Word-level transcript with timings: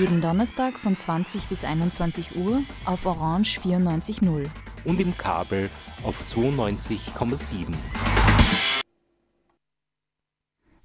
Jeden 0.00 0.22
Donnerstag 0.22 0.78
von 0.78 0.96
20 0.96 1.48
bis 1.48 1.62
21 1.62 2.34
Uhr 2.36 2.62
auf 2.86 3.04
Orange 3.04 3.60
94.0. 3.60 4.46
Und 4.86 4.98
im 4.98 5.14
Kabel 5.18 5.68
auf 6.04 6.24
92,7. 6.24 7.74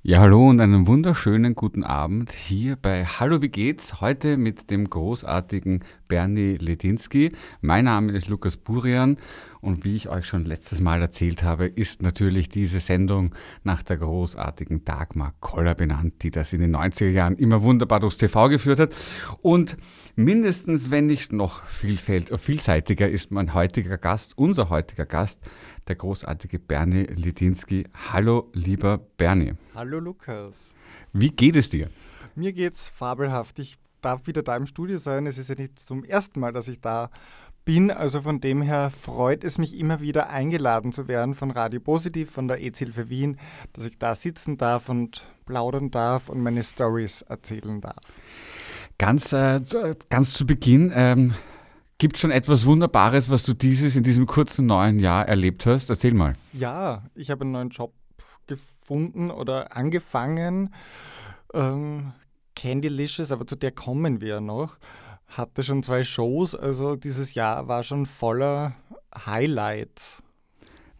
Ja, 0.02 0.20
hallo 0.20 0.50
und 0.50 0.60
einen 0.60 0.86
wunderschönen 0.86 1.56
guten 1.56 1.86
Abend 1.86 2.34
hier 2.34 2.76
bei 2.76 3.06
Hallo, 3.06 3.42
wie 3.42 3.48
geht's? 3.48 4.02
Heute 4.02 4.36
mit 4.36 4.70
dem 4.70 4.90
großartigen 4.90 5.86
Bernie 6.08 6.58
Ledinski. 6.58 7.32
Mein 7.62 7.86
Name 7.86 8.12
ist 8.12 8.28
Lukas 8.28 8.58
Burian 8.58 9.18
und 9.66 9.84
wie 9.84 9.96
ich 9.96 10.10
euch 10.10 10.28
schon 10.28 10.46
letztes 10.46 10.80
Mal 10.80 11.02
erzählt 11.02 11.42
habe, 11.42 11.66
ist 11.66 12.04
natürlich 12.04 12.50
diese 12.50 12.80
Sendung 12.80 13.34
nach 13.64 13.82
der 13.82 13.98
großartigen 13.98 14.86
Dagmar 14.86 15.34
Koller 15.40 15.74
benannt, 15.74 16.22
die 16.22 16.30
das 16.30 16.54
in 16.54 16.62
den 16.62 16.76
90er 16.76 17.10
Jahren 17.10 17.36
immer 17.38 17.64
wunderbar 17.64 18.00
durchs 18.00 18.18
TV 18.18 18.50
geführt 18.50 18.80
hat. 18.80 18.96
Und 19.42 19.76
mindestens, 20.16 20.92
wenn 20.92 21.08
nicht 21.08 21.34
noch 21.34 21.64
vielseitiger, 21.66 23.10
ist 23.10 23.32
mein 23.32 23.56
heutiger 23.56 23.98
Gast, 23.98 24.38
unser 24.38 24.70
heutiger 24.70 25.08
Gast, 25.08 25.42
der 25.88 25.96
großartige 25.96 26.60
Bernie 26.60 27.06
Lidinski. 27.06 27.86
Hallo, 28.12 28.52
lieber 28.54 29.00
Bernie. 29.18 29.54
Hallo, 29.74 30.00
Lukas. 30.00 30.76
Wie 31.12 31.32
geht 31.32 31.56
es 31.56 31.70
dir? 31.72 31.90
Mir 32.36 32.52
geht's 32.52 32.88
fabelhaft. 32.88 33.60
Ich 33.60 33.78
darf 34.06 34.28
wieder 34.28 34.44
da 34.44 34.56
im 34.56 34.68
Studio 34.68 34.98
sein. 34.98 35.26
Es 35.26 35.38
ist 35.38 35.50
ja 35.50 35.56
nicht 35.56 35.80
zum 35.80 36.04
ersten 36.04 36.40
Mal, 36.40 36.54
dass 36.54 36.68
ich 36.68 36.80
da 36.80 37.10
bin. 37.66 37.92
Also 37.92 38.22
von 38.22 38.40
dem 38.40 38.62
her 38.62 38.92
freut 38.92 39.44
es 39.44 39.58
mich 39.58 39.78
immer 39.78 40.00
wieder 40.00 40.30
eingeladen 40.30 40.92
zu 40.92 41.08
werden 41.08 41.36
von 41.36 41.52
Radio 41.52 41.80
Positiv, 41.80 42.32
von 42.32 42.48
der 42.48 42.62
EZ-Hilfe 42.62 43.10
Wien, 43.10 43.38
dass 43.74 43.86
ich 43.86 43.98
da 43.98 44.16
sitzen 44.16 44.58
darf 44.58 44.88
und 44.88 45.28
plaudern 45.46 45.92
darf 45.92 46.30
und 46.30 46.42
meine 46.42 46.64
Stories 46.64 47.24
erzählen 47.24 47.82
darf. 47.82 48.22
Ganz, 48.98 49.34
äh, 49.34 49.60
ganz 50.10 50.34
zu 50.34 50.46
Beginn, 50.46 50.92
ähm, 50.96 51.34
gibt 51.98 52.16
es 52.16 52.22
schon 52.22 52.32
etwas 52.32 52.66
Wunderbares, 52.66 53.30
was 53.30 53.44
du 53.44 53.54
dieses 53.54 53.96
in 53.96 54.04
diesem 54.04 54.26
kurzen 54.26 54.66
neuen 54.68 55.00
Jahr 55.00 55.28
erlebt 55.28 55.66
hast? 55.66 55.90
Erzähl 55.90 56.14
mal. 56.14 56.34
Ja, 56.54 57.04
ich 57.16 57.30
habe 57.30 57.42
einen 57.42 57.52
neuen 57.52 57.70
Job 57.70 57.94
gefunden 58.48 59.32
oder 59.32 59.76
angefangen. 59.76 60.74
Ähm, 61.54 62.14
Candylicious, 62.56 63.32
aber 63.32 63.46
zu 63.46 63.56
der 63.56 63.72
kommen 63.72 64.22
wir 64.22 64.42
noch 64.42 64.78
hatte 65.28 65.64
schon 65.64 65.84
zwei 65.84 66.04
Shows, 66.04 66.56
also 66.56 66.96
dieses 66.96 67.34
Jahr 67.34 67.68
war 67.68 67.84
schon 67.84 68.06
voller 68.06 68.76
Highlights. 69.26 70.24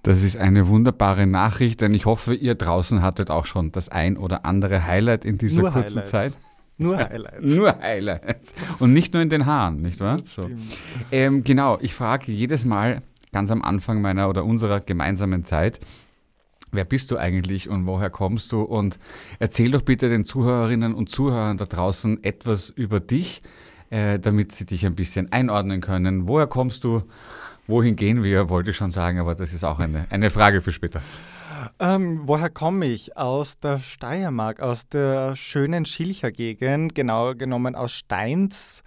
Das 0.04 0.22
ist 0.22 0.38
eine 0.38 0.68
wunderbare 0.68 1.26
Nachricht, 1.26 1.82
denn 1.82 1.94
ich 1.94 2.06
hoffe, 2.06 2.36
ihr 2.36 2.56
draußen 2.56 3.02
hattet 3.02 3.32
auch 3.32 3.46
schon 3.46 3.72
das 3.72 3.90
ein 3.90 4.18
oder 4.18 4.46
andere 4.46 4.86
Highlight 4.86 5.26
in 5.26 5.38
dieser 5.38 5.64
nur 5.64 5.72
kurzen 5.72 5.98
Highlights. 5.98 6.10
Zeit. 6.10 6.38
Nur 6.78 6.98
Highlights. 7.10 7.56
nur 7.56 7.80
Highlights. 7.80 8.54
Und 8.80 8.94
nicht 8.94 9.14
nur 9.14 9.24
in 9.24 9.30
den 9.30 9.46
Haaren, 9.46 9.82
nicht 9.82 10.00
wahr? 10.00 10.20
So. 10.24 10.50
Ähm, 11.12 11.44
genau, 11.44 11.80
ich 11.82 11.96
frage 11.96 12.32
jedes 12.32 12.66
Mal 12.66 13.02
ganz 13.32 13.50
am 13.50 13.64
Anfang 13.64 14.02
meiner 14.02 14.30
oder 14.30 14.46
unserer 14.46 14.80
gemeinsamen 14.80 15.44
Zeit, 15.44 15.80
wer 16.72 16.86
bist 16.86 17.12
du 17.12 17.18
eigentlich 17.18 17.70
und 17.70 17.86
woher 17.86 18.10
kommst 18.10 18.52
du? 18.52 18.62
Und 18.62 19.00
erzähl 19.40 19.72
doch 19.72 19.82
bitte 19.82 20.10
den 20.10 20.26
Zuhörerinnen 20.26 20.94
und 20.94 21.10
Zuhörern 21.10 21.58
da 21.58 21.66
draußen 21.66 22.24
etwas 22.24 22.70
über 22.70 23.00
dich, 23.00 23.42
äh, 23.90 24.20
damit 24.20 24.52
sie 24.52 24.66
dich 24.66 24.86
ein 24.86 24.96
bisschen 24.96 25.32
einordnen 25.32 25.82
können. 25.82 26.28
Woher 26.28 26.48
kommst 26.48 26.84
du? 26.84 27.04
Wohin 27.68 27.96
gehen 27.96 28.24
wir? 28.24 28.50
Wollte 28.50 28.72
ich 28.72 28.78
schon 28.78 28.92
sagen, 28.92 29.20
aber 29.20 29.34
das 29.34 29.54
ist 29.54 29.64
auch 29.64 29.80
eine, 29.80 30.06
eine 30.12 30.30
Frage 30.30 30.62
für 30.62 30.72
später. 30.72 31.02
Ähm, 31.80 32.22
woher 32.26 32.50
komme 32.50 32.86
ich? 32.86 33.18
Aus 33.18 33.58
der 33.58 33.80
Steiermark, 33.80 34.60
aus 34.60 34.88
der 34.88 35.36
schönen 35.36 35.86
Schilcher 35.86 36.32
Gegend, 36.32 36.96
genauer 36.96 37.36
genommen 37.36 37.76
aus 37.76 37.94
Steins 37.94 38.84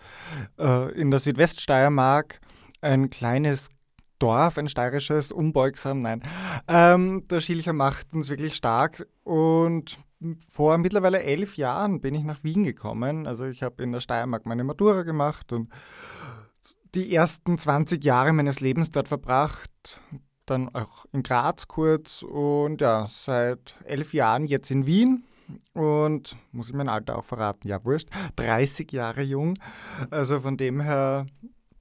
äh, 0.59 0.93
in 0.93 1.11
der 1.11 1.21
Südweststeiermark. 1.21 2.41
Ein 2.81 3.11
kleines 3.11 3.69
Dorf, 4.19 4.59
ein 4.59 4.69
steirisches, 4.69 5.33
unbeugsam, 5.33 6.03
nein. 6.03 6.23
Ähm, 6.67 7.25
der 7.31 7.41
Schilcher 7.41 7.73
macht 7.73 8.15
uns 8.15 8.29
wirklich 8.31 8.55
stark 8.55 9.07
und 9.25 9.99
vor 10.49 10.79
mittlerweile 10.79 11.23
elf 11.23 11.57
Jahren 11.57 12.01
bin 12.01 12.15
ich 12.15 12.25
nach 12.25 12.43
Wien 12.43 12.65
gekommen. 12.65 13.27
Also 13.27 13.47
ich 13.47 13.63
habe 13.63 13.83
in 13.83 13.93
der 13.93 14.01
Steiermark 14.01 14.47
meine 14.47 14.65
Matura 14.65 15.03
gemacht 15.03 15.53
und 15.53 15.71
die 16.95 17.15
ersten 17.15 17.59
20 17.59 18.05
Jahre 18.05 18.33
meines 18.33 18.61
Lebens 18.61 18.91
dort 18.91 19.09
verbracht, 19.09 20.01
dann 20.47 20.75
auch 20.75 21.05
in 21.13 21.23
Graz 21.23 21.69
kurz 21.69 22.23
und 22.23 22.81
ja, 22.81 23.07
seit 23.09 23.77
elf 23.85 24.15
Jahren 24.15 24.47
jetzt 24.47 24.71
in 24.71 24.87
Wien 24.87 25.25
und 25.75 26.37
muss 26.53 26.69
ich 26.69 26.75
mein 26.75 26.89
Alter 26.89 27.19
auch 27.19 27.25
verraten, 27.25 27.69
ja 27.69 27.85
wurscht, 27.85 28.09
30 28.37 28.91
Jahre 28.93 29.23
jung, 29.23 29.59
also 30.11 30.41
von 30.41 30.57
dem 30.57 30.81
her, 30.81 31.27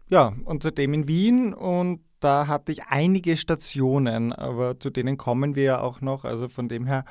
ja, 0.09 0.33
und 0.45 0.63
seitdem 0.63 0.93
in 0.93 1.07
Wien 1.07 1.53
und 1.53 2.01
da 2.19 2.47
hatte 2.47 2.71
ich 2.71 2.83
einige 2.89 3.37
Stationen, 3.37 4.33
aber 4.33 4.79
zu 4.79 4.89
denen 4.89 5.17
kommen 5.17 5.55
wir 5.55 5.63
ja 5.63 5.81
auch 5.81 6.01
noch, 6.01 6.25
also 6.25 6.47
von 6.47 6.69
dem 6.69 6.85
her, 6.85 7.05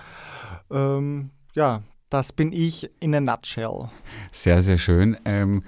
ähm, 0.70 1.30
ja, 1.54 1.82
das 2.10 2.32
bin 2.32 2.52
ich 2.52 2.90
in 3.00 3.14
a 3.14 3.20
nutshell. 3.20 3.88
Sehr, 4.32 4.62
sehr 4.62 4.78
schön. 4.78 5.16
Ähm, 5.24 5.62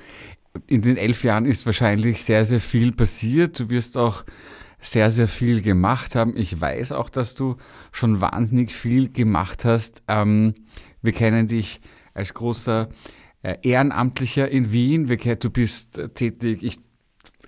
in 0.66 0.82
den 0.82 0.96
elf 0.96 1.24
Jahren 1.24 1.46
ist 1.46 1.66
wahrscheinlich 1.66 2.22
sehr, 2.24 2.44
sehr 2.44 2.60
viel 2.60 2.92
passiert. 2.92 3.60
Du 3.60 3.70
wirst 3.70 3.96
auch 3.96 4.24
sehr, 4.80 5.10
sehr 5.10 5.28
viel 5.28 5.62
gemacht 5.62 6.14
haben. 6.14 6.36
Ich 6.36 6.60
weiß 6.60 6.92
auch, 6.92 7.10
dass 7.10 7.34
du 7.34 7.56
schon 7.92 8.20
wahnsinnig 8.20 8.72
viel 8.72 9.10
gemacht 9.10 9.64
hast. 9.64 10.02
Ähm, 10.08 10.54
wir 11.02 11.12
kennen 11.12 11.46
dich 11.48 11.80
als 12.14 12.34
großer 12.34 12.88
äh, 13.42 13.56
Ehrenamtlicher 13.62 14.48
in 14.48 14.72
Wien. 14.72 15.06
Du 15.06 15.50
bist 15.50 15.98
äh, 15.98 16.08
tätig, 16.08 16.62
ich 16.62 16.78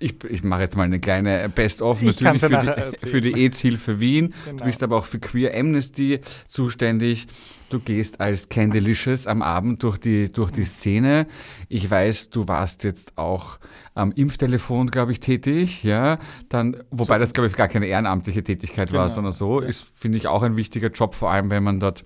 ich, 0.01 0.23
ich 0.23 0.43
mache 0.43 0.61
jetzt 0.61 0.75
mal 0.75 0.83
eine 0.83 0.99
kleine 0.99 1.47
Best-of 1.49 2.01
natürlich 2.01 2.41
für 2.41 2.49
die, 2.49 3.07
für 3.07 3.21
die 3.21 3.33
AIDS-Hilfe 3.33 3.99
Wien. 3.99 4.33
Genau. 4.45 4.57
Du 4.57 4.65
bist 4.65 4.83
aber 4.83 4.97
auch 4.97 5.05
für 5.05 5.19
Queer 5.19 5.57
Amnesty 5.57 6.19
zuständig. 6.47 7.27
Du 7.69 7.79
gehst 7.79 8.19
als 8.19 8.49
Candylicious 8.49 9.27
am 9.27 9.41
Abend 9.41 9.81
durch 9.83 9.97
die, 9.97 10.31
durch 10.31 10.51
die 10.51 10.65
Szene. 10.65 11.27
Ich 11.69 11.89
weiß, 11.89 12.29
du 12.29 12.47
warst 12.47 12.83
jetzt 12.83 13.17
auch 13.17 13.59
am 13.93 14.11
Impftelefon, 14.11 14.91
glaube 14.91 15.13
ich, 15.13 15.21
tätig. 15.21 15.83
Ja, 15.83 16.19
dann, 16.49 16.77
wobei 16.89 17.17
das, 17.17 17.33
glaube 17.33 17.47
ich, 17.47 17.55
gar 17.55 17.69
keine 17.69 17.85
ehrenamtliche 17.85 18.43
Tätigkeit 18.43 18.89
genau. 18.89 19.01
war, 19.01 19.09
sondern 19.09 19.31
so. 19.31 19.61
Ja. 19.61 19.67
Ist, 19.67 19.97
finde 19.97 20.17
ich, 20.17 20.27
auch 20.27 20.41
ein 20.41 20.57
wichtiger 20.57 20.89
Job, 20.89 21.15
vor 21.15 21.31
allem, 21.31 21.49
wenn 21.49 21.63
man 21.63 21.79
dort 21.79 22.05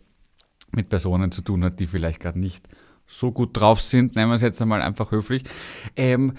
mit 0.71 0.89
Personen 0.89 1.31
zu 1.31 1.41
tun 1.41 1.63
hat, 1.63 1.79
die 1.79 1.87
vielleicht 1.87 2.19
gerade 2.19 2.39
nicht 2.39 2.67
so 3.07 3.31
gut 3.31 3.59
drauf 3.59 3.81
sind, 3.81 4.15
nennen 4.15 4.29
wir 4.29 4.35
es 4.35 4.41
jetzt 4.41 4.61
einmal 4.61 4.81
einfach 4.81 5.11
höflich. 5.11 5.43
Ähm, 5.95 6.33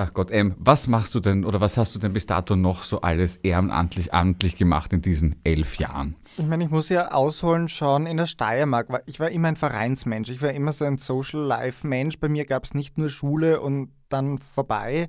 ach 0.00 0.14
Gott, 0.14 0.30
ähm, 0.30 0.54
was 0.58 0.86
machst 0.86 1.14
du 1.14 1.20
denn 1.20 1.44
oder 1.44 1.60
was 1.60 1.76
hast 1.76 1.94
du 1.94 1.98
denn 1.98 2.14
bis 2.14 2.24
dato 2.24 2.56
noch 2.56 2.84
so 2.84 3.02
alles 3.02 3.36
ehrenamtlich 3.36 4.14
amtlich 4.14 4.56
gemacht 4.56 4.92
in 4.92 5.02
diesen 5.02 5.36
elf 5.44 5.76
Jahren? 5.76 6.16
Ich 6.38 6.46
meine, 6.46 6.64
ich 6.64 6.70
muss 6.70 6.88
ja 6.88 7.12
ausholen 7.12 7.68
schauen 7.68 8.06
in 8.06 8.16
der 8.16 8.26
Steiermark. 8.26 9.02
Ich 9.06 9.20
war 9.20 9.30
immer 9.30 9.48
ein 9.48 9.56
Vereinsmensch. 9.56 10.30
Ich 10.30 10.40
war 10.40 10.52
immer 10.52 10.72
so 10.72 10.86
ein 10.86 10.96
Social 10.96 11.40
Life 11.40 11.86
Mensch. 11.86 12.18
Bei 12.18 12.28
mir 12.28 12.46
gab 12.46 12.64
es 12.64 12.72
nicht 12.72 12.96
nur 12.96 13.10
Schule 13.10 13.60
und 13.60 13.90
dann 14.08 14.38
vorbei. 14.38 15.08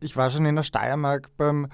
Ich 0.00 0.16
war 0.16 0.30
schon 0.30 0.46
in 0.46 0.56
der 0.56 0.64
Steiermark 0.64 1.30
beim 1.36 1.68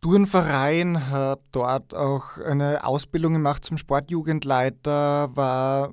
Turnverein, 0.00 1.10
habe 1.10 1.42
dort 1.52 1.94
auch 1.94 2.38
eine 2.38 2.84
Ausbildung 2.84 3.34
gemacht 3.34 3.64
zum 3.64 3.78
Sportjugendleiter, 3.78 5.36
war 5.36 5.92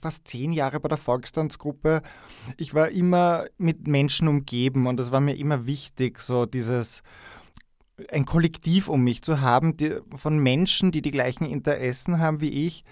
fast 0.00 0.26
zehn 0.26 0.52
Jahre 0.52 0.80
bei 0.80 0.88
der 0.88 0.98
Volkstanzgruppe. 0.98 2.02
Ich 2.56 2.74
war 2.74 2.88
immer 2.90 3.46
mit 3.58 3.86
Menschen 3.86 4.28
umgeben 4.28 4.86
und 4.86 5.00
es 5.00 5.12
war 5.12 5.20
mir 5.20 5.36
immer 5.36 5.66
wichtig, 5.66 6.20
so 6.20 6.46
dieses 6.46 7.02
ein 8.10 8.24
Kollektiv 8.24 8.88
um 8.88 9.02
mich 9.02 9.22
zu 9.22 9.40
haben, 9.40 9.76
die, 9.76 9.96
von 10.16 10.38
Menschen, 10.38 10.90
die 10.90 11.02
die 11.02 11.10
gleichen 11.10 11.44
Interessen 11.44 12.18
haben 12.18 12.40
wie 12.40 12.66
ich. 12.66 12.84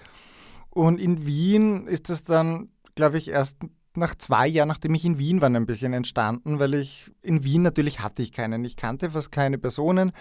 Und 0.71 1.01
in 1.01 1.27
Wien 1.27 1.87
ist 1.87 2.11
es 2.11 2.23
dann, 2.23 2.69
glaube 2.95 3.19
ich, 3.19 3.29
erst 3.29 3.57
nach 3.95 4.15
zwei 4.15 4.47
Jahren, 4.47 4.69
nachdem 4.69 4.95
ich 4.95 5.05
in 5.05 5.19
Wien 5.19 5.41
war, 5.41 5.51
ein 5.51 5.67
bisschen 5.67 5.93
entstanden, 5.93 6.59
weil 6.59 6.75
ich 6.75 7.11
in 7.23 7.43
Wien 7.43 7.63
natürlich 7.63 8.01
hatte 8.01 8.23
ich 8.23 8.33
keinen. 8.33 8.65
Ich 8.65 8.77
kannte 8.77 9.11
fast 9.11 9.33
keine 9.33 9.59
Personen. 9.59 10.13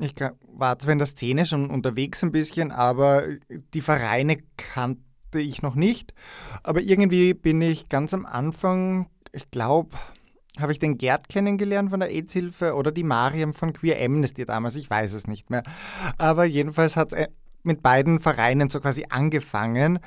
Ich 0.00 0.14
war 0.48 0.78
zwar 0.78 0.92
in 0.92 0.98
der 0.98 1.06
Szene 1.06 1.46
schon 1.46 1.70
unterwegs 1.70 2.22
ein 2.24 2.32
bisschen, 2.32 2.72
aber 2.72 3.24
die 3.74 3.80
Vereine 3.80 4.36
kannte 5.32 5.40
ich 5.40 5.62
noch 5.62 5.74
nicht. 5.74 6.12
Aber 6.62 6.80
irgendwie 6.80 7.34
bin 7.34 7.62
ich 7.62 7.88
ganz 7.88 8.12
am 8.14 8.26
Anfang, 8.26 9.08
ich 9.32 9.50
glaube, 9.50 9.96
habe 10.58 10.72
ich 10.72 10.78
den 10.78 10.98
Gerd 10.98 11.28
kennengelernt 11.30 11.90
von 11.90 12.00
der 12.00 12.10
AIDS-Hilfe 12.10 12.74
oder 12.74 12.92
die 12.92 13.04
Mariam 13.04 13.54
von 13.54 13.72
Queer 13.72 14.04
Amnesty 14.04 14.44
damals, 14.44 14.76
ich 14.76 14.90
weiß 14.90 15.14
es 15.14 15.26
nicht 15.26 15.48
mehr. 15.48 15.62
Aber 16.18 16.44
jedenfalls 16.44 16.96
hat 16.96 17.14
es 17.14 17.28
mit 17.62 17.82
beiden 17.82 18.20
Vereinen 18.20 18.68
so 18.68 18.80
quasi 18.80 19.06
angefangen 19.08 20.00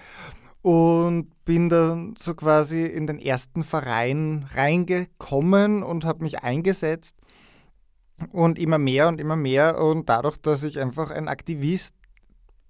und 0.62 1.32
bin 1.46 1.70
dann 1.70 2.16
so 2.18 2.36
quasi 2.36 2.86
in 2.86 3.08
den 3.08 3.18
ersten 3.18 3.64
Verein 3.64 4.46
reingekommen 4.54 5.82
und 5.82 6.06
habe 6.06 6.24
mich 6.24 6.44
eingesetzt 6.44 7.16
und 8.32 8.60
immer 8.60 8.78
mehr 8.78 9.08
und 9.08 9.20
immer 9.20 9.36
mehr 9.36 9.82
und 9.82 10.10
dadurch, 10.10 10.38
dass 10.38 10.64
ich 10.64 10.80
einfach 10.80 11.12
ein 11.12 11.28
Aktivist 11.28 11.96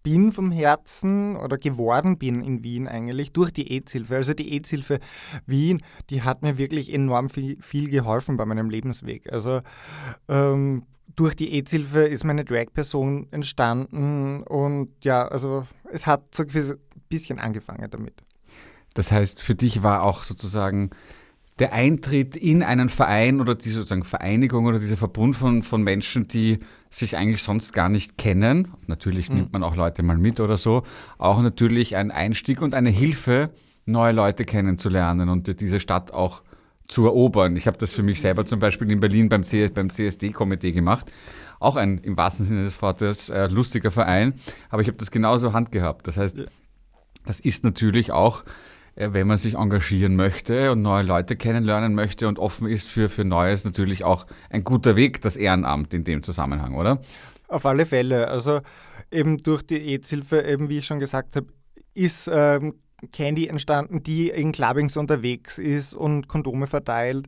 bin 0.06 0.32
vom 0.32 0.52
Herzen 0.52 1.36
oder 1.36 1.58
geworden 1.58 2.20
bin 2.20 2.44
in 2.44 2.64
Wien 2.64 2.88
eigentlich 2.88 3.34
durch 3.34 3.52
die 3.52 3.72
AIDS-Hilfe. 3.72 4.16
Also 4.16 4.36
die 4.36 4.54
AIDS-Hilfe 4.54 5.00
Wien, 5.48 5.82
die 6.12 6.22
hat 6.22 6.44
mir 6.44 6.60
wirklich 6.60 6.94
enorm 6.94 7.28
viel, 7.32 7.58
viel 7.60 7.90
geholfen 7.90 8.38
bei 8.38 8.46
meinem 8.46 8.70
Lebensweg. 8.70 9.34
Also 9.34 9.62
ähm, 10.28 10.84
durch 11.16 11.36
die 11.36 11.54
AIDS-Hilfe 11.54 12.02
ist 12.02 12.24
meine 12.24 12.46
Drag-Person 12.46 13.30
entstanden 13.32 14.44
und 14.44 14.92
ja, 15.04 15.28
also 15.28 15.66
es 15.92 16.06
hat 16.06 16.36
so 16.36 16.44
ein 16.44 16.78
bisschen 17.10 17.40
angefangen 17.40 17.90
damit. 17.90 18.24
Das 18.94 19.12
heißt, 19.12 19.42
für 19.42 19.56
dich 19.56 19.82
war 19.82 20.04
auch 20.04 20.22
sozusagen 20.22 20.92
der 21.60 21.72
Eintritt 21.72 22.36
in 22.36 22.64
einen 22.64 22.90
Verein 22.90 23.40
oder 23.40 23.56
diese 23.56 23.76
sozusagen 23.76 24.04
Vereinigung 24.04 24.66
oder 24.66 24.80
dieser 24.80 24.98
Verbund 24.98 25.36
von, 25.36 25.62
von 25.62 25.84
Menschen, 25.84 26.28
die 26.28 26.60
sich 26.90 27.16
eigentlich 27.16 27.44
sonst 27.44 27.72
gar 27.72 27.88
nicht 27.88 28.18
kennen, 28.18 28.70
natürlich 28.88 29.30
mhm. 29.30 29.36
nimmt 29.36 29.54
man 29.54 29.64
auch 29.64 29.76
Leute 29.76 30.04
mal 30.04 30.18
mit 30.18 30.40
oder 30.40 30.58
so, 30.58 30.84
auch 31.18 31.42
natürlich 31.42 31.96
ein 31.96 32.12
Einstieg 32.12 32.62
und 32.62 32.74
eine 32.74 32.90
Hilfe, 32.90 33.52
neue 33.86 34.12
Leute 34.12 34.44
kennenzulernen 34.44 35.30
und 35.30 35.60
diese 35.62 35.80
Stadt 35.80 36.12
auch 36.12 36.42
zu 36.88 37.06
erobern. 37.06 37.56
Ich 37.56 37.68
habe 37.68 37.78
das 37.78 37.94
für 37.94 38.04
mich 38.04 38.20
selber 38.20 38.46
zum 38.46 38.60
Beispiel 38.60 38.90
in 38.92 39.00
Berlin 39.00 39.30
beim, 39.30 39.44
CS, 39.44 39.72
beim 39.74 39.90
CSD-Komitee 39.90 40.72
gemacht. 40.72 41.12
Auch 41.60 41.78
ein 41.78 42.00
im 42.00 42.18
wahrsten 42.18 42.46
Sinne 42.46 42.64
des 42.64 42.82
Wortes 42.82 43.30
äh, 43.30 43.48
lustiger 43.48 43.92
Verein, 43.92 44.34
aber 44.70 44.82
ich 44.82 44.88
habe 44.88 44.98
das 44.98 45.10
genauso 45.10 45.54
handgehabt. 45.54 46.06
Das 46.08 46.18
heißt, 46.18 46.44
das 47.26 47.40
ist 47.40 47.64
natürlich 47.64 48.12
auch 48.12 48.44
wenn 48.96 49.28
man 49.28 49.38
sich 49.38 49.56
engagieren 49.56 50.16
möchte 50.16 50.72
und 50.72 50.82
neue 50.82 51.04
Leute 51.04 51.36
kennenlernen 51.36 51.96
möchte 51.96 52.28
und 52.28 52.40
offen 52.40 52.68
ist 52.68 52.88
für, 52.88 53.10
für 53.10 53.26
Neues, 53.26 53.66
natürlich 53.66 54.04
auch 54.04 54.26
ein 54.50 54.64
guter 54.64 54.96
Weg, 54.96 55.22
das 55.22 55.36
Ehrenamt 55.36 55.94
in 55.94 56.04
dem 56.04 56.24
Zusammenhang, 56.24 56.76
oder? 56.76 57.00
Auf 57.48 57.66
alle 57.66 57.86
Fälle. 57.86 58.28
Also 58.28 58.62
eben 59.12 59.38
durch 59.38 59.64
die 59.64 59.80
AIDS-Hilfe, 59.80 60.42
eben 60.42 60.70
wie 60.70 60.80
ich 60.80 60.86
schon 60.86 61.00
gesagt 61.00 61.36
habe, 61.36 61.48
ist 61.94 62.30
ähm, 62.32 62.76
Candy 63.12 63.48
entstanden, 63.48 64.04
die 64.04 64.30
in 64.30 64.52
Clubbings 64.52 64.98
unterwegs 64.98 65.58
ist 65.58 65.94
und 65.94 66.28
Kondome 66.28 66.68
verteilt. 66.68 67.28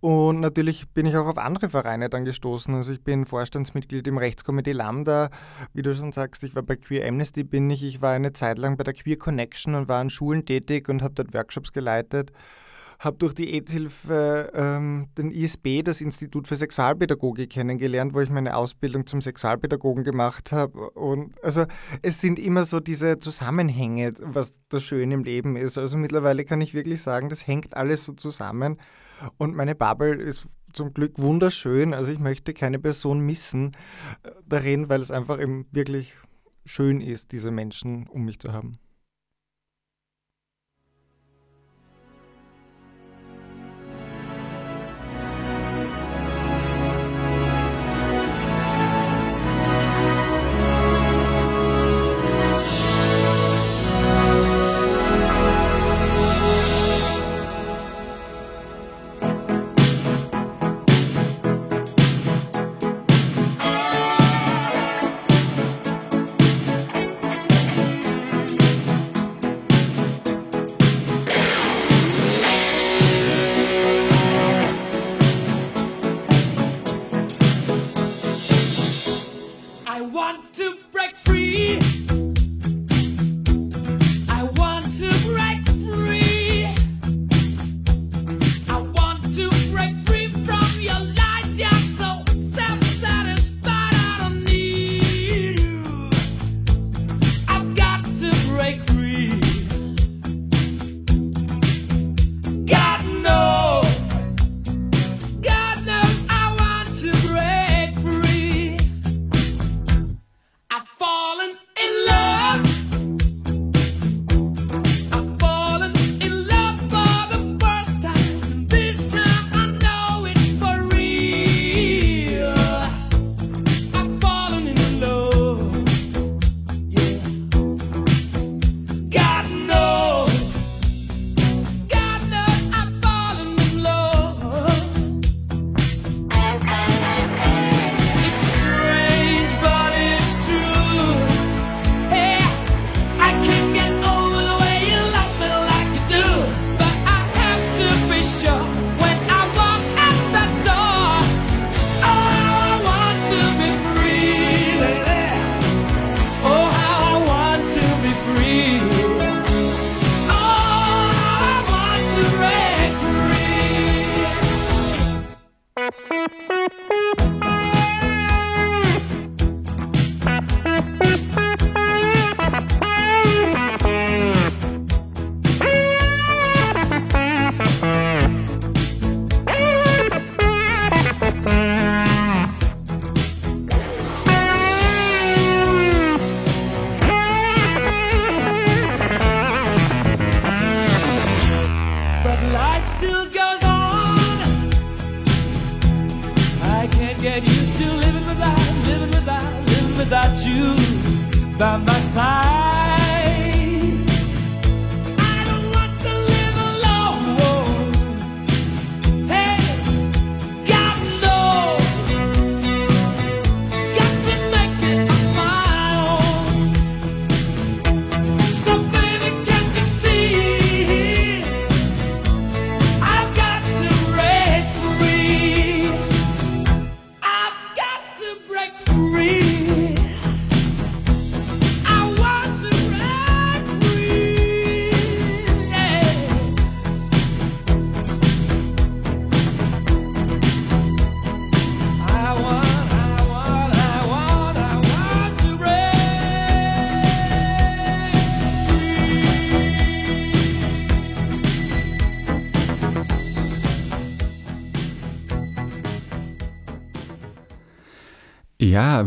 Und 0.00 0.40
natürlich 0.40 0.88
bin 0.90 1.06
ich 1.06 1.16
auch 1.16 1.26
auf 1.26 1.38
andere 1.38 1.70
Vereine 1.70 2.08
dann 2.08 2.24
gestoßen. 2.24 2.74
Also 2.74 2.92
ich 2.92 3.02
bin 3.02 3.26
Vorstandsmitglied 3.26 4.06
im 4.06 4.18
Rechtskomitee 4.18 4.72
Lambda. 4.72 5.30
Wie 5.72 5.82
du 5.82 5.94
schon 5.94 6.12
sagst, 6.12 6.44
ich 6.44 6.54
war 6.54 6.62
bei 6.62 6.76
Queer 6.76 7.08
Amnesty, 7.08 7.44
bin 7.44 7.70
ich. 7.70 7.84
Ich 7.84 8.02
war 8.02 8.12
eine 8.12 8.32
Zeit 8.32 8.58
lang 8.58 8.76
bei 8.76 8.84
der 8.84 8.94
Queer 8.94 9.18
Connection 9.18 9.74
und 9.74 9.88
war 9.88 10.00
an 10.00 10.10
Schulen 10.10 10.44
tätig 10.44 10.88
und 10.88 11.02
habe 11.02 11.14
dort 11.14 11.34
Workshops 11.34 11.72
geleitet 11.72 12.32
habe 12.98 13.16
durch 13.18 13.34
die 13.34 13.52
AIDS-Hilfe 13.54 14.52
ähm, 14.54 15.08
den 15.16 15.30
ISB, 15.30 15.82
das 15.82 16.00
Institut 16.00 16.48
für 16.48 16.56
Sexualpädagogik, 16.56 17.50
kennengelernt, 17.50 18.14
wo 18.14 18.20
ich 18.20 18.30
meine 18.30 18.56
Ausbildung 18.56 19.06
zum 19.06 19.20
Sexualpädagogen 19.20 20.04
gemacht 20.04 20.52
habe. 20.52 20.90
Und 20.90 21.34
also 21.42 21.64
es 22.02 22.20
sind 22.20 22.38
immer 22.38 22.64
so 22.64 22.80
diese 22.80 23.18
Zusammenhänge, 23.18 24.12
was 24.20 24.52
das 24.68 24.84
Schöne 24.84 25.14
im 25.14 25.24
Leben 25.24 25.56
ist. 25.56 25.78
Also 25.78 25.96
mittlerweile 25.96 26.44
kann 26.44 26.60
ich 26.60 26.74
wirklich 26.74 27.02
sagen, 27.02 27.28
das 27.28 27.46
hängt 27.46 27.76
alles 27.76 28.04
so 28.04 28.12
zusammen. 28.12 28.78
Und 29.38 29.54
meine 29.54 29.74
Bubble 29.74 30.14
ist 30.14 30.46
zum 30.72 30.92
Glück 30.92 31.18
wunderschön. 31.18 31.94
Also 31.94 32.12
ich 32.12 32.18
möchte 32.18 32.52
keine 32.52 32.78
Person 32.78 33.20
missen 33.20 33.76
äh, 34.22 34.30
darin, 34.46 34.88
weil 34.88 35.00
es 35.00 35.10
einfach 35.10 35.40
eben 35.40 35.66
wirklich 35.70 36.14
schön 36.64 37.00
ist, 37.00 37.32
diese 37.32 37.50
Menschen 37.50 38.08
um 38.08 38.24
mich 38.24 38.38
zu 38.38 38.52
haben. 38.52 38.78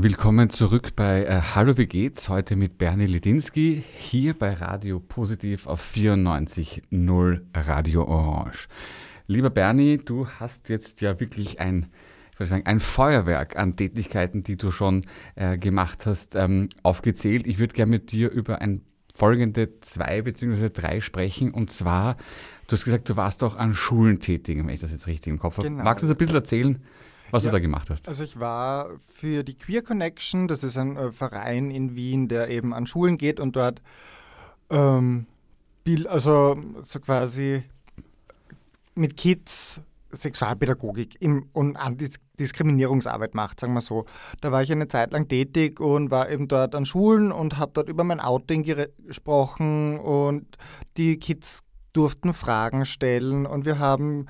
Willkommen 0.07 0.49
zurück 0.49 0.95
bei 0.95 1.25
äh, 1.25 1.41
Hallo, 1.53 1.77
wie 1.77 1.85
geht's? 1.85 2.29
Heute 2.29 2.55
mit 2.55 2.77
Bernie 2.77 3.07
Ledinski 3.07 3.83
hier 3.97 4.35
bei 4.35 4.53
Radio 4.53 5.01
Positiv 5.01 5.67
auf 5.67 5.83
94.0 5.83 7.41
Radio 7.53 8.07
Orange. 8.07 8.69
Lieber 9.27 9.49
Bernie, 9.49 9.97
du 9.97 10.25
hast 10.25 10.69
jetzt 10.69 11.01
ja 11.01 11.19
wirklich 11.19 11.59
ein, 11.59 11.87
ich 12.31 12.39
würde 12.39 12.49
sagen, 12.49 12.65
ein 12.65 12.79
Feuerwerk 12.79 13.57
an 13.57 13.75
Tätigkeiten, 13.75 14.43
die 14.43 14.55
du 14.55 14.71
schon 14.71 15.05
äh, 15.35 15.57
gemacht 15.57 16.05
hast, 16.05 16.35
ähm, 16.35 16.69
aufgezählt. 16.83 17.45
Ich 17.45 17.59
würde 17.59 17.73
gerne 17.73 17.89
mit 17.89 18.13
dir 18.13 18.31
über 18.31 18.61
ein 18.61 18.83
folgende 19.13 19.81
zwei 19.81 20.21
bzw. 20.21 20.69
drei 20.69 21.01
sprechen. 21.01 21.51
Und 21.51 21.69
zwar, 21.69 22.15
du 22.67 22.77
hast 22.77 22.85
gesagt, 22.85 23.09
du 23.09 23.17
warst 23.17 23.43
auch 23.43 23.57
an 23.57 23.73
Schulen 23.73 24.21
tätig, 24.21 24.57
wenn 24.57 24.69
ich 24.69 24.79
das 24.79 24.93
jetzt 24.93 25.07
richtig 25.07 25.33
im 25.33 25.39
Kopf 25.39 25.57
habe. 25.57 25.67
Genau. 25.67 25.83
Magst 25.83 26.01
du 26.01 26.05
uns 26.07 26.15
ein 26.15 26.17
bisschen 26.17 26.35
erzählen, 26.35 26.81
was 27.31 27.43
Ja. 27.43 27.49
du 27.51 27.55
da 27.57 27.59
gemacht 27.59 27.89
hast? 27.89 28.07
Also 28.07 28.23
ich 28.23 28.39
war 28.39 28.89
für 28.99 29.43
die 29.43 29.57
Queer 29.57 29.81
Connection, 29.83 30.47
das 30.47 30.63
ist 30.63 30.77
ein 30.77 30.97
äh, 30.97 31.11
Verein 31.11 31.71
in 31.71 31.95
Wien, 31.95 32.27
der 32.27 32.49
eben 32.49 32.73
an 32.73 32.87
Schulen 32.87 33.17
geht 33.17 33.39
und 33.39 33.55
dort 33.55 33.81
ähm, 34.69 35.25
also 36.07 36.57
so 36.81 36.99
quasi 36.99 37.63
mit 38.95 39.15
Kids 39.15 39.81
Sexualpädagogik 40.11 41.21
im, 41.21 41.47
und 41.53 41.75
Antidiskriminierungsarbeit 41.75 43.35
macht, 43.35 43.59
sagen 43.59 43.73
wir 43.73 43.81
so. 43.81 44.05
Da 44.41 44.51
war 44.51 44.63
ich 44.63 44.71
eine 44.71 44.87
Zeit 44.87 45.11
lang 45.11 45.27
tätig 45.27 45.79
und 45.79 46.11
war 46.11 46.29
eben 46.29 46.47
dort 46.47 46.75
an 46.75 46.85
Schulen 46.85 47.31
und 47.31 47.57
habe 47.57 47.71
dort 47.73 47.89
über 47.89 48.03
mein 48.03 48.19
Outing 48.19 48.63
gesprochen 48.63 49.99
und 49.99 50.57
die 50.95 51.17
Kids 51.17 51.63
durften 51.93 52.33
Fragen 52.33 52.85
stellen 52.85 53.45
und 53.45 53.65
wir 53.65 53.79
haben 53.79 54.27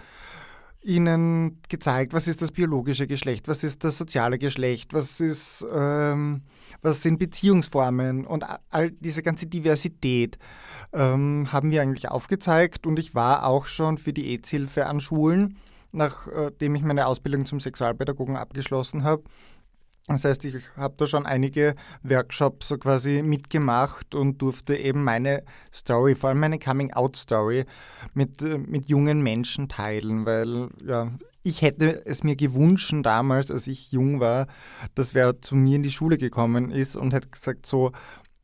ihnen 0.87 1.59
gezeigt, 1.67 2.13
was 2.13 2.27
ist 2.27 2.41
das 2.41 2.51
biologische 2.51 3.07
Geschlecht, 3.07 3.47
was 3.49 3.63
ist 3.63 3.83
das 3.83 3.97
soziale 3.97 4.37
Geschlecht, 4.37 4.93
was 4.93 5.19
ist, 5.19 5.65
ähm, 5.71 6.43
was 6.81 7.03
sind 7.03 7.19
Beziehungsformen 7.19 8.25
und 8.25 8.45
all 8.69 8.91
diese 8.91 9.21
ganze 9.21 9.47
Diversität 9.47 10.37
ähm, 10.93 11.51
haben 11.51 11.71
wir 11.71 11.81
eigentlich 11.81 12.09
aufgezeigt 12.09 12.87
und 12.87 12.99
ich 12.99 13.13
war 13.13 13.45
auch 13.45 13.65
schon 13.65 13.97
für 13.97 14.13
die 14.13 14.31
AIDS-Hilfe 14.31 14.85
an 14.85 15.01
Schulen, 15.01 15.57
nachdem 15.91 16.75
ich 16.75 16.83
meine 16.83 17.05
Ausbildung 17.05 17.45
zum 17.45 17.59
Sexualpädagogen 17.59 18.37
abgeschlossen 18.37 19.03
habe. 19.03 19.23
Das 20.09 20.23
heißt, 20.23 20.45
ich 20.45 20.55
habe 20.77 20.93
da 20.95 21.05
schon 21.05 21.25
einige 21.25 21.75
Workshops 22.01 22.69
so 22.69 22.77
quasi 22.77 23.21
mitgemacht 23.21 24.15
und 24.15 24.41
durfte 24.41 24.73
eben 24.77 25.03
meine 25.03 25.43
Story, 25.73 26.15
vor 26.15 26.29
allem 26.29 26.39
meine 26.39 26.59
Coming-out-Story, 26.59 27.65
mit, 28.13 28.41
äh, 28.41 28.57
mit 28.57 28.87
jungen 28.87 29.21
Menschen 29.21 29.67
teilen, 29.67 30.25
weil 30.25 30.69
ja, 30.85 31.11
ich 31.43 31.61
hätte 31.61 32.05
es 32.05 32.23
mir 32.23 32.37
gewünscht 32.37 32.93
damals, 33.03 33.51
als 33.51 33.67
ich 33.67 33.91
jung 33.91 34.21
war, 34.21 34.47
dass 34.95 35.13
wer 35.13 35.41
zu 35.41 35.55
mir 35.55 35.75
in 35.75 35.83
die 35.83 35.91
Schule 35.91 36.17
gekommen 36.17 36.71
ist 36.71 36.95
und 36.95 37.13
hätte 37.13 37.27
gesagt 37.27 37.65
so, 37.65 37.91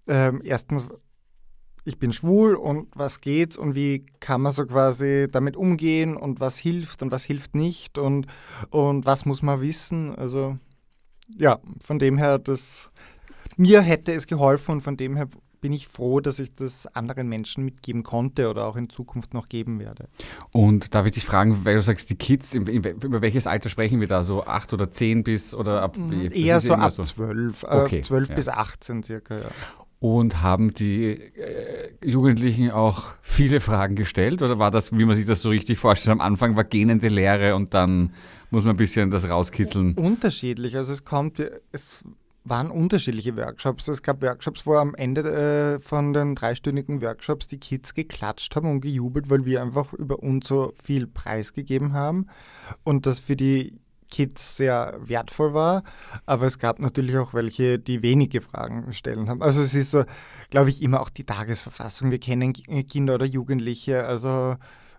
ähm, 0.07 0.41
erstens, 0.43 0.85
ich 1.85 1.97
bin 1.97 2.11
schwul 2.11 2.55
und 2.55 2.89
was 2.93 3.21
geht's 3.21 3.57
und 3.57 3.73
wie 3.73 4.05
kann 4.19 4.41
man 4.41 4.51
so 4.51 4.65
quasi 4.65 5.27
damit 5.31 5.55
umgehen 5.55 6.17
und 6.17 6.41
was 6.41 6.57
hilft 6.57 7.01
und 7.01 7.11
was 7.11 7.23
hilft 7.23 7.55
nicht 7.55 7.97
und, 7.97 8.27
und 8.69 9.05
was 9.05 9.25
muss 9.25 9.41
man 9.41 9.61
wissen, 9.61 10.13
also 10.13 10.57
ja, 11.37 11.59
von 11.83 11.99
dem 11.99 12.17
her, 12.17 12.39
das 12.39 12.89
mir 13.57 13.81
hätte 13.81 14.11
es 14.13 14.27
geholfen 14.27 14.71
und 14.73 14.81
von 14.81 14.97
dem 14.97 15.15
her 15.15 15.27
bin 15.63 15.71
ich 15.71 15.87
froh, 15.87 16.19
dass 16.19 16.39
ich 16.39 16.53
das 16.53 16.87
anderen 16.87 17.29
Menschen 17.29 17.63
mitgeben 17.63 18.03
konnte 18.03 18.49
oder 18.49 18.65
auch 18.65 18.75
in 18.75 18.89
Zukunft 18.89 19.33
noch 19.33 19.47
geben 19.47 19.79
werde. 19.79 20.09
Und 20.51 20.93
darf 20.93 21.05
ich 21.05 21.13
dich 21.13 21.23
fragen, 21.23 21.63
weil 21.63 21.75
du 21.75 21.81
sagst, 21.81 22.09
die 22.09 22.15
Kids, 22.15 22.53
über 22.53 23.21
welches 23.21 23.47
Alter 23.47 23.69
sprechen 23.69 24.01
wir 24.01 24.07
da? 24.07 24.25
So 24.25 24.43
acht 24.43 24.73
oder 24.73 24.91
zehn 24.91 25.23
bis 25.23 25.53
oder 25.55 25.81
ab? 25.81 25.97
Mm, 25.97 26.33
Eher 26.33 26.59
so 26.59 26.73
ab 26.73 26.91
zwölf, 26.91 27.63
äh, 27.63 27.67
Okay, 27.67 28.01
zwölf 28.01 28.27
ja. 28.27 28.35
bis 28.35 28.49
18 28.49 29.03
circa, 29.03 29.37
ja. 29.39 29.45
Und 30.03 30.41
haben 30.41 30.73
die 30.73 31.11
äh, 31.11 31.93
Jugendlichen 32.03 32.71
auch 32.71 33.15
viele 33.21 33.61
Fragen 33.61 33.95
gestellt? 33.95 34.41
Oder 34.41 34.59
war 34.59 34.69
das, 34.69 34.91
wie 34.91 35.05
man 35.05 35.15
sich 35.15 35.25
das 35.25 35.39
so 35.39 35.47
richtig 35.47 35.79
vorstellt, 35.79 36.11
am 36.11 36.19
Anfang 36.19 36.57
war 36.57 36.65
gähnende 36.65 37.07
Lehre 37.07 37.55
und 37.55 37.73
dann 37.73 38.11
muss 38.51 38.65
man 38.65 38.73
ein 38.73 38.77
bisschen 38.77 39.11
das 39.11 39.29
rauskitzeln? 39.29 39.93
Unterschiedlich, 39.93 40.75
also 40.75 40.91
es 40.91 41.05
kommt, 41.05 41.41
es 41.71 42.03
waren 42.43 42.69
unterschiedliche 42.69 43.37
Workshops. 43.37 43.87
Es 43.87 44.01
gab 44.01 44.21
Workshops, 44.21 44.65
wo 44.65 44.75
am 44.75 44.93
Ende 44.93 45.77
äh, 45.77 45.79
von 45.79 46.11
den 46.11 46.35
dreistündigen 46.35 47.01
Workshops 47.01 47.47
die 47.47 47.59
Kids 47.59 47.93
geklatscht 47.93 48.53
haben 48.57 48.69
und 48.69 48.81
gejubelt, 48.81 49.29
weil 49.29 49.45
wir 49.45 49.61
einfach 49.61 49.93
über 49.93 50.19
uns 50.19 50.49
so 50.49 50.73
viel 50.75 51.07
preisgegeben 51.07 51.93
haben 51.93 52.27
und 52.83 53.05
das 53.05 53.21
für 53.21 53.37
die 53.37 53.79
Kids 54.13 54.57
sehr 54.57 54.97
wertvoll 55.01 55.53
war. 55.53 55.83
Aber 56.25 56.45
es 56.45 56.57
gab 56.59 56.79
natürlich 56.79 57.17
auch 57.17 57.33
welche, 57.33 57.79
die 57.79 58.01
wenige 58.01 58.41
Fragen 58.41 58.93
stellen 58.93 59.27
haben. 59.27 59.41
Also 59.41 59.61
es 59.61 59.73
ist 59.73 59.91
so, 59.91 60.03
glaube 60.51 60.69
ich, 60.69 60.81
immer 60.81 61.01
auch 61.01 61.09
die 61.09 61.25
Tagesverfassung. 61.25 62.11
Wir 62.11 62.19
kennen 62.19 62.53
Ki- 62.53 62.83
Kinder 62.83 63.15
oder 63.15 63.25
Jugendliche, 63.25 64.05
also 64.05 64.55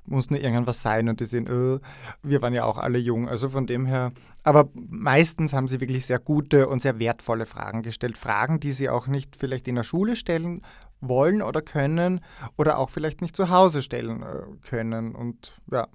muss 0.06 0.28
nur 0.28 0.40
irgendwas 0.40 0.82
sein 0.82 1.08
und 1.08 1.20
die 1.20 1.24
sind, 1.24 1.48
äh, 1.48 1.78
wir 2.22 2.42
waren 2.42 2.52
ja 2.52 2.64
auch 2.64 2.76
alle 2.76 2.98
jung, 2.98 3.26
also 3.26 3.48
von 3.48 3.66
dem 3.66 3.86
her. 3.86 4.12
Aber 4.42 4.68
meistens 4.74 5.54
haben 5.54 5.68
sie 5.68 5.80
wirklich 5.80 6.04
sehr 6.04 6.18
gute 6.18 6.68
und 6.68 6.82
sehr 6.82 6.98
wertvolle 6.98 7.46
Fragen 7.46 7.82
gestellt. 7.82 8.18
Fragen, 8.18 8.60
die 8.60 8.72
sie 8.72 8.90
auch 8.90 9.06
nicht 9.06 9.34
vielleicht 9.36 9.66
in 9.66 9.76
der 9.76 9.84
Schule 9.84 10.16
stellen 10.16 10.60
wollen 11.00 11.40
oder 11.40 11.62
können 11.62 12.20
oder 12.58 12.76
auch 12.78 12.90
vielleicht 12.90 13.22
nicht 13.22 13.34
zu 13.34 13.48
Hause 13.48 13.80
stellen 13.80 14.22
äh, 14.22 14.42
können. 14.68 15.14
Und 15.14 15.58
ja, 15.70 15.86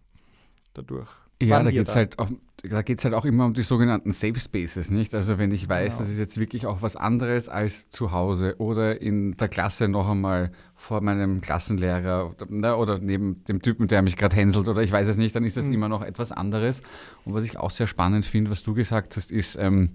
dadurch. 0.73 1.09
Ja, 1.41 1.63
da 1.63 1.71
geht 1.71 1.87
es 1.87 1.95
halt, 1.95 2.19
auch- 2.19 2.29
da 2.61 2.81
geht's 2.81 3.05
halt 3.05 3.13
auch 3.13 3.23
immer 3.23 3.45
um 3.45 3.53
die 3.53 3.61
sogenannten 3.63 4.11
Safe 4.11 4.37
Spaces, 4.37 4.91
nicht? 4.91 5.15
Also 5.15 5.37
wenn 5.37 5.53
ich 5.53 5.69
weiß, 5.69 5.93
Genau. 5.93 5.99
das 6.03 6.09
ist 6.11 6.19
jetzt 6.19 6.37
wirklich 6.37 6.65
auch 6.65 6.81
was 6.81 6.97
anderes 6.97 7.47
als 7.47 7.87
zu 7.87 8.11
Hause 8.11 8.55
oder 8.57 9.01
in 9.01 9.37
der 9.37 9.47
Klasse 9.47 9.87
noch 9.87 10.09
einmal 10.09 10.51
vor 10.75 11.01
meinem 11.01 11.39
Klassenlehrer 11.39 12.35
oder, 12.51 12.77
oder 12.77 12.99
neben 12.99 13.41
dem 13.45 13.61
Typen, 13.61 13.87
der 13.87 14.01
mich 14.01 14.17
gerade 14.17 14.35
hänselt 14.35 14.67
oder 14.67 14.81
ich 14.81 14.91
weiß 14.91 15.07
es 15.07 15.15
nicht, 15.17 15.33
dann 15.33 15.45
ist 15.45 15.55
das 15.55 15.67
Mhm. 15.67 15.73
immer 15.75 15.87
noch 15.87 16.01
etwas 16.01 16.33
anderes. 16.33 16.83
Und 17.23 17.33
was 17.33 17.45
ich 17.45 17.55
auch 17.57 17.71
sehr 17.71 17.87
spannend 17.87 18.25
finde, 18.25 18.51
was 18.51 18.61
du 18.63 18.73
gesagt 18.73 19.15
hast, 19.15 19.31
ist 19.31 19.55
ähm, 19.57 19.91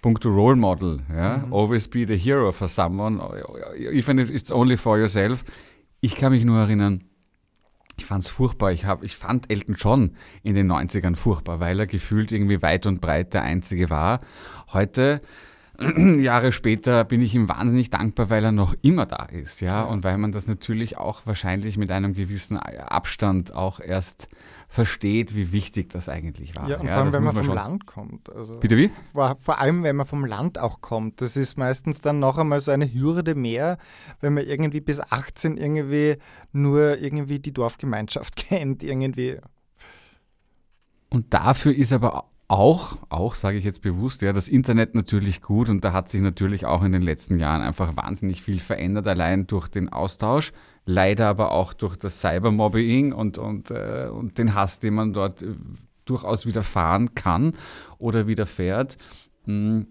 puncto 0.00 0.28
Role 0.30 0.54
Model. 0.56 1.00
Ja? 1.12 1.38
Mhm. 1.38 1.52
Always 1.52 1.88
be 1.88 2.06
the 2.06 2.16
hero 2.16 2.52
for 2.52 2.68
someone, 2.68 3.20
even 3.90 4.18
if 4.20 4.30
it's 4.30 4.52
only 4.52 4.76
for 4.76 4.96
yourself. 4.98 5.44
Ich 6.00 6.14
kann 6.14 6.30
mich 6.30 6.44
nur 6.44 6.60
erinnern, 6.60 7.02
ich 7.96 8.04
fand 8.04 8.24
es 8.24 8.28
furchtbar. 8.28 8.72
Ich, 8.72 8.84
hab, 8.84 9.02
ich 9.02 9.16
fand 9.16 9.50
Elton 9.50 9.76
John 9.76 10.16
in 10.42 10.54
den 10.54 10.70
90ern 10.70 11.16
furchtbar, 11.16 11.60
weil 11.60 11.78
er 11.78 11.86
gefühlt 11.86 12.32
irgendwie 12.32 12.62
weit 12.62 12.86
und 12.86 13.00
breit 13.00 13.34
der 13.34 13.42
Einzige 13.42 13.90
war. 13.90 14.20
Heute, 14.72 15.20
Jahre 15.78 16.52
später, 16.52 17.04
bin 17.04 17.20
ich 17.20 17.34
ihm 17.34 17.48
wahnsinnig 17.48 17.90
dankbar, 17.90 18.30
weil 18.30 18.44
er 18.44 18.52
noch 18.52 18.74
immer 18.82 19.06
da 19.06 19.24
ist. 19.26 19.60
Ja? 19.60 19.82
Und 19.82 20.04
weil 20.04 20.18
man 20.18 20.32
das 20.32 20.46
natürlich 20.46 20.98
auch 20.98 21.22
wahrscheinlich 21.24 21.76
mit 21.76 21.90
einem 21.90 22.14
gewissen 22.14 22.58
Abstand 22.58 23.54
auch 23.54 23.80
erst 23.80 24.28
versteht, 24.74 25.36
wie 25.36 25.52
wichtig 25.52 25.90
das 25.90 26.08
eigentlich 26.08 26.56
war. 26.56 26.68
Ja, 26.68 26.80
und 26.80 26.88
vor 26.88 26.96
allem, 26.96 27.12
wenn 27.12 27.22
man 27.22 27.34
vom 27.36 27.44
schon- 27.44 27.54
Land 27.54 27.86
kommt. 27.86 28.28
Also 28.34 28.58
Bitte 28.58 28.76
wie? 28.76 28.90
vor, 29.12 29.36
vor 29.38 29.60
allem, 29.60 29.84
wenn 29.84 29.94
man 29.94 30.04
vom 30.04 30.24
Land 30.24 30.58
auch 30.58 30.80
kommt. 30.80 31.20
Das 31.20 31.36
ist 31.36 31.56
meistens 31.56 32.00
dann 32.00 32.18
noch 32.18 32.38
einmal 32.38 32.60
so 32.60 32.72
eine 32.72 32.92
Hürde 32.92 33.36
mehr, 33.36 33.78
wenn 34.20 34.34
man 34.34 34.44
irgendwie 34.44 34.80
bis 34.80 34.98
18 34.98 35.56
irgendwie 35.58 36.16
nur 36.50 36.98
irgendwie 36.98 37.38
die 37.38 37.52
Dorfgemeinschaft 37.52 38.34
kennt. 38.48 38.82
Irgendwie. 38.82 39.38
Und 41.08 41.32
dafür 41.32 41.72
ist 41.72 41.92
aber 41.92 42.24
auch, 42.48 42.98
auch 43.08 43.34
sage 43.34 43.56
ich 43.56 43.64
jetzt 43.64 43.82
bewusst, 43.82 44.22
ja, 44.22 44.32
das 44.32 44.48
Internet 44.48 44.94
natürlich 44.94 45.40
gut 45.40 45.70
und 45.70 45.82
da 45.82 45.92
hat 45.92 46.08
sich 46.08 46.20
natürlich 46.20 46.66
auch 46.66 46.82
in 46.82 46.92
den 46.92 47.02
letzten 47.02 47.38
Jahren 47.38 47.62
einfach 47.62 47.96
wahnsinnig 47.96 48.42
viel 48.42 48.60
verändert, 48.60 49.06
allein 49.06 49.46
durch 49.46 49.68
den 49.68 49.88
Austausch, 49.88 50.52
leider 50.84 51.28
aber 51.28 51.52
auch 51.52 51.72
durch 51.72 51.96
das 51.96 52.20
Cybermobbing 52.20 53.12
und, 53.12 53.38
und, 53.38 53.70
äh, 53.70 54.08
und 54.12 54.36
den 54.38 54.54
Hass, 54.54 54.78
den 54.78 54.94
man 54.94 55.12
dort 55.12 55.42
äh, 55.42 55.54
durchaus 56.04 56.44
widerfahren 56.44 57.14
kann 57.14 57.54
oder 57.98 58.26
widerfährt. 58.26 58.98
Hm, 59.46 59.86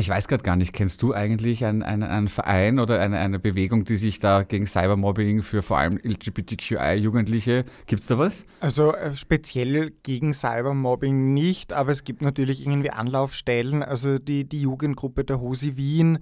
Ich 0.00 0.08
weiß 0.08 0.28
gerade 0.28 0.44
gar 0.44 0.54
nicht, 0.54 0.72
kennst 0.72 1.02
du 1.02 1.12
eigentlich 1.12 1.64
einen, 1.64 1.82
einen, 1.82 2.04
einen 2.04 2.28
Verein 2.28 2.78
oder 2.78 3.00
eine, 3.00 3.18
eine 3.18 3.40
Bewegung, 3.40 3.84
die 3.84 3.96
sich 3.96 4.20
da 4.20 4.44
gegen 4.44 4.64
Cybermobbing 4.64 5.42
für 5.42 5.60
vor 5.60 5.78
allem 5.78 5.98
LGBTQI-Jugendliche, 6.00 7.64
gibt 7.86 8.02
es 8.02 8.06
da 8.06 8.16
was? 8.16 8.46
Also 8.60 8.94
äh, 8.94 9.16
speziell 9.16 9.90
gegen 10.04 10.34
Cybermobbing 10.34 11.34
nicht, 11.34 11.72
aber 11.72 11.90
es 11.90 12.04
gibt 12.04 12.22
natürlich 12.22 12.64
irgendwie 12.64 12.90
Anlaufstellen. 12.90 13.82
Also 13.82 14.20
die, 14.20 14.48
die 14.48 14.60
Jugendgruppe 14.60 15.24
der 15.24 15.40
Hosi 15.40 15.76
Wien 15.76 16.20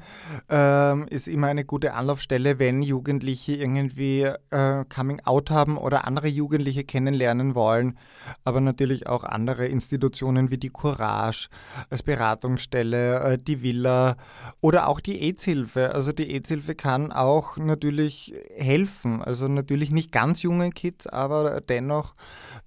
ähm, 0.48 1.06
ist 1.10 1.28
immer 1.28 1.48
eine 1.48 1.66
gute 1.66 1.92
Anlaufstelle, 1.92 2.58
wenn 2.58 2.80
Jugendliche 2.80 3.56
irgendwie 3.56 4.22
äh, 4.22 4.84
Coming 4.88 5.20
Out 5.24 5.50
haben 5.50 5.76
oder 5.76 6.06
andere 6.06 6.28
Jugendliche 6.28 6.84
kennenlernen 6.84 7.54
wollen. 7.54 7.98
Aber 8.42 8.62
natürlich 8.62 9.06
auch 9.06 9.22
andere 9.22 9.66
Institutionen 9.66 10.50
wie 10.50 10.56
die 10.56 10.70
Courage 10.70 11.48
als 11.90 12.02
Beratungsstelle, 12.02 13.20
äh, 13.20 13.38
die 13.38 13.65
Villa 13.66 14.16
oder 14.60 14.88
auch 14.88 15.00
die 15.00 15.20
AIDS-Hilfe. 15.20 15.92
Also 15.92 16.12
die 16.12 16.30
AIDS-Hilfe 16.30 16.76
kann 16.76 17.10
auch 17.10 17.56
natürlich 17.56 18.32
helfen. 18.54 19.22
Also 19.22 19.48
natürlich 19.48 19.90
nicht 19.90 20.12
ganz 20.12 20.42
junge 20.42 20.70
Kids, 20.70 21.08
aber 21.08 21.60
dennoch 21.60 22.14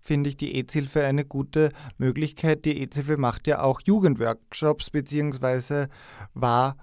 finde 0.02 0.30
ich 0.30 0.36
die 0.36 0.56
AIDS-Hilfe 0.56 1.06
eine 1.06 1.24
gute 1.24 1.72
Möglichkeit. 1.98 2.66
Die 2.66 2.78
AIDS-Hilfe 2.82 3.18
macht 3.18 3.48
ja 3.48 3.62
auch 3.62 3.82
Jugendworkshops, 3.86 4.90
beziehungsweise 4.90 5.88
war 6.34 6.76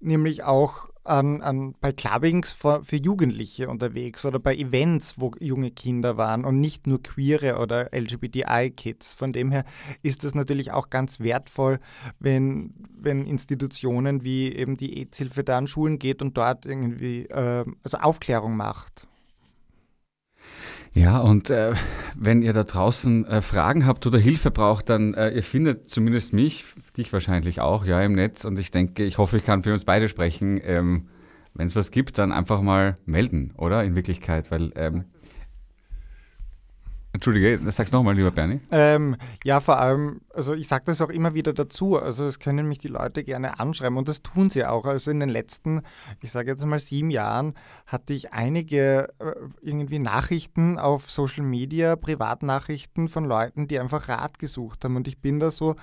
nämlich 0.00 0.44
auch 0.44 0.90
an, 1.06 1.42
an, 1.42 1.74
bei 1.80 1.92
Clubbings 1.92 2.52
für, 2.52 2.84
für, 2.84 2.96
Jugendliche 2.96 3.68
unterwegs 3.68 4.24
oder 4.24 4.38
bei 4.38 4.54
Events, 4.56 5.20
wo 5.20 5.32
junge 5.40 5.70
Kinder 5.70 6.16
waren 6.16 6.44
und 6.44 6.60
nicht 6.60 6.86
nur 6.86 7.02
queere 7.02 7.58
oder 7.58 7.90
LGBTI-Kids. 7.92 9.14
Von 9.14 9.32
dem 9.32 9.50
her 9.50 9.64
ist 10.02 10.24
es 10.24 10.34
natürlich 10.34 10.72
auch 10.72 10.90
ganz 10.90 11.20
wertvoll, 11.20 11.78
wenn, 12.18 12.74
wenn 12.98 13.26
Institutionen 13.26 14.24
wie 14.24 14.52
eben 14.52 14.76
die 14.76 14.98
AIDS-Hilfe 14.98 15.44
da 15.44 15.58
an 15.58 15.68
Schulen 15.68 15.98
geht 15.98 16.22
und 16.22 16.36
dort 16.36 16.66
irgendwie 16.66 17.26
äh, 17.26 17.64
also 17.82 17.98
Aufklärung 17.98 18.56
macht. 18.56 19.08
Ja, 20.96 21.18
und 21.18 21.50
äh, 21.50 21.74
wenn 22.14 22.40
ihr 22.40 22.54
da 22.54 22.64
draußen 22.64 23.26
äh, 23.26 23.42
Fragen 23.42 23.84
habt 23.84 24.06
oder 24.06 24.18
Hilfe 24.18 24.50
braucht, 24.50 24.88
dann 24.88 25.12
äh, 25.12 25.28
ihr 25.28 25.42
findet 25.42 25.90
zumindest 25.90 26.32
mich, 26.32 26.64
dich 26.96 27.12
wahrscheinlich 27.12 27.60
auch, 27.60 27.84
ja, 27.84 28.00
im 28.00 28.14
Netz. 28.14 28.46
Und 28.46 28.58
ich 28.58 28.70
denke, 28.70 29.04
ich 29.04 29.18
hoffe, 29.18 29.36
ich 29.36 29.44
kann 29.44 29.62
für 29.62 29.74
uns 29.74 29.84
beide 29.84 30.08
sprechen. 30.08 30.58
Ähm, 30.64 31.08
wenn 31.52 31.66
es 31.66 31.76
was 31.76 31.90
gibt, 31.90 32.16
dann 32.16 32.32
einfach 32.32 32.62
mal 32.62 32.96
melden, 33.04 33.52
oder? 33.58 33.84
In 33.84 33.94
Wirklichkeit, 33.94 34.50
weil 34.50 34.72
ähm, 34.74 35.04
Entschuldige, 37.16 37.58
sag's 37.72 37.92
nochmal, 37.92 38.14
lieber 38.14 38.30
Bernie. 38.30 38.60
Ähm, 38.70 39.16
ja, 39.42 39.60
vor 39.60 39.78
allem, 39.78 40.20
also 40.34 40.52
ich 40.52 40.68
sage 40.68 40.84
das 40.84 41.00
auch 41.00 41.08
immer 41.08 41.32
wieder 41.32 41.54
dazu, 41.54 41.98
also 41.98 42.26
es 42.26 42.38
können 42.38 42.68
mich 42.68 42.76
die 42.76 42.88
Leute 42.88 43.24
gerne 43.24 43.58
anschreiben 43.58 43.96
und 43.96 44.06
das 44.06 44.22
tun 44.22 44.50
sie 44.50 44.66
auch. 44.66 44.84
Also 44.84 45.10
in 45.10 45.20
den 45.20 45.30
letzten, 45.30 45.80
ich 46.20 46.30
sage 46.30 46.50
jetzt 46.50 46.64
mal 46.66 46.78
sieben 46.78 47.10
Jahren, 47.10 47.54
hatte 47.86 48.12
ich 48.12 48.34
einige 48.34 49.08
äh, 49.18 49.32
irgendwie 49.62 49.98
Nachrichten 49.98 50.78
auf 50.78 51.10
Social 51.10 51.42
Media, 51.42 51.96
Privatnachrichten 51.96 53.08
von 53.08 53.24
Leuten, 53.24 53.66
die 53.66 53.80
einfach 53.80 54.10
Rat 54.10 54.38
gesucht 54.38 54.84
haben 54.84 54.96
und 54.96 55.08
ich 55.08 55.18
bin 55.18 55.40
da 55.40 55.50
so 55.50 55.74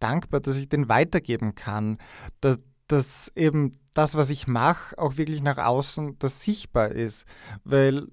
dankbar, 0.00 0.40
dass 0.40 0.56
ich 0.56 0.68
den 0.68 0.88
weitergeben 0.88 1.54
kann. 1.54 1.98
Dass, 2.40 2.58
dass 2.90 3.30
eben 3.36 3.78
das, 3.94 4.16
was 4.16 4.30
ich 4.30 4.46
mache, 4.46 4.98
auch 4.98 5.16
wirklich 5.16 5.42
nach 5.42 5.58
außen 5.58 6.16
das 6.18 6.42
sichtbar 6.42 6.90
ist. 6.90 7.24
Weil 7.64 8.06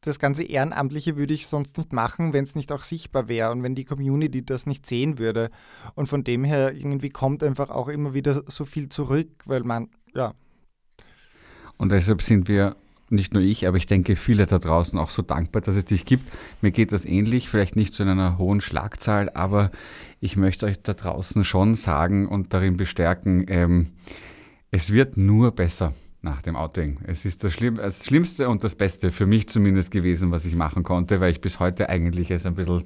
das 0.00 0.18
ganze 0.18 0.42
Ehrenamtliche 0.42 1.16
würde 1.16 1.34
ich 1.34 1.46
sonst 1.46 1.76
nicht 1.78 1.92
machen, 1.92 2.32
wenn 2.32 2.44
es 2.44 2.54
nicht 2.54 2.72
auch 2.72 2.82
sichtbar 2.82 3.28
wäre 3.28 3.50
und 3.50 3.62
wenn 3.62 3.74
die 3.74 3.84
Community 3.84 4.44
das 4.44 4.66
nicht 4.66 4.86
sehen 4.86 5.18
würde. 5.18 5.50
Und 5.94 6.08
von 6.08 6.24
dem 6.24 6.44
her 6.44 6.74
irgendwie 6.74 7.10
kommt 7.10 7.42
einfach 7.42 7.70
auch 7.70 7.88
immer 7.88 8.14
wieder 8.14 8.42
so 8.46 8.64
viel 8.64 8.88
zurück, 8.88 9.28
weil 9.46 9.62
man, 9.62 9.88
ja. 10.14 10.34
Und 11.76 11.92
deshalb 11.92 12.22
sind 12.22 12.48
wir 12.48 12.76
nicht 13.10 13.34
nur 13.34 13.42
ich, 13.42 13.66
aber 13.66 13.76
ich 13.76 13.86
denke 13.86 14.16
viele 14.16 14.46
da 14.46 14.58
draußen 14.58 14.98
auch 14.98 15.10
so 15.10 15.22
dankbar, 15.22 15.62
dass 15.62 15.76
es 15.76 15.84
dich 15.84 16.04
gibt. 16.04 16.30
Mir 16.60 16.70
geht 16.70 16.92
das 16.92 17.04
ähnlich, 17.04 17.48
vielleicht 17.48 17.76
nicht 17.76 17.94
zu 17.94 18.02
einer 18.02 18.38
hohen 18.38 18.60
Schlagzahl, 18.60 19.30
aber 19.30 19.70
ich 20.20 20.36
möchte 20.36 20.66
euch 20.66 20.82
da 20.82 20.94
draußen 20.94 21.44
schon 21.44 21.74
sagen 21.74 22.28
und 22.28 22.52
darin 22.52 22.76
bestärken, 22.76 23.44
ähm, 23.48 23.88
es 24.70 24.92
wird 24.92 25.16
nur 25.16 25.52
besser 25.52 25.94
nach 26.20 26.42
dem 26.42 26.56
Outing. 26.56 26.98
Es 27.06 27.24
ist 27.24 27.44
das, 27.44 27.52
Schlimm, 27.52 27.76
das, 27.76 28.04
Schlimmste 28.04 28.48
und 28.48 28.64
das 28.64 28.74
Beste 28.74 29.10
für 29.12 29.26
mich 29.26 29.48
zumindest 29.48 29.90
gewesen, 29.90 30.30
was 30.30 30.46
ich 30.46 30.56
machen 30.56 30.82
konnte, 30.82 31.20
weil 31.20 31.30
ich 31.30 31.40
bis 31.40 31.60
heute 31.60 31.88
eigentlich 31.88 32.30
es 32.30 32.44
ein 32.44 32.54
bisschen 32.54 32.84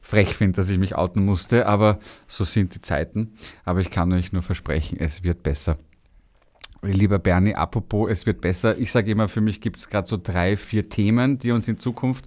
frech 0.00 0.36
finde, 0.36 0.56
dass 0.56 0.68
ich 0.68 0.78
mich 0.78 0.94
outen 0.94 1.24
musste, 1.24 1.66
aber 1.66 1.98
so 2.26 2.44
sind 2.44 2.74
die 2.74 2.82
Zeiten. 2.82 3.32
Aber 3.64 3.80
ich 3.80 3.90
kann 3.90 4.12
euch 4.12 4.32
nur 4.32 4.42
versprechen, 4.42 4.98
es 5.00 5.22
wird 5.22 5.42
besser. 5.42 5.78
Lieber 6.84 7.18
Bernie, 7.18 7.54
apropos, 7.54 8.10
es 8.10 8.26
wird 8.26 8.40
besser. 8.40 8.78
Ich 8.78 8.92
sage 8.92 9.10
immer, 9.10 9.28
für 9.28 9.40
mich 9.40 9.60
gibt 9.60 9.78
es 9.78 9.88
gerade 9.88 10.06
so 10.06 10.18
drei, 10.22 10.56
vier 10.56 10.88
Themen, 10.88 11.38
die 11.38 11.50
uns 11.50 11.68
in 11.68 11.78
Zukunft 11.78 12.26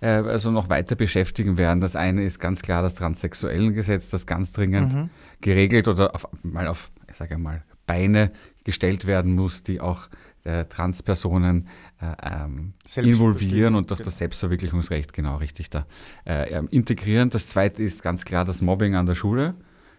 äh, 0.00 0.08
also 0.08 0.50
noch 0.50 0.68
weiter 0.68 0.94
beschäftigen 0.94 1.58
werden. 1.58 1.80
Das 1.80 1.96
eine 1.96 2.24
ist 2.24 2.38
ganz 2.38 2.62
klar 2.62 2.82
das 2.82 2.94
Transsexuellengesetz, 2.94 4.10
das 4.10 4.26
ganz 4.26 4.52
dringend 4.52 4.94
mhm. 4.94 5.10
geregelt 5.40 5.88
oder 5.88 6.14
auf, 6.14 6.26
mal 6.42 6.66
auf, 6.68 6.90
ich 7.10 7.16
sage 7.16 7.38
mal, 7.38 7.64
Beine 7.86 8.32
gestellt 8.64 9.06
werden 9.06 9.34
muss, 9.34 9.62
die 9.62 9.80
auch 9.80 10.08
äh, 10.44 10.66
Transpersonen 10.66 11.68
äh, 12.00 12.46
ähm, 12.46 12.74
involvieren 12.96 13.74
und 13.74 13.92
auch 13.92 13.96
das 13.96 14.04
genau. 14.04 14.10
Selbstverwirklichungsrecht 14.18 15.12
genau 15.12 15.36
richtig 15.36 15.70
da 15.70 15.86
äh, 16.24 16.50
ähm, 16.50 16.68
integrieren. 16.70 17.30
Das 17.30 17.48
zweite 17.48 17.82
ist 17.82 18.02
ganz 18.02 18.24
klar 18.24 18.44
das 18.44 18.60
Mobbing 18.60 18.94
an 18.94 19.06
der 19.06 19.14
Schule. 19.14 19.54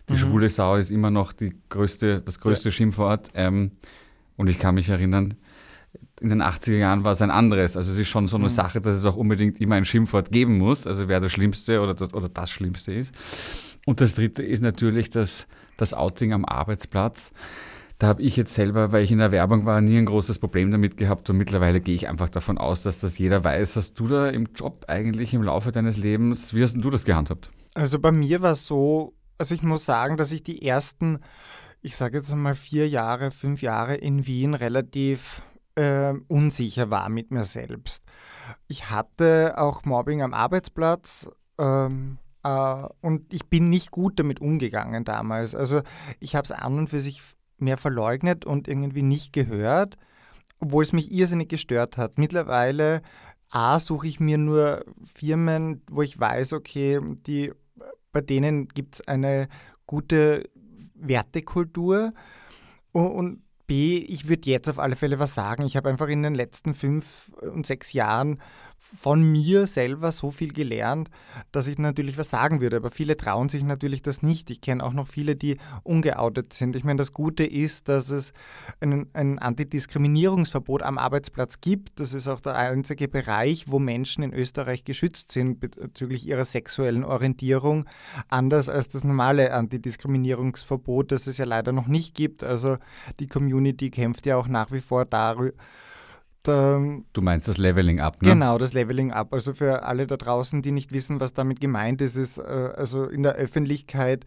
Die 0.10 0.14
mhm. 0.14 0.18
schwule 0.18 0.50
Sau 0.50 0.76
ist 0.76 0.92
immer 0.92 1.12
noch 1.12 1.34
die 1.34 1.54
größte, 1.70 2.22
das 2.22 2.40
größte 2.40 2.70
ja. 2.70 2.74
Schimpfwort. 2.74 3.30
Ähm, 3.34 3.72
und 4.36 4.50
ich 4.50 4.60
kann 4.60 4.76
mich 4.76 4.90
erinnern, 4.90 5.36
in 6.22 6.30
den 6.30 6.42
80er 6.42 6.78
Jahren 6.78 7.04
war 7.04 7.14
es 7.14 7.22
ein 7.22 7.32
anderes. 7.32 7.78
Also 7.78 7.92
es 7.92 7.98
ist 7.98 8.10
schon 8.10 8.28
so 8.28 8.38
eine 8.38 8.46
mhm. 8.46 8.50
Sache, 8.50 8.82
dass 8.82 8.96
es 8.96 9.06
auch 9.06 9.16
unbedingt 9.16 9.62
immer 9.62 9.76
ein 9.76 9.86
Schimpfwort 9.86 10.32
geben 10.32 10.58
muss, 10.58 10.86
also 10.86 11.08
wer 11.08 11.20
das 11.20 11.32
Schlimmste 11.32 11.82
oder 11.82 11.94
das, 11.94 12.14
oder 12.14 12.30
das 12.30 12.50
Schlimmste 12.52 12.94
ist. 12.94 13.14
Und 13.86 14.02
das 14.02 14.16
dritte 14.16 14.44
ist 14.44 14.62
natürlich 14.62 15.10
das, 15.10 15.48
das 15.78 15.94
Outing 15.94 16.34
am 16.34 16.46
Arbeitsplatz. 16.46 17.32
Da 17.98 18.08
habe 18.08 18.22
ich 18.22 18.38
jetzt 18.38 18.54
selber, 18.54 18.94
weil 18.94 19.04
ich 19.04 19.12
in 19.12 19.18
der 19.18 19.32
Werbung 19.32 19.66
war, 19.66 19.82
nie 19.82 19.98
ein 19.98 20.06
großes 20.06 20.40
Problem 20.40 20.72
damit 20.72 20.96
gehabt 20.96 21.30
und 21.30 21.38
mittlerweile 21.38 21.82
gehe 21.82 21.96
ich 21.96 22.08
einfach 22.08 22.30
davon 22.30 22.58
aus, 22.58 22.82
dass 22.82 23.02
das 23.02 23.18
jeder 23.18 23.44
weiß. 23.44 23.76
Hast 23.76 24.00
du 24.00 24.08
da 24.08 24.30
im 24.30 24.48
Job 24.56 24.86
eigentlich 24.88 25.34
im 25.34 25.44
Laufe 25.44 25.72
deines 25.72 25.98
Lebens, 25.98 26.54
wie 26.54 26.64
hast 26.64 26.76
du 26.76 26.90
das 26.90 27.04
gehandhabt? 27.04 27.52
Also 27.74 28.00
bei 28.00 28.12
mir 28.12 28.42
war 28.42 28.52
es 28.52 28.66
so, 28.66 29.14
also 29.40 29.56
ich 29.56 29.64
muss 29.64 29.86
sagen, 29.86 30.18
dass 30.18 30.32
ich 30.32 30.44
die 30.44 30.62
ersten, 30.64 31.20
ich 31.82 31.96
sage 31.96 32.18
jetzt 32.18 32.34
mal 32.36 32.56
vier 32.56 32.88
Jahre, 32.88 33.32
fünf 33.32 33.62
Jahre 33.62 33.96
in 33.96 34.28
Wien 34.28 34.54
relativ 34.54 35.42
äh, 35.76 36.14
unsicher 36.28 36.92
war 36.92 37.10
mit 37.10 37.32
mir 37.32 37.46
selbst. 37.46 38.04
Ich 38.68 38.92
hatte 38.92 39.56
auch 39.58 39.86
Mobbing 39.86 40.22
am 40.22 40.34
Arbeitsplatz. 40.34 41.30
Ähm, 41.58 42.20
äh, 42.44 42.84
und 43.02 43.34
ich 43.34 43.48
bin 43.48 43.70
nicht 43.70 43.92
gut 43.92 44.20
damit 44.20 44.42
umgegangen 44.42 45.06
damals. 45.06 45.56
Also 45.56 45.82
ich 46.20 46.36
habe 46.36 46.46
es 46.46 46.52
an 46.52 46.78
und 46.78 46.90
für 46.90 47.00
sich 47.00 47.22
mehr 47.58 47.78
verleugnet 47.78 48.46
und 48.46 48.68
irgendwie 48.68 49.04
nicht 49.04 49.34
gehört, 49.34 49.98
obwohl 50.60 50.84
es 50.84 50.94
mich 50.94 51.12
irrsinnig 51.12 51.48
gestört 51.48 51.98
hat. 51.98 52.18
Mittlerweile 52.18 53.02
A, 53.52 53.80
suche 53.80 54.08
ich 54.08 54.20
mir 54.20 54.38
nur 54.38 54.86
Firmen, 55.12 55.82
wo 55.90 56.02
ich 56.02 56.20
weiß, 56.20 56.54
okay, 56.54 57.00
die 57.26 57.52
bei 58.12 58.22
denen 58.22 58.68
gibt 58.68 58.96
es 58.96 59.08
eine 59.08 59.48
gute 59.86 60.50
Wertekultur. 60.96 62.14
Und 62.92 63.44
B, 63.68 63.98
ich 63.98 64.28
würde 64.28 64.50
jetzt 64.50 64.68
auf 64.68 64.80
alle 64.80 64.96
Fälle 64.96 65.20
was 65.20 65.36
sagen. 65.36 65.64
Ich 65.64 65.78
habe 65.78 65.90
einfach 65.90 66.08
in 66.08 66.24
den 66.24 66.34
letzten 66.34 66.74
fünf 66.74 67.32
und 67.40 67.68
sechs 67.68 67.94
Jahren 67.94 68.42
von 68.80 69.30
mir 69.30 69.68
selber 69.68 70.12
so 70.12 70.32
viel 70.32 70.54
gelernt, 70.54 71.10
dass 71.52 71.68
ich 71.68 71.78
natürlich 71.78 72.18
was 72.18 72.30
sagen 72.30 72.62
würde. 72.62 72.78
Aber 72.78 72.92
viele 72.92 73.18
trauen 73.18 73.50
sich 73.50 73.62
natürlich 73.62 74.02
das 74.02 74.24
nicht. 74.24 74.50
Ich 74.50 74.62
kenne 74.62 74.84
auch 74.84 74.94
noch 74.94 75.08
viele, 75.08 75.36
die 75.36 75.58
ungeoutet 75.84 76.54
sind. 76.54 76.76
Ich 76.76 76.86
meine, 76.86 76.98
das 76.98 77.12
Gute 77.12 77.44
ist, 77.44 77.90
dass 77.90 78.10
es 78.10 78.32
ein, 78.80 79.08
ein 79.14 79.38
Antidiskriminierungsverbot 79.38 80.82
am 80.82 80.98
Arbeitsplatz 80.98 81.60
gibt. 81.60 82.00
Das 82.00 82.14
ist 82.14 82.28
auch 82.28 82.40
der 82.40 82.56
einzige 82.56 83.10
Bereich, 83.10 83.66
wo 83.68 83.80
Menschen 83.80 84.24
in 84.24 84.34
Österreich 84.34 84.86
geschützt 84.86 85.32
sind 85.32 85.60
bezüglich 85.60 86.26
ihrer 86.26 86.46
sexuellen 86.46 87.04
Orientierung. 87.04 87.86
Anders 88.30 88.70
als 88.70 88.88
das 88.88 89.04
normale 89.04 89.54
Antidiskriminierungsverbot, 89.54 91.12
das 91.12 91.28
es 91.28 91.38
ja 91.38 91.46
leider 91.46 91.74
noch 91.74 91.88
nicht 91.88 92.16
gibt. 92.16 92.44
Also 92.44 92.78
die 93.20 93.28
Community 93.28 93.90
kämpft 93.90 94.26
ja 94.26 94.38
auch 94.38 94.48
nach 94.48 94.72
wie 94.72 94.82
vor 94.82 95.06
darüber 95.06 95.54
ähm, 96.48 97.06
du 97.14 97.22
meinst 97.22 97.48
das 97.48 97.58
Leveling 97.58 98.00
Up, 98.00 98.22
ne? 98.22 98.30
Genau, 98.30 98.58
das 98.58 98.74
Leveling 98.74 99.12
Up. 99.12 99.34
Also 99.34 99.54
für 99.54 99.84
alle 99.84 100.08
da 100.08 100.18
draußen, 100.18 100.62
die 100.62 100.72
nicht 100.72 100.92
wissen, 100.92 101.20
was 101.20 101.34
damit 101.34 101.60
gemeint 101.60 102.02
ist, 102.02 102.16
ist 102.16 102.38
äh, 102.38 102.42
also 102.42 103.06
in 103.06 103.24
der 103.24 103.34
Öffentlichkeit 103.34 104.26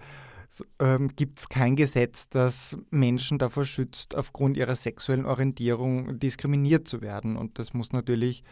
ähm, 0.79 1.11
gibt 1.17 1.39
es 1.39 1.49
kein 1.49 1.77
Gesetz, 1.77 2.29
das 2.29 2.77
Menschen 2.91 3.39
davor 3.39 3.65
schützt, 3.65 4.17
aufgrund 4.17 4.57
ihrer 4.57 4.75
sexuellen 4.75 5.25
Orientierung 5.25 6.19
diskriminiert 6.19 6.87
zu 6.87 7.01
werden. 7.01 7.37
Und 7.37 7.59
das 7.59 7.73
muss 7.73 7.93
natürlich 7.93 8.45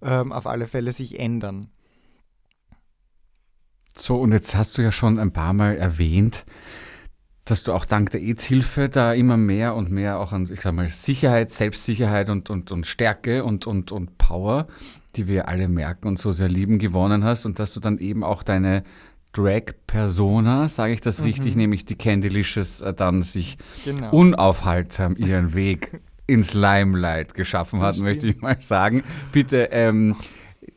ähm, 0.00 0.32
auf 0.32 0.46
alle 0.46 0.66
Fälle 0.66 0.92
sich 0.92 1.18
ändern. 1.20 1.68
So, 3.94 4.16
und 4.16 4.32
jetzt 4.32 4.54
hast 4.54 4.78
du 4.78 4.82
ja 4.82 4.90
schon 4.90 5.18
ein 5.18 5.32
paar 5.32 5.52
Mal 5.52 5.76
erwähnt, 5.76 6.44
dass 7.52 7.64
du 7.64 7.74
auch 7.74 7.84
dank 7.84 8.08
der 8.08 8.22
AIDS-Hilfe 8.22 8.88
da 8.88 9.12
immer 9.12 9.36
mehr 9.36 9.74
und 9.74 9.90
mehr 9.90 10.18
auch 10.18 10.32
an, 10.32 10.48
ich 10.50 10.62
sag 10.62 10.72
mal, 10.72 10.88
Sicherheit, 10.88 11.50
Selbstsicherheit 11.50 12.30
und, 12.30 12.48
und, 12.48 12.72
und 12.72 12.86
Stärke 12.86 13.44
und, 13.44 13.66
und, 13.66 13.92
und 13.92 14.16
Power, 14.16 14.68
die 15.16 15.28
wir 15.28 15.50
alle 15.50 15.68
merken 15.68 16.08
und 16.08 16.18
so 16.18 16.32
sehr 16.32 16.48
lieben, 16.48 16.78
gewonnen 16.78 17.24
hast 17.24 17.44
und 17.44 17.58
dass 17.58 17.74
du 17.74 17.80
dann 17.80 17.98
eben 17.98 18.24
auch 18.24 18.42
deine 18.42 18.84
Drag-Persona, 19.34 20.70
sage 20.70 20.94
ich 20.94 21.02
das 21.02 21.18
mhm. 21.18 21.26
richtig, 21.26 21.54
nämlich 21.54 21.84
die 21.84 21.94
Candylicious 21.94 22.80
äh, 22.80 22.94
dann 22.94 23.22
sich 23.22 23.58
genau. 23.84 24.08
unaufhaltsam 24.12 25.14
ihren 25.16 25.52
Weg 25.54 26.00
ins 26.26 26.54
Limelight 26.54 27.34
geschaffen 27.34 27.82
hat, 27.82 27.98
möchte 27.98 28.28
ich 28.28 28.40
mal 28.40 28.56
sagen. 28.60 29.02
Bitte, 29.30 29.68
ähm, 29.72 30.16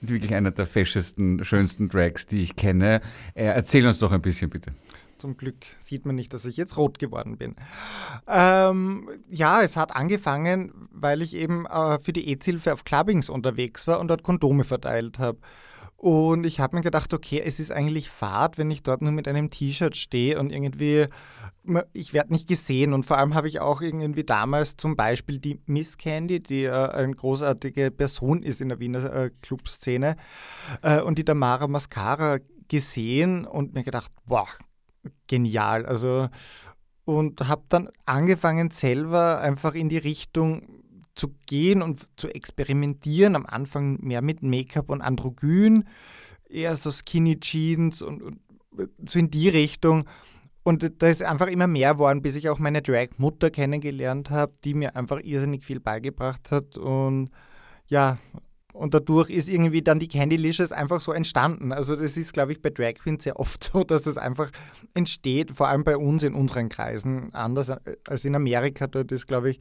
wirklich 0.01 0.35
einer 0.35 0.51
der 0.51 0.67
feschesten, 0.67 1.45
schönsten 1.45 1.87
Drags, 1.87 2.27
die 2.27 2.41
ich 2.41 2.57
kenne. 2.57 2.99
Äh, 3.33 3.45
erzähl 3.45 3.87
uns 3.87 3.99
doch 3.99 4.11
ein 4.11 4.21
bisschen, 4.21 4.49
bitte. 4.49 4.73
Zum 5.17 5.37
Glück 5.37 5.65
sieht 5.79 6.05
man 6.05 6.15
nicht, 6.15 6.33
dass 6.33 6.45
ich 6.45 6.57
jetzt 6.57 6.77
rot 6.77 6.99
geworden 6.99 7.37
bin. 7.37 7.55
Ähm, 8.27 9.09
ja, 9.29 9.61
es 9.61 9.75
hat 9.75 9.95
angefangen, 9.95 10.87
weil 10.91 11.21
ich 11.21 11.35
eben 11.35 11.65
äh, 11.65 11.99
für 11.99 12.13
die 12.13 12.27
AIDS-Hilfe 12.27 12.73
auf 12.73 12.83
Clubbings 12.83 13.29
unterwegs 13.29 13.87
war 13.87 13.99
und 13.99 14.07
dort 14.07 14.23
Kondome 14.23 14.63
verteilt 14.63 15.19
habe. 15.19 15.39
Und 15.97 16.45
ich 16.45 16.59
habe 16.59 16.75
mir 16.75 16.83
gedacht, 16.83 17.13
okay, 17.13 17.41
es 17.43 17.59
ist 17.59 17.71
eigentlich 17.71 18.09
fad, 18.09 18.57
wenn 18.57 18.69
ich 18.69 18.83
dort 18.83 19.01
nur 19.01 19.11
mit 19.11 19.27
einem 19.27 19.49
T-Shirt 19.49 19.95
stehe 19.95 20.39
und 20.39 20.51
irgendwie, 20.51 21.07
ich 21.93 22.13
werde 22.13 22.33
nicht 22.33 22.47
gesehen. 22.47 22.93
Und 22.93 23.05
vor 23.05 23.17
allem 23.17 23.33
habe 23.33 23.47
ich 23.47 23.59
auch 23.59 23.81
irgendwie 23.81 24.23
damals 24.23 24.77
zum 24.77 24.95
Beispiel 24.95 25.39
die 25.39 25.59
Miss 25.65 25.97
Candy, 25.97 26.41
die 26.41 26.65
äh, 26.65 26.71
eine 26.71 27.15
großartige 27.15 27.91
Person 27.91 28.43
ist 28.43 28.61
in 28.61 28.69
der 28.69 28.79
Wiener 28.79 29.11
äh, 29.13 29.31
Clubszene, 29.41 30.17
äh, 30.81 31.01
und 31.01 31.17
die 31.17 31.25
Tamara 31.25 31.67
Mascara 31.67 32.37
gesehen 32.67 33.45
und 33.45 33.73
mir 33.73 33.83
gedacht, 33.83 34.11
boah, 34.25 34.47
genial. 35.27 35.85
Also, 35.85 36.29
und 37.05 37.47
habe 37.47 37.63
dann 37.69 37.89
angefangen, 38.05 38.71
selber 38.71 39.39
einfach 39.39 39.75
in 39.75 39.89
die 39.89 39.97
Richtung 39.97 40.83
zu 41.13 41.29
gehen 41.45 41.81
und 41.81 42.07
zu 42.17 42.27
experimentieren. 42.27 43.35
Am 43.35 43.45
Anfang 43.45 43.99
mehr 44.01 44.21
mit 44.21 44.43
Make-up 44.43 44.89
und 44.89 45.01
Androgyn, 45.01 45.85
eher 46.49 46.75
so 46.75 46.91
Skinny 46.91 47.39
Jeans 47.39 48.01
und, 48.01 48.21
und 48.21 48.39
so 49.05 49.19
in 49.19 49.31
die 49.31 49.49
Richtung. 49.49 50.05
Und 50.63 50.91
da 50.99 51.07
ist 51.07 51.21
einfach 51.21 51.47
immer 51.47 51.67
mehr 51.67 51.93
geworden, 51.93 52.23
bis 52.23 52.35
ich 52.35 52.49
auch 52.49 52.57
meine 52.57 52.81
Drag-Mutter 52.81 53.51
kennengelernt 53.51 54.31
habe, 54.31 54.53
die 54.63 54.73
mir 54.73 54.95
einfach 54.95 55.19
irrsinnig 55.21 55.63
viel 55.63 55.79
beigebracht 55.79 56.51
hat. 56.51 56.75
Und 56.75 57.29
ja, 57.87 58.17
und 58.75 58.93
dadurch 58.93 59.29
ist 59.29 59.49
irgendwie 59.49 59.81
dann 59.81 59.99
die 59.99 60.07
Candylicious 60.07 60.71
einfach 60.71 61.01
so 61.01 61.11
entstanden. 61.11 61.71
Also 61.71 61.95
das 61.95 62.17
ist, 62.17 62.33
glaube 62.33 62.51
ich, 62.51 62.61
bei 62.61 62.69
Drag 62.69 62.95
Queens 62.95 63.23
sehr 63.23 63.39
oft 63.39 63.63
so, 63.63 63.83
dass 63.83 64.05
es 64.05 64.17
einfach 64.17 64.51
entsteht, 64.93 65.51
vor 65.51 65.69
allem 65.69 65.83
bei 65.83 65.97
uns 65.97 66.23
in 66.23 66.33
unseren 66.33 66.69
Kreisen, 66.69 67.33
anders 67.33 67.71
als 68.07 68.25
in 68.25 68.35
Amerika. 68.35 68.87
Dort 68.87 69.11
ist, 69.11 69.27
glaube 69.27 69.51
ich, 69.51 69.59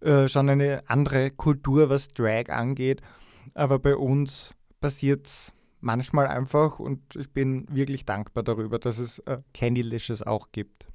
äh, 0.00 0.28
schon 0.28 0.48
eine 0.48 0.82
andere 0.86 1.30
Kultur, 1.30 1.90
was 1.90 2.08
Drag 2.08 2.48
angeht. 2.48 3.02
Aber 3.54 3.78
bei 3.78 3.96
uns 3.96 4.54
passiert 4.80 5.26
es 5.26 5.52
manchmal 5.80 6.26
einfach 6.26 6.78
und 6.78 7.00
ich 7.16 7.30
bin 7.30 7.66
wirklich 7.70 8.04
dankbar 8.04 8.42
darüber, 8.42 8.78
dass 8.78 8.98
es 8.98 9.18
äh, 9.20 9.38
Candylicious 9.54 10.22
auch 10.22 10.48
gibt. 10.52 10.88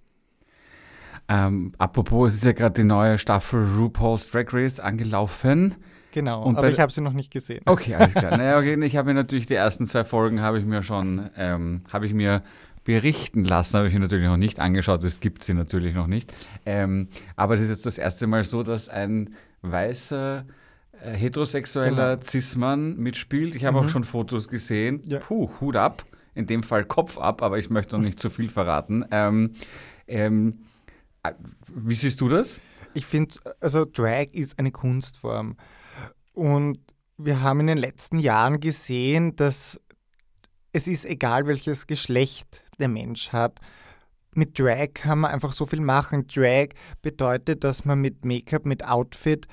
Ähm, 1.28 1.74
apropos, 1.78 2.30
es 2.30 2.36
ist 2.38 2.46
ja 2.46 2.52
gerade 2.52 2.82
die 2.82 2.88
neue 2.88 3.18
Staffel 3.18 3.66
RuPaul's 3.78 4.30
Drag 4.32 4.54
Race 4.54 4.80
angelaufen. 4.80 5.76
Genau, 6.12 6.44
und 6.44 6.58
aber 6.58 6.70
ich 6.70 6.80
habe 6.80 6.92
sie 6.92 7.02
noch 7.02 7.14
nicht 7.14 7.32
gesehen. 7.32 7.62
Okay, 7.66 7.96
alles 7.96 8.14
klar. 8.14 8.38
naja, 8.38 8.58
okay, 8.58 8.82
ich 8.86 8.96
habe 8.96 9.10
mir 9.10 9.14
natürlich 9.14 9.46
die 9.46 9.56
ersten 9.56 9.86
zwei 9.86 10.04
Folgen 10.04 10.42
habe 10.42 10.60
ich 10.60 10.66
mir 10.66 10.84
schon, 10.84 11.30
ähm, 11.38 11.82
habe 11.92 12.06
ich 12.06 12.14
mir 12.14 12.44
berichten 12.84 13.46
lassen, 13.46 13.78
habe 13.78 13.88
ich 13.88 13.94
mir 13.94 14.00
natürlich 14.00 14.26
noch 14.26 14.38
nicht 14.38 14.60
angeschaut, 14.60 15.04
es 15.04 15.20
gibt 15.20 15.44
sie 15.44 15.54
natürlich 15.54 15.96
noch 15.96 16.08
nicht. 16.08 16.34
Ähm, 16.66 17.08
aber 17.36 17.54
es 17.56 17.62
ist 17.62 17.70
jetzt 17.70 17.86
das 17.86 17.98
erste 17.98 18.28
Mal 18.28 18.44
so, 18.44 18.64
dass 18.64 18.90
ein 18.90 19.36
weißer 19.62 20.46
äh, 21.04 21.12
heterosexueller 21.12 22.18
genau. 22.18 22.28
Cis-Mann 22.28 22.98
mitspielt. 22.98 23.56
Ich 23.56 23.66
habe 23.66 23.80
mhm. 23.80 23.86
auch 23.86 23.90
schon 23.90 24.04
Fotos 24.04 24.48
gesehen. 24.48 25.02
Ja. 25.08 25.20
Puh, 25.20 25.50
Hut 25.60 25.76
ab. 25.76 26.06
In 26.34 26.48
dem 26.48 26.64
Fall 26.64 26.86
Kopf 26.86 27.18
ab, 27.18 27.42
aber 27.42 27.60
ich 27.60 27.70
möchte 27.70 27.96
noch 27.96 28.04
nicht 28.04 28.18
zu 28.20 28.30
viel 28.30 28.50
verraten. 28.50 29.04
Ähm, 29.12 29.52
ähm, 30.08 30.60
äh, 31.24 31.34
wie 31.68 31.96
siehst 31.96 32.22
du 32.22 32.30
das? 32.30 32.60
Ich 32.94 33.06
finde, 33.06 33.36
also 33.60 33.86
Drag 33.86 34.28
ist 34.34 34.60
eine 34.60 34.72
Kunstform. 34.72 35.58
Und 36.34 36.80
wir 37.18 37.42
haben 37.42 37.60
in 37.62 37.68
den 37.68 37.78
letzten 37.78 38.20
Jahren 38.20 38.60
gesehen, 38.60 39.36
dass 39.36 39.80
es 40.74 40.88
ist 40.88 41.06
egal, 41.06 41.48
welches 41.48 41.88
Geschlecht 41.88 42.64
der 42.80 42.88
Mensch 42.88 43.32
hat. 43.32 43.60
Mit 44.34 44.58
Drag 44.58 44.94
kann 44.94 45.20
man 45.20 45.32
einfach 45.32 45.52
so 45.52 45.66
viel 45.66 45.82
machen. 45.82 46.28
Drag 46.28 46.70
bedeutet, 47.02 47.66
dass 47.66 47.84
man 47.84 48.00
mit 48.00 48.24
Make-up, 48.24 48.66
mit 48.66 48.86
Outfit, 48.86 49.46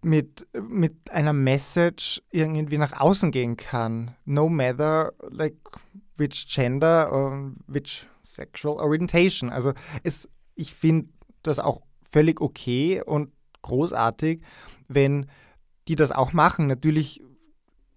mit, 0.00 0.46
mit 0.52 1.10
einer 1.10 1.32
Message 1.32 2.22
irgendwie 2.30 2.78
nach 2.78 2.92
außen 3.00 3.32
gehen 3.32 3.56
kann. 3.56 4.14
No 4.24 4.48
matter 4.48 5.12
like 5.30 5.56
which 6.16 6.46
gender 6.46 7.12
or 7.12 7.52
which 7.66 8.06
sexual 8.22 8.76
orientation. 8.76 9.50
Also 9.50 9.72
es, 10.04 10.28
ich 10.54 10.72
finde 10.72 11.08
das 11.42 11.58
auch 11.58 11.80
völlig 12.12 12.40
okay 12.40 13.02
und 13.04 13.32
großartig, 13.62 14.42
wenn 14.88 15.26
die 15.88 15.96
das 15.96 16.12
auch 16.12 16.32
machen. 16.32 16.66
Natürlich 16.66 17.22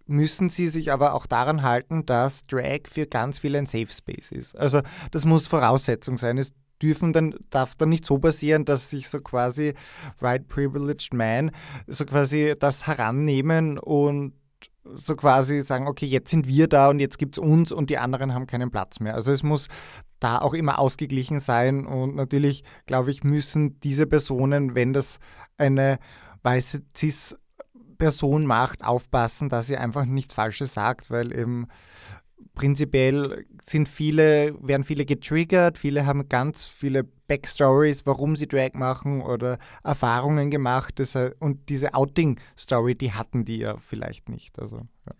müssen 0.08 0.50
sie 0.50 0.68
sich 0.68 0.92
aber 0.92 1.14
auch 1.14 1.26
daran 1.26 1.64
halten, 1.64 2.06
dass 2.06 2.44
Drag 2.44 2.82
für 2.90 3.08
ganz 3.08 3.40
viele 3.40 3.58
ein 3.58 3.66
Safe 3.66 3.88
Space 3.88 4.32
ist. 4.32 4.56
Also 4.56 4.82
das 5.12 5.26
muss 5.26 5.48
Voraussetzung 5.48 6.18
sein. 6.18 6.38
Es 6.38 6.54
dürfen 6.82 7.14
dann, 7.14 7.36
darf 7.50 7.76
dann 7.76 7.90
nicht 7.90 8.06
so 8.06 8.20
passieren, 8.20 8.66
dass 8.66 8.90
sich 8.90 9.10
so 9.10 9.20
quasi 9.22 9.74
White 10.20 10.46
Privileged 10.48 11.14
Man 11.14 11.52
so 11.88 12.06
quasi 12.06 12.54
das 12.58 12.86
herannehmen 12.88 13.80
und 13.80 14.34
so 14.94 15.16
quasi 15.16 15.62
sagen, 15.64 15.88
okay, 15.88 16.06
jetzt 16.06 16.30
sind 16.30 16.48
wir 16.48 16.68
da 16.68 16.90
und 16.90 17.00
jetzt 17.00 17.18
gibt 17.18 17.38
es 17.38 17.40
uns 17.40 17.72
und 17.72 17.90
die 17.90 17.98
anderen 17.98 18.34
haben 18.34 18.48
keinen 18.48 18.72
Platz 18.72 19.00
mehr. 19.00 19.16
Also 19.16 19.32
es 19.32 19.44
muss 19.44 19.68
da 20.20 20.40
auch 20.40 20.54
immer 20.54 20.80
ausgeglichen 20.80 21.40
sein 21.40 21.86
und 21.86 22.16
natürlich, 22.16 22.64
glaube 22.86 23.12
ich, 23.12 23.24
müssen 23.24 23.80
diese 23.80 24.06
Personen, 24.06 24.76
wenn 24.76 24.94
das 24.94 25.20
eine 25.58 25.98
weiße 26.44 26.82
Cis 26.96 27.36
Person 27.98 28.46
macht, 28.46 28.84
aufpassen, 28.84 29.50
dass 29.50 29.68
sie 29.68 29.78
einfach 29.78 30.06
nichts 30.06 30.34
Falsches 30.34 30.74
sagt, 30.74 31.10
weil 31.10 31.34
eben 31.34 31.68
prinzipiell 32.56 33.46
sind 33.64 33.88
viele, 33.88 34.56
werden 34.62 34.84
viele 34.84 35.06
getriggert, 35.06 35.78
viele 35.78 36.06
haben 36.06 36.28
ganz 36.30 36.66
viele 36.66 37.04
Backstories, 37.28 38.06
warum 38.06 38.36
sie 38.36 38.48
Drag 38.48 38.74
machen 38.74 39.22
oder 39.22 39.60
Erfahrungen 39.84 40.52
gemacht. 40.52 41.00
Das, 41.00 41.16
und 41.40 41.70
diese 41.70 41.94
Outing-Story, 41.94 42.96
die 42.96 43.14
hatten 43.14 43.46
die 43.46 43.58
ja 43.58 43.78
vielleicht 43.80 44.30
nicht. 44.30 44.60
Also, 44.60 44.78
ja. 44.78 45.14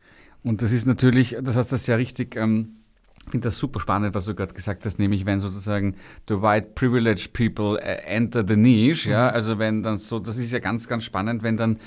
Und 0.44 0.62
das 0.62 0.72
ist 0.72 0.86
natürlich, 0.86 1.36
das 1.42 1.56
hast 1.56 1.72
du 1.72 1.78
sehr 1.78 1.98
richtig. 1.98 2.36
Ähm 2.36 2.78
ich 3.26 3.32
finde 3.32 3.48
das 3.48 3.58
super 3.58 3.80
spannend, 3.80 4.14
was 4.14 4.26
du 4.26 4.36
gerade 4.36 4.54
gesagt 4.54 4.86
hast, 4.86 5.00
nämlich 5.00 5.26
wenn 5.26 5.40
sozusagen 5.40 5.96
the 6.28 6.42
white 6.42 6.74
privileged 6.76 7.34
people 7.34 7.80
äh, 7.82 8.04
enter 8.06 8.46
the 8.48 8.56
niche, 8.56 9.08
mhm. 9.08 9.14
ja, 9.14 9.30
also 9.30 9.58
wenn 9.58 9.82
dann 9.82 9.98
so, 9.98 10.20
das 10.20 10.38
ist 10.38 10.52
ja 10.52 10.60
ganz, 10.60 10.88
ganz 10.88 11.04
spannend, 11.04 11.42
wenn 11.42 11.58
dann 11.58 11.80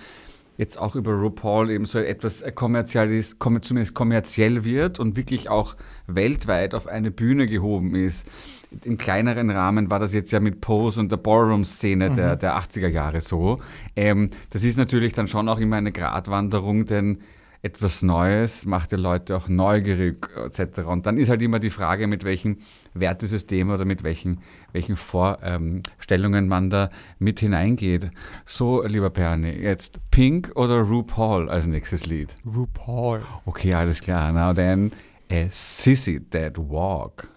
jetzt 0.59 0.77
auch 0.77 0.97
über 0.97 1.13
RuPaul 1.13 1.71
eben 1.71 1.87
so 1.87 1.99
etwas 2.01 2.45
kommerzielles, 2.55 3.37
zumindest 3.39 3.95
kommerziell 3.95 4.65
wird 4.65 4.99
und 5.01 5.17
wirklich 5.17 5.49
auch 5.49 5.77
weltweit 6.09 6.75
auf 6.75 6.89
eine 6.89 7.11
Bühne 7.11 7.47
gehoben 7.47 7.95
ist. 7.95 8.27
Im 8.85 8.99
kleineren 8.99 9.51
Rahmen 9.51 9.91
war 9.91 10.01
das 10.01 10.13
jetzt 10.13 10.33
ja 10.33 10.41
mit 10.41 10.61
Pose 10.61 11.01
und 11.01 11.11
der 11.11 11.17
Ballroom-Szene 11.17 12.11
mhm. 12.11 12.15
der, 12.17 12.37
der 12.37 12.59
80er 12.59 12.89
Jahre 12.89 13.21
so. 13.21 13.61
Ähm, 13.97 14.31
das 14.51 14.65
ist 14.65 14.77
natürlich 14.77 15.15
dann 15.15 15.29
schon 15.29 15.49
auch 15.49 15.59
immer 15.59 15.77
eine 15.77 15.93
Gratwanderung, 15.93 16.85
denn 16.85 17.21
etwas 17.63 18.03
Neues 18.03 18.67
macht 18.67 18.93
die 18.93 18.97
Leute 18.97 19.37
auch 19.37 19.49
neugierig 19.49 20.29
etc. 20.37 20.81
Und 20.87 21.07
dann 21.07 21.19
ist 21.19 21.29
halt 21.29 21.43
immer 21.43 21.59
die 21.59 21.71
Frage, 21.71 22.07
mit 22.07 22.25
welchem 22.25 22.59
Wertesystem 22.95 23.71
oder 23.71 23.85
mit 23.85 24.05
welchen, 24.05 24.41
welchen 24.73 24.97
Vorstellungen 24.97 26.49
man 26.49 26.71
da 26.71 26.91
mit 27.19 27.41
hineingeht. 27.41 28.11
So, 28.47 28.85
lieber 28.85 29.11
Perni, 29.11 29.51
jetzt 29.51 29.99
Pink 30.11 30.53
oder 30.55 30.81
RuPaul 30.83 31.49
als 31.49 31.67
nächstes 31.67 32.07
Lied? 32.07 32.35
RuPaul. 32.47 33.23
Okay, 33.45 33.75
alles 33.75 34.01
klar. 34.01 34.33
Now 34.33 34.55
then, 34.55 34.93
a 35.31 35.49
Sissy 35.51 36.21
That 36.31 36.59
Walk. 36.59 37.29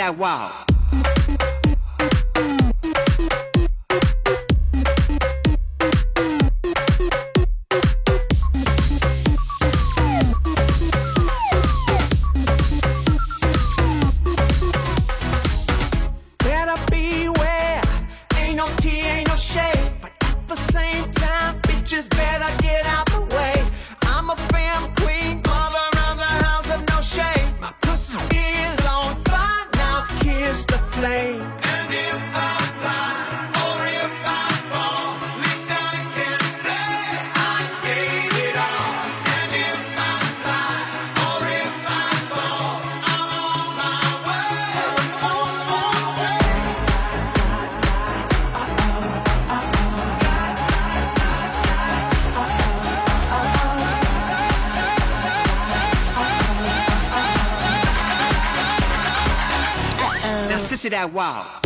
That 0.00 0.16
wow. 0.16 0.69
Now, 60.80 60.86
sissy 60.86 60.90
that 60.92 61.12
wow. 61.12 61.59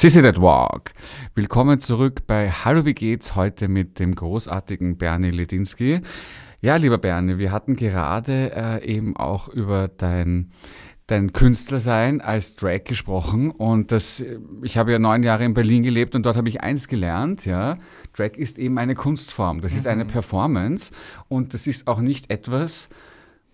Sissy 0.00 0.22
That 0.22 0.40
Walk. 0.40 0.94
Willkommen 1.34 1.78
zurück 1.78 2.26
bei 2.26 2.50
Hallo, 2.50 2.86
wie 2.86 2.94
geht's 2.94 3.36
heute 3.36 3.68
mit 3.68 3.98
dem 3.98 4.14
großartigen 4.14 4.96
Bernie 4.96 5.30
Ledinski. 5.30 6.00
Ja, 6.62 6.76
lieber 6.76 6.96
Bernie, 6.96 7.36
wir 7.36 7.52
hatten 7.52 7.76
gerade 7.76 8.50
äh, 8.56 8.82
eben 8.82 9.14
auch 9.14 9.48
über 9.48 9.88
dein, 9.88 10.52
dein 11.06 11.34
Künstlersein 11.34 12.22
als 12.22 12.56
Drag 12.56 12.84
gesprochen 12.84 13.50
und 13.50 13.92
das, 13.92 14.24
ich 14.62 14.78
habe 14.78 14.90
ja 14.90 14.98
neun 14.98 15.22
Jahre 15.22 15.44
in 15.44 15.52
Berlin 15.52 15.82
gelebt 15.82 16.14
und 16.14 16.24
dort 16.24 16.38
habe 16.38 16.48
ich 16.48 16.62
eins 16.62 16.88
gelernt, 16.88 17.44
ja. 17.44 17.76
Drag 18.16 18.38
ist 18.38 18.58
eben 18.58 18.78
eine 18.78 18.94
Kunstform, 18.94 19.60
das 19.60 19.74
ist 19.74 19.86
eine 19.86 20.06
Performance 20.06 20.92
und 21.28 21.52
das 21.52 21.66
ist 21.66 21.86
auch 21.86 22.00
nicht 22.00 22.30
etwas, 22.30 22.88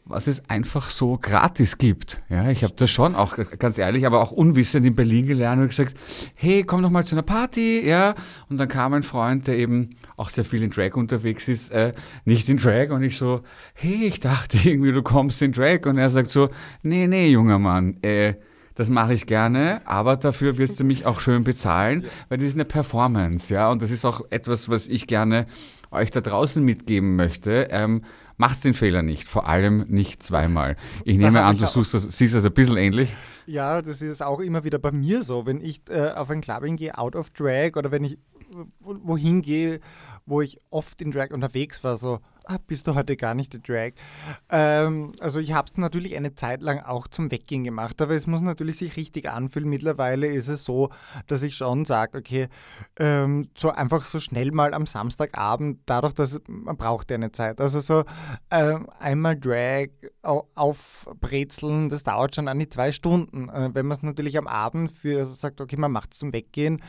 was 0.09 0.29
es 0.29 0.49
einfach 0.49 0.91
so 0.91 1.19
gratis 1.21 1.79
gibt. 1.79 2.23
Ja, 2.29 2.49
ich 2.49 2.63
habe 2.63 2.75
das 2.77 2.91
schon 2.91 3.17
auch 3.17 3.37
ganz 3.59 3.77
ehrlich, 3.77 4.07
aber 4.07 4.21
auch 4.21 4.31
unwissend 4.31 4.87
in 4.87 4.95
Berlin 4.95 5.27
gelernt 5.27 5.61
und 5.61 5.69
gesagt, 5.69 5.97
hey, 6.35 6.63
komm 6.63 6.83
doch 6.83 6.91
mal 6.91 7.05
zu 7.05 7.17
einer 7.17 7.23
Party, 7.23 7.87
ja. 7.87 8.15
Und 8.49 8.59
dann 8.59 8.69
kam 8.69 8.95
ein 8.95 9.03
Freund, 9.03 9.49
der 9.49 9.59
eben 9.59 9.91
auch 10.17 10.31
sehr 10.31 10.45
viel 10.45 10.63
in 10.63 10.71
Drag 10.71 10.95
unterwegs 10.95 11.49
ist, 11.49 11.71
äh, 11.71 11.93
nicht 12.25 12.49
in 12.49 12.59
Drag 12.59 12.91
und 12.91 13.03
ich 13.03 13.17
so, 13.17 13.43
hey, 13.75 14.05
ich 14.05 14.21
dachte 14.21 14.59
irgendwie, 14.63 14.93
du 14.93 15.03
kommst 15.03 15.43
in 15.43 15.51
Drag 15.51 15.85
und 15.87 15.99
er 15.99 16.11
sagt 16.11 16.31
so, 16.31 16.51
nee, 16.83 17.09
nee, 17.09 17.29
junger 17.29 17.59
Mann, 17.59 18.01
äh, 18.03 18.35
das 18.77 18.91
mache 18.91 19.15
ich 19.15 19.27
gerne, 19.27 19.81
aber 19.87 20.17
dafür 20.17 20.59
wirst 20.59 20.79
du 20.79 20.85
mich 20.85 21.05
auch 21.05 21.19
schön 21.19 21.43
bezahlen, 21.43 22.05
weil 22.29 22.39
das 22.39 22.49
ist 22.49 22.55
eine 22.55 22.67
Performance, 22.67 23.53
ja, 23.53 23.71
und 23.71 23.83
das 23.83 23.91
ist 23.91 24.05
auch 24.05 24.21
etwas, 24.31 24.69
was 24.69 24.87
ich 24.87 25.07
gerne 25.07 25.47
euch 25.91 26.11
da 26.11 26.21
draußen 26.21 26.63
mitgeben 26.63 27.17
möchte. 27.17 27.69
Ähm, 27.71 28.03
Macht 28.39 28.63
den 28.65 28.75
Fehler 28.75 29.03
nicht, 29.03 29.25
vor 29.25 29.49
allem 29.49 29.87
nicht 29.89 30.23
zweimal. 30.23 30.77
Ich 31.05 31.17
nehme 31.17 31.43
an, 31.43 31.57
du 31.59 31.67
suchst 31.67 31.95
das, 31.95 32.03
siehst 32.03 32.35
das 32.35 32.45
ein 32.45 32.53
bisschen 32.53 32.77
ähnlich. 32.77 33.17
Ja, 33.47 33.81
das 33.81 34.03
ist 34.03 34.23
auch 34.23 34.41
immer 34.41 34.65
wieder 34.65 34.79
bei 34.79 34.93
mir 34.93 35.23
so. 35.23 35.47
Wenn 35.47 35.61
ich 35.61 35.81
äh, 35.89 36.11
auf 36.11 36.29
ein 36.31 36.41
Clubbing 36.43 36.77
gehe, 36.77 36.99
out 36.99 37.17
of 37.17 37.31
Drag 37.31 37.77
oder 37.77 37.91
wenn 37.91 38.05
ich 38.05 38.19
wo- 38.81 38.99
wohin 39.03 39.41
gehe, 39.41 39.81
wo 40.27 40.43
ich 40.43 40.59
oft 40.71 41.01
in 41.01 41.13
Drag 41.13 41.31
unterwegs 41.31 41.83
war, 41.83 41.97
so, 41.97 42.19
bist 42.67 42.87
du 42.87 42.95
heute 42.95 43.17
gar 43.17 43.35
nicht 43.35 43.55
in 43.55 43.63
Drag. 43.63 43.93
Ähm, 44.49 45.13
also 45.21 45.41
ich 45.41 45.53
habe 45.53 45.71
es 45.71 45.79
natürlich 45.79 46.17
eine 46.17 46.35
Zeit 46.35 46.63
lang 46.63 46.81
auch 46.81 47.09
zum 47.09 47.31
Weggehen 47.31 47.65
gemacht, 47.65 48.01
aber 48.01 48.15
es 48.15 48.27
muss 48.27 48.41
natürlich 48.41 48.79
sich 48.79 48.97
richtig 48.97 49.29
anfühlen. 49.29 49.69
Mittlerweile 49.69 50.27
ist 50.27 50.49
es 50.49 50.65
so, 50.65 50.91
dass 51.27 51.43
ich 51.43 51.57
schon 51.57 51.85
sage, 51.85 52.19
okay, 52.19 52.49
ähm, 52.99 53.49
so 53.57 53.71
einfach 53.71 54.05
so 54.05 54.21
schnell 54.21 54.53
mal 54.53 54.75
am 54.75 54.87
Samstagabend, 54.87 55.81
dadurch, 55.87 56.13
dass 56.13 56.41
man 56.49 56.77
braucht 56.77 57.11
ja 57.11 57.17
eine 57.17 57.33
Zeit. 57.33 57.61
Also 57.61 57.81
so 57.81 58.05
ähm, 58.51 58.89
einmal 58.99 59.39
Drag 59.39 59.89
au- 60.23 60.49
aufbrezeln, 60.55 61.89
das 61.89 62.03
dauert 62.03 62.35
schon 62.35 62.49
an 62.49 62.59
die 62.59 62.69
zwei 62.69 62.93
Stunden. 62.93 63.49
Äh, 63.49 63.71
wenn 63.75 63.87
man 63.87 63.97
es 63.97 64.03
natürlich 64.03 64.39
am 64.39 64.47
Abend 64.47 64.93
für 64.93 65.21
also 65.21 65.33
sagt, 65.33 65.61
okay, 65.61 65.77
man 65.77 65.93
macht 65.93 66.13
es 66.13 66.21
zum 66.21 66.33
Weggehen, 66.33 66.83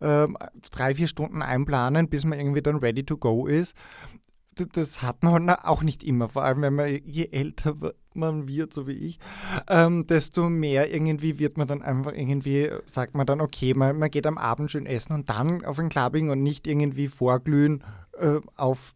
ähm, 0.00 0.36
drei, 0.70 0.94
vier 0.94 1.08
Stunden 1.08 1.42
einplanen, 1.42 2.08
bis 2.08 2.24
man 2.24 2.38
irgendwie 2.38 2.62
dann 2.62 2.76
ready 2.76 3.04
to 3.04 3.16
go 3.16 3.46
ist. 3.46 3.76
Das 4.74 5.02
hat 5.02 5.22
man 5.22 5.48
auch 5.48 5.82
nicht 5.82 6.04
immer, 6.04 6.28
vor 6.28 6.44
allem 6.44 6.62
wenn 6.62 6.74
man 6.74 7.00
je 7.04 7.28
älter 7.30 7.74
man 8.14 8.46
wird, 8.46 8.72
so 8.72 8.86
wie 8.86 8.92
ich, 8.92 9.18
ähm, 9.68 10.06
desto 10.06 10.48
mehr 10.48 10.92
irgendwie 10.92 11.38
wird 11.38 11.56
man 11.56 11.66
dann 11.66 11.82
einfach 11.82 12.12
irgendwie, 12.12 12.70
sagt 12.86 13.14
man 13.14 13.26
dann, 13.26 13.40
okay, 13.40 13.74
man, 13.74 13.98
man 13.98 14.10
geht 14.10 14.26
am 14.26 14.36
Abend 14.38 14.70
schön 14.70 14.86
essen 14.86 15.14
und 15.14 15.30
dann 15.30 15.64
auf 15.64 15.78
ein 15.78 15.88
Clubbing 15.88 16.30
und 16.30 16.42
nicht 16.42 16.66
irgendwie 16.66 17.08
vorglühen 17.08 17.82
äh, 18.18 18.40
auf 18.56 18.94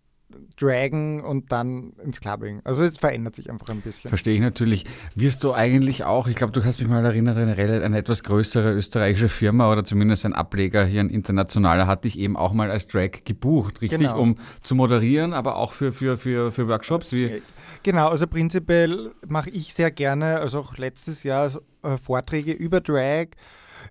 Dragen 0.59 1.22
und 1.25 1.53
dann 1.53 1.92
ins 2.05 2.20
Clubbing. 2.20 2.61
Also 2.64 2.83
es 2.83 2.99
verändert 2.99 3.37
sich 3.37 3.51
einfach 3.51 3.68
ein 3.68 3.81
bisschen. 3.81 4.09
Verstehe 4.09 4.35
ich 4.35 4.40
natürlich. 4.40 4.85
Wirst 5.14 5.44
du 5.44 5.53
eigentlich 5.53 6.05
auch, 6.05 6.29
ich 6.29 6.37
glaube, 6.37 6.53
du 6.53 6.61
kannst 6.61 6.79
mich 6.81 6.88
mal 6.88 7.05
erinnern, 7.05 7.37
eine, 7.37 7.57
rel- 7.57 7.83
eine 7.83 7.99
etwas 7.99 8.22
größere 8.22 8.72
österreichische 8.72 9.29
Firma 9.29 9.70
oder 9.70 9.85
zumindest 9.85 10.25
ein 10.25 10.33
Ableger 10.33 10.85
hier, 10.85 11.01
ein 11.01 11.11
internationaler, 11.11 11.87
hat 11.87 12.05
dich 12.05 12.18
eben 12.18 12.37
auch 12.37 12.53
mal 12.53 12.70
als 12.70 12.87
Drag 12.88 13.11
gebucht, 13.25 13.81
richtig? 13.83 14.01
Genau. 14.01 14.20
Um 14.20 14.37
zu 14.62 14.75
moderieren, 14.75 15.33
aber 15.33 15.57
auch 15.57 15.72
für, 15.72 15.92
für, 15.92 16.16
für, 16.16 16.53
für 16.53 16.68
Workshops. 16.68 17.12
Wie, 17.12 17.42
Genau, 17.83 18.09
also 18.09 18.27
prinzipiell 18.27 19.12
mache 19.29 19.51
ich 19.51 19.72
sehr 19.72 19.92
gerne, 19.92 20.40
also 20.40 20.59
auch 20.59 20.77
letztes 20.77 21.22
Jahr 21.22 21.51
äh, 21.83 21.96
Vorträge 21.99 22.53
über 22.53 22.81
Drag. 22.81 23.27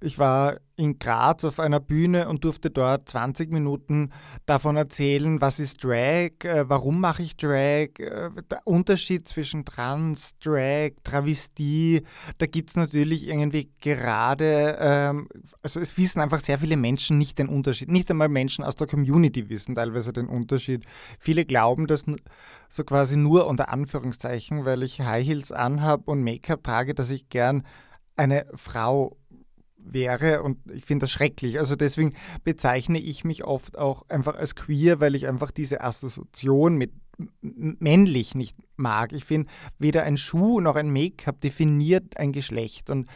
Ich 0.01 0.19
war 0.19 0.57
in 0.77 0.99
Graz 0.99 1.45
auf 1.45 1.59
einer 1.59 1.79
Bühne 1.79 2.27
und 2.27 2.43
durfte 2.43 2.69
dort 2.69 3.07
20 3.07 3.51
Minuten 3.51 4.11
davon 4.45 4.75
erzählen, 4.75 5.39
was 5.39 5.59
ist 5.59 5.83
Drag, 5.83 6.31
äh, 6.43 6.67
warum 6.67 6.99
mache 6.99 7.23
ich 7.23 7.37
Drag, 7.37 7.97
äh, 7.97 8.29
der 8.49 8.61
Unterschied 8.65 9.27
zwischen 9.27 9.63
Trans, 9.63 10.37
Drag, 10.39 10.91
Travestie. 11.03 12.01
Da 12.37 12.45
gibt 12.45 12.71
es 12.71 12.75
natürlich 12.75 13.27
irgendwie 13.27 13.69
gerade, 13.79 14.77
ähm, 14.79 15.29
also 15.61 15.79
es 15.79 15.97
wissen 15.97 16.19
einfach 16.19 16.41
sehr 16.41 16.59
viele 16.59 16.77
Menschen 16.77 17.17
nicht 17.17 17.39
den 17.39 17.47
Unterschied. 17.47 17.89
Nicht 17.89 18.11
einmal 18.11 18.29
Menschen 18.29 18.65
aus 18.65 18.75
der 18.75 18.87
Community 18.87 19.49
wissen 19.49 19.75
teilweise 19.75 20.11
den 20.11 20.27
Unterschied. 20.27 20.85
Viele 21.19 21.45
glauben, 21.45 21.87
dass 21.87 22.03
so 22.67 22.83
quasi 22.83 23.15
nur 23.15 23.47
unter 23.47 23.69
Anführungszeichen, 23.69 24.65
weil 24.65 24.83
ich 24.83 24.99
High 24.99 25.25
Heels 25.25 25.51
anhab 25.51 26.07
und 26.07 26.23
Make-up 26.23 26.63
trage, 26.63 26.93
dass 26.93 27.09
ich 27.09 27.29
gern 27.29 27.63
eine 28.17 28.45
Frau 28.53 29.17
wäre 29.85 30.43
und 30.43 30.57
ich 30.71 30.85
finde 30.85 31.03
das 31.03 31.11
schrecklich. 31.11 31.59
Also 31.59 31.75
deswegen 31.75 32.13
bezeichne 32.43 32.99
ich 32.99 33.23
mich 33.23 33.43
oft 33.43 33.77
auch 33.77 34.03
einfach 34.09 34.35
als 34.35 34.55
queer, 34.55 34.99
weil 34.99 35.15
ich 35.15 35.27
einfach 35.27 35.51
diese 35.51 35.81
Assoziation 35.81 36.75
mit 36.77 36.91
männlich 37.41 38.35
nicht 38.35 38.57
mag. 38.75 39.13
Ich 39.13 39.25
finde, 39.25 39.49
weder 39.79 40.03
ein 40.03 40.17
Schuh 40.17 40.59
noch 40.59 40.75
ein 40.75 40.91
Make-up 40.91 41.39
definiert 41.41 42.17
ein 42.17 42.31
Geschlecht 42.31 42.89
und, 42.89 43.07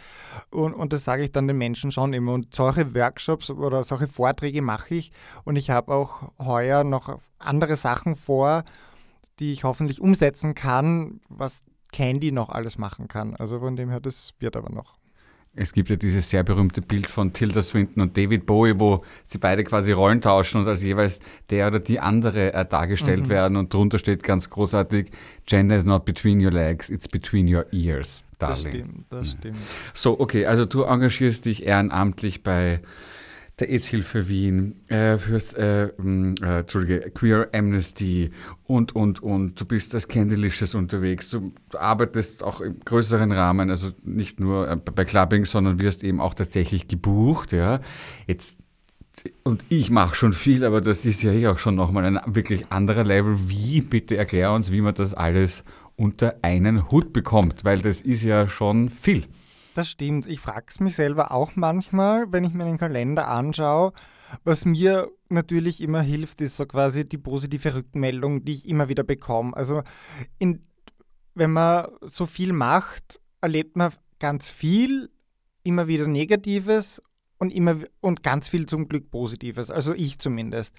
und, 0.51 0.73
und 0.73 0.93
das 0.93 1.03
sage 1.03 1.23
ich 1.23 1.32
dann 1.32 1.47
den 1.47 1.58
Menschen 1.58 1.91
schon 1.91 2.13
immer. 2.13 2.34
Und 2.34 2.55
solche 2.55 2.95
Workshops 2.95 3.49
oder 3.49 3.84
solche 3.84 4.08
Vorträge 4.08 4.62
mache 4.62 4.95
ich 4.95 5.12
und 5.43 5.55
ich 5.55 5.69
habe 5.69 5.93
auch 5.93 6.32
heuer 6.39 6.84
noch 6.84 7.19
andere 7.39 7.75
Sachen 7.75 8.15
vor, 8.15 8.63
die 9.39 9.51
ich 9.51 9.63
hoffentlich 9.63 10.01
umsetzen 10.01 10.55
kann, 10.55 11.21
was 11.29 11.63
Candy 11.91 12.32
noch 12.32 12.49
alles 12.49 12.77
machen 12.77 13.08
kann. 13.08 13.36
Also 13.36 13.60
von 13.60 13.75
dem 13.75 13.89
her, 13.89 13.99
das 13.99 14.32
wird 14.39 14.55
aber 14.55 14.69
noch. 14.69 14.98
Es 15.55 15.73
gibt 15.73 15.89
ja 15.89 15.95
dieses 15.95 16.29
sehr 16.29 16.43
berühmte 16.43 16.81
Bild 16.81 17.07
von 17.07 17.33
Tilda 17.33 17.62
Swinton 17.62 18.01
und 18.03 18.15
David 18.17 18.45
Bowie, 18.45 18.79
wo 18.79 19.03
sie 19.25 19.39
beide 19.39 19.63
quasi 19.63 19.91
Rollen 19.91 20.21
tauschen 20.21 20.62
und 20.62 20.67
als 20.67 20.83
jeweils 20.83 21.19
der 21.49 21.67
oder 21.67 21.79
die 21.79 21.99
andere 21.99 22.53
äh, 22.53 22.65
dargestellt 22.65 23.23
Mhm. 23.23 23.29
werden 23.29 23.57
und 23.57 23.73
drunter 23.73 23.97
steht 23.99 24.23
ganz 24.23 24.49
großartig, 24.49 25.12
Gender 25.47 25.75
is 25.75 25.85
not 25.85 26.05
between 26.05 26.39
your 26.43 26.51
legs, 26.51 26.89
it's 26.89 27.07
between 27.07 27.53
your 27.53 27.65
ears, 27.73 28.23
Das 28.38 28.62
darling. 28.63 28.83
stimmt, 28.83 29.05
das 29.09 29.31
stimmt. 29.31 29.57
So, 29.93 30.19
okay, 30.19 30.45
also 30.45 30.65
du 30.65 30.83
engagierst 30.83 31.45
dich 31.45 31.65
ehrenamtlich 31.65 32.43
bei 32.43 32.79
der 33.60 33.69
AIDS-Hilfe 33.69 34.28
Wien, 34.28 34.76
äh, 34.88 35.17
fürs 35.17 35.54
äh, 35.54 35.88
äh, 35.88 36.60
Entschuldige, 36.60 37.12
Queer 37.12 37.50
Amnesty 37.54 38.32
und, 38.65 38.95
und, 38.95 39.22
und. 39.22 39.60
Du 39.60 39.65
bist 39.65 39.93
als 39.93 40.08
Candylicious 40.08 40.76
unterwegs. 40.76 41.30
Du, 41.30 41.54
du 41.69 41.78
arbeitest 41.78 42.43
auch 42.43 42.62
im 42.62 42.80
größeren 42.80 43.32
Rahmen, 43.32 43.69
also 43.69 43.91
nicht 44.04 44.39
nur 44.39 44.69
äh, 44.69 44.76
bei 44.76 45.06
Clubbing, 45.06 45.45
sondern 45.45 45.80
wirst 45.80 46.04
eben 46.04 46.19
auch 46.19 46.34
tatsächlich 46.34 46.88
gebucht, 46.88 47.52
ja. 47.52 47.80
Jetzt 48.28 48.60
und 49.43 49.65
ich 49.67 49.89
mache 49.89 50.15
schon 50.15 50.34
viel, 50.34 50.63
aber 50.63 50.80
das 50.80 51.04
ist 51.04 51.22
ja 51.24 51.32
hier 51.32 51.52
auch 51.52 51.58
schon 51.58 51.76
nochmal 51.76 52.06
ein 52.06 52.19
wirklich 52.26 52.72
anderer 52.72 53.04
Level. 53.04 53.50
Wie, 53.50 53.82
bitte 53.82 54.15
erklär 54.15 54.54
uns, 54.54 54.72
wie 54.72 54.82
man 54.82 54.95
das 54.95 55.13
alles 55.13 55.63
unter 55.98 56.36
einen 56.41 56.89
Hut 56.89 57.12
bekommt, 57.12 57.65
weil 57.65 57.80
das 57.80 58.00
ist 58.00 58.24
ja 58.24 58.48
schon 58.48 58.89
viel. 58.89 59.26
Das 59.79 59.91
stimmt. 59.91 60.25
Ich 60.25 60.41
frage 60.41 60.65
es 60.67 60.81
mich 60.81 60.97
selber 60.97 61.31
auch 61.31 61.55
manchmal, 61.55 62.29
wenn 62.33 62.43
ich 62.43 62.53
mir 62.53 62.65
den 62.65 62.77
Kalender 62.77 63.29
anschaue. 63.29 63.93
Was 64.43 64.65
mir 64.65 65.09
natürlich 65.29 65.79
immer 65.79 66.01
hilft, 66.01 66.41
ist 66.41 66.57
so 66.57 66.65
quasi 66.65 67.07
die 67.07 67.17
positive 67.17 67.75
Rückmeldung, 67.75 68.43
die 68.43 68.55
ich 68.55 68.67
immer 68.67 68.89
wieder 68.89 69.03
bekomme. 69.03 69.55
Also 69.55 69.83
in, 70.37 70.63
wenn 71.33 71.51
man 71.51 71.87
so 72.01 72.25
viel 72.25 72.51
macht, 72.51 73.21
erlebt 73.39 73.77
man 73.77 73.93
ganz 74.19 74.51
viel, 74.51 75.09
immer 75.63 75.87
wieder 75.87 76.07
Negatives 76.07 77.01
und 77.37 77.53
immer 77.53 77.77
und 78.01 78.21
ganz 78.21 78.49
viel 78.49 78.65
zum 78.65 78.89
Glück 78.89 79.09
Positives. 79.09 79.71
Also 79.71 79.93
ich 79.93 80.19
zumindest. 80.19 80.75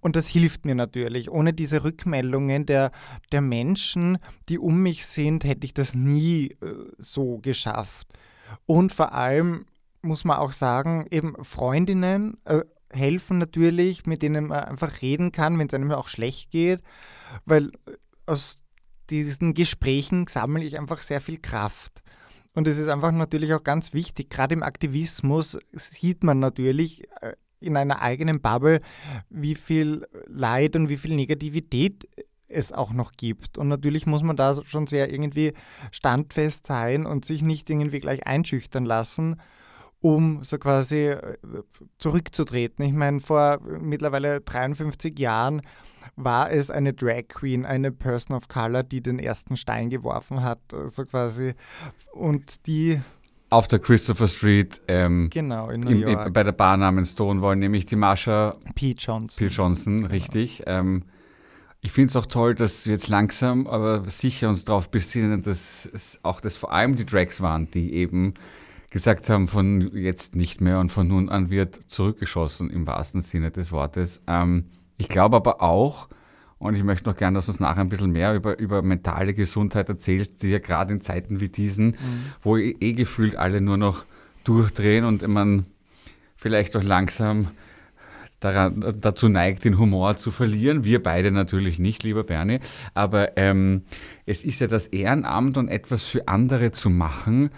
Und 0.00 0.16
das 0.16 0.26
hilft 0.26 0.66
mir 0.66 0.74
natürlich. 0.74 1.30
Ohne 1.30 1.52
diese 1.52 1.84
Rückmeldungen 1.84 2.66
der, 2.66 2.90
der 3.30 3.42
Menschen, 3.42 4.18
die 4.48 4.58
um 4.58 4.82
mich 4.82 5.06
sind, 5.06 5.44
hätte 5.44 5.64
ich 5.66 5.72
das 5.72 5.94
nie 5.94 6.56
äh, 6.60 6.74
so 6.98 7.38
geschafft. 7.38 8.08
Und 8.66 8.92
vor 8.92 9.12
allem 9.12 9.66
muss 10.02 10.24
man 10.24 10.38
auch 10.38 10.52
sagen, 10.52 11.06
eben 11.10 11.34
Freundinnen 11.44 12.38
äh, 12.44 12.62
helfen 12.92 13.38
natürlich, 13.38 14.06
mit 14.06 14.22
denen 14.22 14.46
man 14.46 14.64
einfach 14.64 15.02
reden 15.02 15.32
kann, 15.32 15.58
wenn 15.58 15.66
es 15.66 15.74
einem 15.74 15.90
auch 15.92 16.08
schlecht 16.08 16.50
geht, 16.50 16.80
weil 17.44 17.68
äh, 17.86 17.92
aus 18.26 18.62
diesen 19.10 19.54
Gesprächen 19.54 20.26
sammle 20.26 20.64
ich 20.64 20.78
einfach 20.78 21.02
sehr 21.02 21.20
viel 21.20 21.38
Kraft. 21.38 22.02
Und 22.54 22.66
es 22.66 22.78
ist 22.78 22.88
einfach 22.88 23.12
natürlich 23.12 23.54
auch 23.54 23.62
ganz 23.62 23.92
wichtig, 23.92 24.30
gerade 24.30 24.54
im 24.54 24.62
Aktivismus 24.62 25.58
sieht 25.72 26.24
man 26.24 26.40
natürlich 26.40 27.04
äh, 27.20 27.34
in 27.60 27.76
einer 27.76 28.00
eigenen 28.00 28.40
Bubble, 28.40 28.80
wie 29.28 29.54
viel 29.54 30.06
Leid 30.26 30.76
und 30.76 30.88
wie 30.88 30.96
viel 30.96 31.14
Negativität 31.14 32.08
es 32.50 32.72
auch 32.72 32.92
noch 32.92 33.12
gibt. 33.12 33.58
Und 33.58 33.68
natürlich 33.68 34.06
muss 34.06 34.22
man 34.22 34.36
da 34.36 34.56
schon 34.64 34.86
sehr 34.86 35.12
irgendwie 35.12 35.52
standfest 35.90 36.66
sein 36.66 37.06
und 37.06 37.24
sich 37.24 37.42
nicht 37.42 37.70
irgendwie 37.70 38.00
gleich 38.00 38.26
einschüchtern 38.26 38.84
lassen, 38.84 39.40
um 40.00 40.42
so 40.44 40.58
quasi 40.58 41.08
äh, 41.08 41.36
zurückzutreten. 41.98 42.84
Ich 42.84 42.92
meine, 42.92 43.20
vor 43.20 43.60
mittlerweile 43.62 44.40
53 44.40 45.18
Jahren 45.18 45.62
war 46.16 46.50
es 46.50 46.70
eine 46.70 46.92
Drag 46.92 47.28
Queen, 47.28 47.64
eine 47.64 47.92
Person 47.92 48.36
of 48.36 48.48
Color, 48.48 48.82
die 48.82 49.02
den 49.02 49.18
ersten 49.18 49.56
Stein 49.56 49.90
geworfen 49.90 50.42
hat, 50.42 50.60
so 50.70 50.78
also 50.78 51.04
quasi. 51.04 51.54
Und 52.12 52.66
die. 52.66 53.00
Auf 53.50 53.66
der 53.66 53.80
Christopher 53.80 54.28
Street, 54.28 54.80
ähm, 54.86 55.28
genau, 55.28 55.70
in 55.70 55.80
New 55.80 55.90
im, 55.90 55.98
York. 56.00 56.32
bei 56.32 56.44
der 56.44 56.52
Bar 56.52 56.76
namens 56.76 57.12
Stonewall, 57.12 57.56
nämlich 57.56 57.84
die 57.84 57.96
Marsha 57.96 58.56
Pete 58.76 59.02
Johnson. 59.02 59.48
P. 59.48 59.52
Johnson, 59.52 60.06
richtig. 60.06 60.62
Ähm, 60.66 61.04
ich 61.82 61.92
finde 61.92 62.10
es 62.10 62.16
auch 62.16 62.26
toll, 62.26 62.54
dass 62.54 62.86
wir 62.86 62.92
jetzt 62.92 63.08
langsam, 63.08 63.66
aber 63.66 64.04
sicher 64.08 64.48
uns 64.48 64.64
darauf 64.64 64.90
besinnen, 64.90 65.42
dass 65.42 65.88
es 65.92 66.20
auch 66.22 66.40
das 66.40 66.56
vor 66.56 66.72
allem 66.72 66.96
die 66.96 67.06
Drags 67.06 67.40
waren, 67.40 67.70
die 67.70 67.94
eben 67.94 68.34
gesagt 68.90 69.30
haben, 69.30 69.48
von 69.48 69.96
jetzt 69.96 70.36
nicht 70.36 70.60
mehr 70.60 70.78
und 70.80 70.90
von 70.90 71.08
nun 71.08 71.28
an 71.28 71.48
wird 71.48 71.80
zurückgeschossen 71.86 72.70
im 72.70 72.86
wahrsten 72.86 73.22
Sinne 73.22 73.50
des 73.50 73.72
Wortes. 73.72 74.20
Ähm, 74.26 74.66
ich 74.98 75.08
glaube 75.08 75.36
aber 75.36 75.62
auch, 75.62 76.08
und 76.58 76.74
ich 76.74 76.82
möchte 76.84 77.08
noch 77.08 77.16
gerne, 77.16 77.36
dass 77.36 77.48
uns 77.48 77.60
nachher 77.60 77.80
ein 77.80 77.88
bisschen 77.88 78.10
mehr 78.10 78.34
über, 78.34 78.58
über 78.58 78.82
mentale 78.82 79.32
Gesundheit 79.32 79.88
erzählst, 79.88 80.42
die 80.42 80.50
ja 80.50 80.58
gerade 80.58 80.92
in 80.92 81.00
Zeiten 81.00 81.40
wie 81.40 81.48
diesen, 81.48 81.86
mhm. 81.86 81.96
wo 82.42 82.58
eh, 82.58 82.76
eh 82.80 82.92
gefühlt 82.92 83.36
alle 83.36 83.62
nur 83.62 83.78
noch 83.78 84.04
durchdrehen 84.44 85.04
und 85.04 85.26
man 85.26 85.66
vielleicht 86.36 86.76
auch 86.76 86.82
langsam 86.82 87.48
daran, 88.40 88.94
dazu 88.98 89.28
neigt, 89.28 89.64
den 89.64 89.78
Humor 89.78 90.16
zu 90.16 90.30
verlieren. 90.30 90.84
Wir 90.84 91.02
beide 91.02 91.30
natürlich 91.30 91.78
nicht, 91.78 92.02
lieber 92.02 92.24
Bernie. 92.24 92.60
Aber 92.94 93.36
ähm, 93.36 93.82
es 94.26 94.44
ist 94.44 94.60
ja 94.60 94.66
das 94.66 94.88
Ehrenamt 94.88 95.56
und 95.56 95.68
etwas 95.68 96.04
für 96.04 96.26
andere 96.26 96.72
zu 96.72 96.90
machen. 96.90 97.50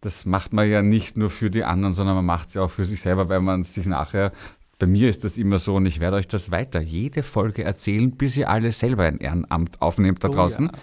Das 0.00 0.26
macht 0.26 0.52
man 0.52 0.70
ja 0.70 0.80
nicht 0.80 1.16
nur 1.16 1.28
für 1.28 1.50
die 1.50 1.64
anderen, 1.64 1.92
sondern 1.92 2.14
man 2.16 2.24
macht 2.24 2.48
es 2.48 2.54
ja 2.54 2.62
auch 2.62 2.70
für 2.70 2.84
sich 2.84 3.00
selber, 3.00 3.28
weil 3.28 3.40
man 3.40 3.64
sich 3.64 3.84
nachher 3.84 4.32
bei 4.78 4.86
mir 4.86 5.10
ist 5.10 5.24
das 5.24 5.36
immer 5.36 5.58
so 5.58 5.74
und 5.76 5.86
ich 5.86 5.98
werde 5.98 6.16
euch 6.16 6.28
das 6.28 6.50
weiter 6.50 6.80
jede 6.80 7.24
Folge 7.24 7.64
erzählen, 7.64 8.12
bis 8.12 8.36
ihr 8.36 8.48
alle 8.48 8.70
selber 8.70 9.04
ein 9.04 9.18
Ehrenamt 9.18 9.82
aufnehmt 9.82 10.22
da 10.22 10.28
draußen. 10.28 10.68
Oh, 10.68 10.72
ja. 10.72 10.78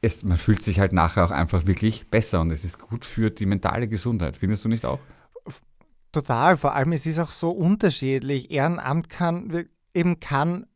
es, 0.00 0.24
man 0.24 0.38
fühlt 0.38 0.62
sich 0.62 0.80
halt 0.80 0.92
nachher 0.92 1.26
auch 1.26 1.30
einfach 1.30 1.66
wirklich 1.66 2.08
besser 2.08 2.40
und 2.40 2.50
es 2.50 2.64
ist 2.64 2.78
gut 2.78 3.04
für 3.04 3.30
die 3.30 3.44
mentale 3.44 3.86
Gesundheit. 3.86 4.38
Findest 4.38 4.64
du 4.64 4.70
nicht 4.70 4.86
auch? 4.86 4.98
Total, 6.12 6.56
vor 6.56 6.74
allem 6.74 6.92
es 6.92 7.06
ist 7.06 7.18
auch 7.18 7.30
so 7.30 7.50
unterschiedlich. 7.50 8.50
Ehrenamt 8.50 9.08
kann 9.08 9.66
eben 9.94 10.20
kann 10.20 10.66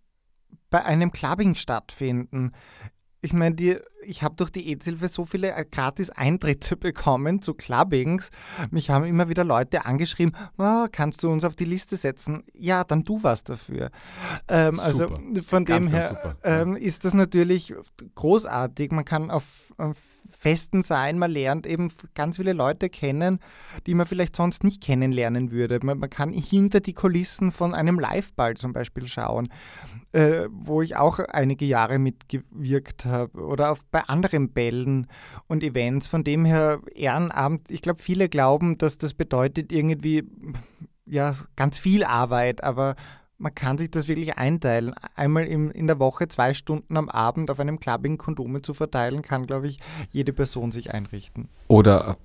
bei 0.70 0.84
einem 0.84 1.12
Clubbing 1.12 1.54
stattfinden. 1.54 2.52
Ich 3.24 3.32
meine, 3.32 3.54
die, 3.54 3.78
ich 4.04 4.24
habe 4.24 4.34
durch 4.34 4.50
die 4.50 4.68
AIDS-Hilfe 4.68 5.06
so 5.06 5.24
viele 5.24 5.52
äh, 5.52 5.64
gratis 5.64 6.10
Eintritte 6.10 6.76
bekommen 6.76 7.40
zu 7.40 7.54
Clubbings. 7.54 8.30
Mich 8.72 8.90
haben 8.90 9.04
immer 9.04 9.28
wieder 9.28 9.44
Leute 9.44 9.86
angeschrieben, 9.86 10.34
oh, 10.58 10.86
kannst 10.90 11.22
du 11.22 11.30
uns 11.30 11.44
auf 11.44 11.54
die 11.54 11.64
Liste 11.64 11.96
setzen? 11.96 12.42
Ja, 12.52 12.82
dann 12.82 13.04
du 13.04 13.22
was 13.22 13.44
dafür. 13.44 13.90
Ähm, 14.48 14.80
also 14.80 15.08
von 15.46 15.64
ganz, 15.64 15.86
dem 15.86 15.92
her 15.92 16.36
ähm, 16.42 16.74
ist 16.74 17.04
das 17.04 17.14
natürlich 17.14 17.74
großartig. 18.16 18.90
Man 18.90 19.04
kann 19.04 19.30
auf, 19.30 19.72
auf 19.76 19.96
Festen 20.42 20.82
sein, 20.82 21.20
man 21.20 21.30
lernt 21.30 21.68
eben 21.68 21.92
ganz 22.16 22.36
viele 22.36 22.52
Leute 22.52 22.90
kennen, 22.90 23.38
die 23.86 23.94
man 23.94 24.08
vielleicht 24.08 24.34
sonst 24.34 24.64
nicht 24.64 24.82
kennenlernen 24.82 25.52
würde. 25.52 25.78
Man, 25.84 25.98
man 25.98 26.10
kann 26.10 26.32
hinter 26.32 26.80
die 26.80 26.94
Kulissen 26.94 27.52
von 27.52 27.74
einem 27.74 28.00
Liveball 28.00 28.56
zum 28.56 28.72
Beispiel 28.72 29.06
schauen, 29.06 29.52
äh, 30.10 30.48
wo 30.50 30.82
ich 30.82 30.96
auch 30.96 31.20
einige 31.20 31.64
Jahre 31.64 32.00
mitgewirkt 32.00 33.04
habe 33.04 33.40
oder 33.40 33.70
auf, 33.70 33.84
bei 33.92 34.00
anderen 34.00 34.52
Bällen 34.52 35.06
und 35.46 35.62
Events. 35.62 36.08
Von 36.08 36.24
dem 36.24 36.44
her 36.44 36.80
Ehrenamt, 36.92 37.70
ich 37.70 37.80
glaube, 37.80 38.02
viele 38.02 38.28
glauben, 38.28 38.78
dass 38.78 38.98
das 38.98 39.14
bedeutet 39.14 39.70
irgendwie 39.70 40.24
ja, 41.06 41.36
ganz 41.54 41.78
viel 41.78 42.02
Arbeit, 42.02 42.64
aber 42.64 42.96
man 43.42 43.54
kann 43.54 43.76
sich 43.76 43.90
das 43.90 44.08
wirklich 44.08 44.38
einteilen. 44.38 44.94
Einmal 45.16 45.46
im, 45.46 45.70
in 45.72 45.88
der 45.88 45.98
Woche 45.98 46.28
zwei 46.28 46.54
Stunden 46.54 46.96
am 46.96 47.08
Abend 47.08 47.50
auf 47.50 47.58
einem 47.58 47.80
Clubbing 47.80 48.16
Kondome 48.16 48.62
zu 48.62 48.72
verteilen, 48.72 49.22
kann, 49.22 49.46
glaube 49.46 49.66
ich, 49.66 49.78
jede 50.10 50.32
Person 50.32 50.70
sich 50.70 50.94
einrichten. 50.94 51.48
Oder 51.66 52.18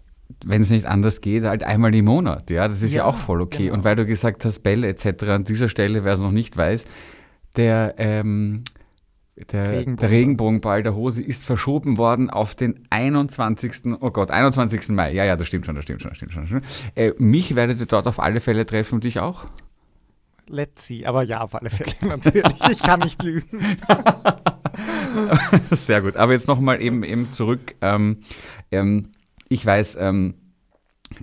wenn 0.46 0.62
es 0.62 0.70
nicht 0.70 0.86
anders 0.86 1.22
geht, 1.22 1.44
halt 1.44 1.64
einmal 1.64 1.94
im 1.96 2.06
Monat. 2.06 2.50
Ja, 2.50 2.68
das 2.68 2.84
ist 2.84 2.94
ja, 2.94 3.00
ja 3.00 3.06
auch 3.06 3.18
voll 3.18 3.42
okay. 3.42 3.66
Genau. 3.66 3.76
Und 3.76 3.84
weil 3.84 3.96
du 3.96 4.06
gesagt 4.06 4.46
hast, 4.46 4.60
Bälle 4.60 4.88
etc., 4.88 5.24
an 5.24 5.44
dieser 5.44 5.70
Stelle, 5.70 6.04
wer 6.04 6.14
es 6.14 6.20
noch 6.20 6.32
nicht 6.32 6.56
weiß, 6.56 6.86
der, 7.56 7.96
ähm, 7.98 8.64
der, 9.52 9.72
Regenbogen. 9.72 9.98
der 9.98 10.10
Regenbogenball 10.12 10.84
der 10.84 10.96
Hose 10.96 11.24
ist 11.24 11.44
verschoben 11.44 11.98
worden 11.98 12.30
auf 12.30 12.54
den 12.54 12.86
21. 12.92 13.98
Oh 14.02 14.12
Gott, 14.12 14.30
21. 14.30 14.90
Mai. 14.90 15.14
Ja, 15.14 15.26
ja, 15.26 15.36
das 15.36 15.48
stimmt 15.48 15.66
schon, 15.66 15.76
das 15.76 15.84
stimmt 15.84 16.02
schon, 16.02 16.10
das 16.10 16.18
stimmt 16.18 16.34
schon. 16.34 16.42
Das 16.44 16.50
stimmt 16.50 16.66
schon. 16.66 17.04
Äh, 17.04 17.14
mich 17.18 17.56
werdet 17.56 17.80
ihr 17.80 17.88
dort 17.88 18.06
auf 18.06 18.20
alle 18.20 18.40
Fälle 18.40 18.68
treffen, 18.68 19.00
dich 19.00 19.20
auch? 19.20 19.48
Let's 20.50 20.86
see. 20.86 21.06
Aber 21.06 21.24
ja, 21.24 21.42
auf 21.42 21.56
alle 21.56 21.70
Fälle 21.70 21.94
natürlich. 22.02 22.54
Ich 22.72 22.82
kann 22.82 23.02
nicht 23.02 23.22
lügen. 23.24 23.78
Sehr 25.72 26.02
gut. 26.02 26.18
Aber 26.18 26.34
jetzt 26.34 26.48
nochmal 26.48 26.82
eben, 26.82 27.04
eben 27.04 27.32
zurück. 27.32 27.76
Ähm, 27.82 28.22
ähm, 28.72 29.12
ich 29.50 29.66
weiß, 29.66 29.98
ähm, 30.00 30.36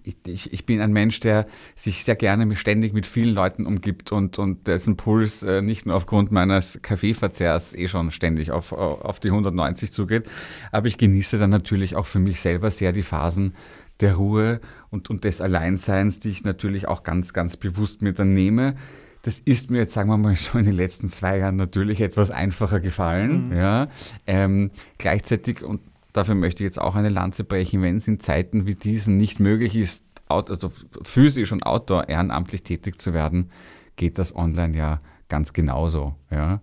ich, 0.02 0.16
ich, 0.26 0.52
ich, 0.52 0.66
bin 0.66 0.80
ein 0.80 0.92
Mensch, 0.92 1.20
der 1.20 1.46
sich 1.76 2.04
sehr 2.04 2.16
gerne 2.16 2.56
ständig 2.56 2.94
mit 2.94 3.06
vielen 3.06 3.34
Leuten 3.34 3.66
umgibt 3.66 4.12
und, 4.12 4.38
und 4.38 4.66
dessen 4.66 4.96
Puls 4.96 5.42
äh, 5.42 5.60
nicht 5.60 5.84
nur 5.84 5.94
aufgrund 5.94 6.32
meines 6.32 6.78
Kaffeeverzehrs 6.80 7.74
eh 7.74 7.86
schon 7.88 8.10
ständig 8.10 8.50
auf, 8.50 8.72
auf 8.72 9.20
die 9.20 9.28
190 9.28 9.92
zugeht. 9.92 10.28
Aber 10.72 10.86
ich 10.86 10.96
genieße 10.96 11.38
dann 11.38 11.50
natürlich 11.50 11.96
auch 11.96 12.06
für 12.06 12.18
mich 12.18 12.40
selber 12.40 12.70
sehr 12.70 12.92
die 12.92 13.02
Phasen 13.02 13.54
der 14.00 14.14
Ruhe 14.14 14.60
und, 14.90 15.10
und 15.10 15.24
des 15.24 15.40
Alleinseins, 15.40 16.18
die 16.18 16.30
ich 16.30 16.44
natürlich 16.44 16.88
auch 16.88 17.02
ganz, 17.02 17.32
ganz 17.32 17.56
bewusst 17.56 18.02
mir 18.02 18.12
dann 18.12 18.32
nehme 18.32 18.76
Das 19.24 19.38
ist 19.38 19.70
mir 19.70 19.78
jetzt, 19.78 19.94
sagen 19.94 20.10
wir 20.10 20.18
mal 20.18 20.36
so, 20.36 20.58
in 20.58 20.66
den 20.66 20.74
letzten 20.74 21.08
zwei 21.08 21.38
Jahren 21.38 21.56
natürlich 21.56 22.00
etwas 22.00 22.30
einfacher 22.30 22.80
gefallen. 22.80 23.48
Mhm. 23.48 23.56
Ja. 23.56 23.88
Ähm, 24.26 24.70
gleichzeitig, 24.98 25.62
und 25.62 25.80
dafür 26.12 26.34
möchte 26.34 26.62
ich 26.62 26.68
jetzt 26.68 26.80
auch 26.80 26.94
eine 26.94 27.08
Lanze 27.08 27.42
brechen, 27.44 27.82
wenn 27.82 27.96
es 27.96 28.06
in 28.06 28.20
Zeiten 28.20 28.66
wie 28.66 28.74
diesen 28.74 29.16
nicht 29.16 29.40
möglich 29.40 29.74
ist, 29.74 30.04
also 30.26 30.72
physisch 31.02 31.52
und 31.52 31.64
outdoor 31.64 32.08
ehrenamtlich 32.08 32.62
tätig 32.62 33.00
zu 33.00 33.12
werden, 33.14 33.50
geht 33.96 34.18
das 34.18 34.34
online 34.34 34.76
ja 34.76 35.00
ganz 35.28 35.52
genauso. 35.52 36.14
Ja. 36.30 36.60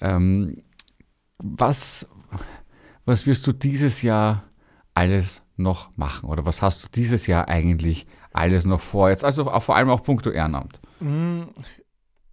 Ähm, 0.00 0.62
was, 1.38 2.08
was 3.04 3.26
wirst 3.26 3.46
du 3.46 3.52
dieses 3.52 4.02
Jahr 4.02 4.44
alles 4.94 5.42
noch 5.56 5.96
machen? 5.96 6.28
Oder 6.28 6.44
was 6.44 6.60
hast 6.60 6.84
du 6.84 6.88
dieses 6.94 7.26
Jahr 7.26 7.48
eigentlich 7.48 8.04
alles 8.32 8.64
noch 8.64 8.80
vor? 8.80 9.10
Jetzt 9.10 9.24
also 9.24 9.50
auch, 9.50 9.62
vor 9.62 9.76
allem 9.76 9.90
auch 9.90 10.02
puncto 10.02 10.30
Ehrenamt. 10.30 10.80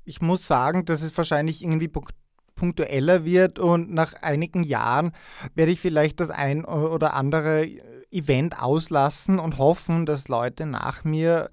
Ich 0.05 0.21
muss 0.21 0.47
sagen, 0.47 0.85
dass 0.85 1.01
es 1.01 1.15
wahrscheinlich 1.17 1.63
irgendwie 1.63 1.87
punk- 1.87 2.13
punktueller 2.55 3.23
wird 3.25 3.57
und 3.57 3.93
nach 3.93 4.13
einigen 4.21 4.63
Jahren 4.63 5.13
werde 5.55 5.71
ich 5.71 5.79
vielleicht 5.79 6.19
das 6.19 6.29
ein 6.29 6.65
oder 6.65 7.13
andere 7.13 7.67
Event 8.11 8.59
auslassen 8.59 9.39
und 9.39 9.59
hoffen, 9.59 10.05
dass 10.05 10.27
Leute 10.27 10.65
nach 10.65 11.03
mir 11.03 11.51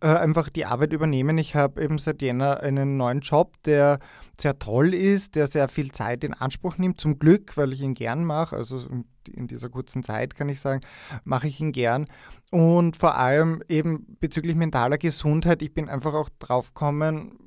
äh, 0.00 0.08
einfach 0.08 0.48
die 0.48 0.64
Arbeit 0.64 0.92
übernehmen. 0.92 1.36
Ich 1.36 1.54
habe 1.54 1.82
eben 1.82 1.98
seit 1.98 2.22
Jänner 2.22 2.60
einen 2.60 2.96
neuen 2.96 3.20
Job, 3.20 3.62
der 3.64 3.98
sehr 4.40 4.58
toll 4.58 4.94
ist, 4.94 5.34
der 5.34 5.46
sehr 5.48 5.68
viel 5.68 5.92
Zeit 5.92 6.24
in 6.24 6.32
Anspruch 6.32 6.78
nimmt. 6.78 6.98
Zum 6.98 7.18
Glück, 7.18 7.56
weil 7.58 7.72
ich 7.74 7.82
ihn 7.82 7.94
gern 7.94 8.24
mache. 8.24 8.56
Also 8.56 8.78
in 9.28 9.46
dieser 9.46 9.68
kurzen 9.68 10.02
Zeit 10.02 10.34
kann 10.34 10.48
ich 10.48 10.60
sagen, 10.60 10.80
mache 11.24 11.48
ich 11.48 11.60
ihn 11.60 11.72
gern. 11.72 12.06
Und 12.50 12.96
vor 12.96 13.16
allem 13.16 13.62
eben 13.68 14.16
bezüglich 14.20 14.56
mentaler 14.56 14.98
Gesundheit, 14.98 15.62
ich 15.62 15.74
bin 15.74 15.88
einfach 15.88 16.14
auch 16.14 16.30
drauf 16.38 16.68
gekommen, 16.74 17.38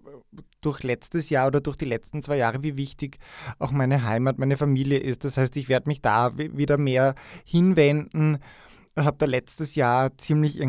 durch 0.61 0.83
letztes 0.83 1.29
Jahr 1.29 1.47
oder 1.47 1.59
durch 1.59 1.75
die 1.75 1.85
letzten 1.85 2.21
zwei 2.21 2.37
Jahre, 2.37 2.61
wie 2.61 2.77
wichtig 2.77 3.17
auch 3.57 3.71
meine 3.71 4.03
Heimat, 4.03 4.37
meine 4.37 4.57
Familie 4.57 4.99
ist. 4.99 5.25
Das 5.25 5.37
heißt, 5.37 5.57
ich 5.57 5.69
werde 5.69 5.89
mich 5.89 6.01
da 6.01 6.37
wi- 6.37 6.55
wieder 6.55 6.77
mehr 6.77 7.15
hinwenden. 7.43 8.37
Habe 8.95 9.17
da 9.17 9.25
letztes 9.25 9.75
Jahr 9.75 10.15
ziemlich 10.17 10.59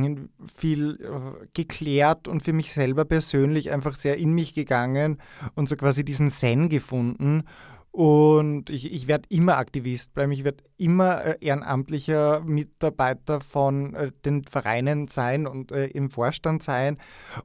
viel 0.57 0.99
äh, 1.03 1.47
geklärt 1.55 2.29
und 2.29 2.43
für 2.43 2.53
mich 2.53 2.73
selber 2.73 3.05
persönlich 3.05 3.71
einfach 3.71 3.95
sehr 3.97 4.17
in 4.17 4.33
mich 4.33 4.55
gegangen 4.55 5.19
und 5.57 5.69
so 5.69 5.77
quasi 5.77 6.05
diesen 6.05 6.31
Zen 6.31 6.69
gefunden. 6.69 7.43
Und 7.93 8.71
ich, 8.71 8.91
ich 8.91 9.07
werde 9.07 9.27
immer 9.29 9.59
Aktivist 9.59 10.15
bleiben. 10.15 10.33
Ich 10.33 10.45
werde 10.45 10.65
immer 10.79 11.25
äh, 11.25 11.37
ehrenamtlicher 11.43 12.41
Mitarbeiter 12.41 13.43
von 13.43 13.95
äh, 13.95 14.13
den 14.25 14.45
Vereinen 14.45 15.09
sein 15.09 15.47
und 15.47 15.73
äh, 15.73 15.89
im 15.89 16.09
Vorstand 16.11 16.63
sein 16.63 16.97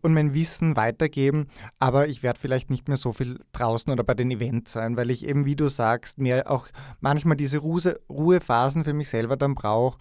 und 0.02 0.14
mein 0.14 0.34
Wissen 0.34 0.78
weitergeben. 0.78 1.50
Aber 1.80 2.08
ich 2.08 2.24
werde 2.24 2.40
vielleicht 2.40 2.70
nicht 2.70 2.88
mehr 2.88 2.96
so 2.96 3.12
viel 3.12 3.42
draußen 3.52 3.92
oder 3.92 4.06
bei 4.06 4.14
den 4.14 4.32
Events 4.32 4.72
sein, 4.72 4.96
weil 4.96 5.12
ich 5.12 5.28
eben, 5.28 5.46
wie 5.46 5.58
du 5.58 5.68
sagst, 5.68 6.18
mir 6.18 6.50
auch 6.50 6.70
manchmal 7.02 7.36
diese 7.36 7.58
Ruhe, 7.58 8.00
Ruhephasen 8.10 8.86
für 8.86 8.94
mich 8.94 9.10
selber 9.10 9.36
dann 9.36 9.54
brauche 9.54 10.00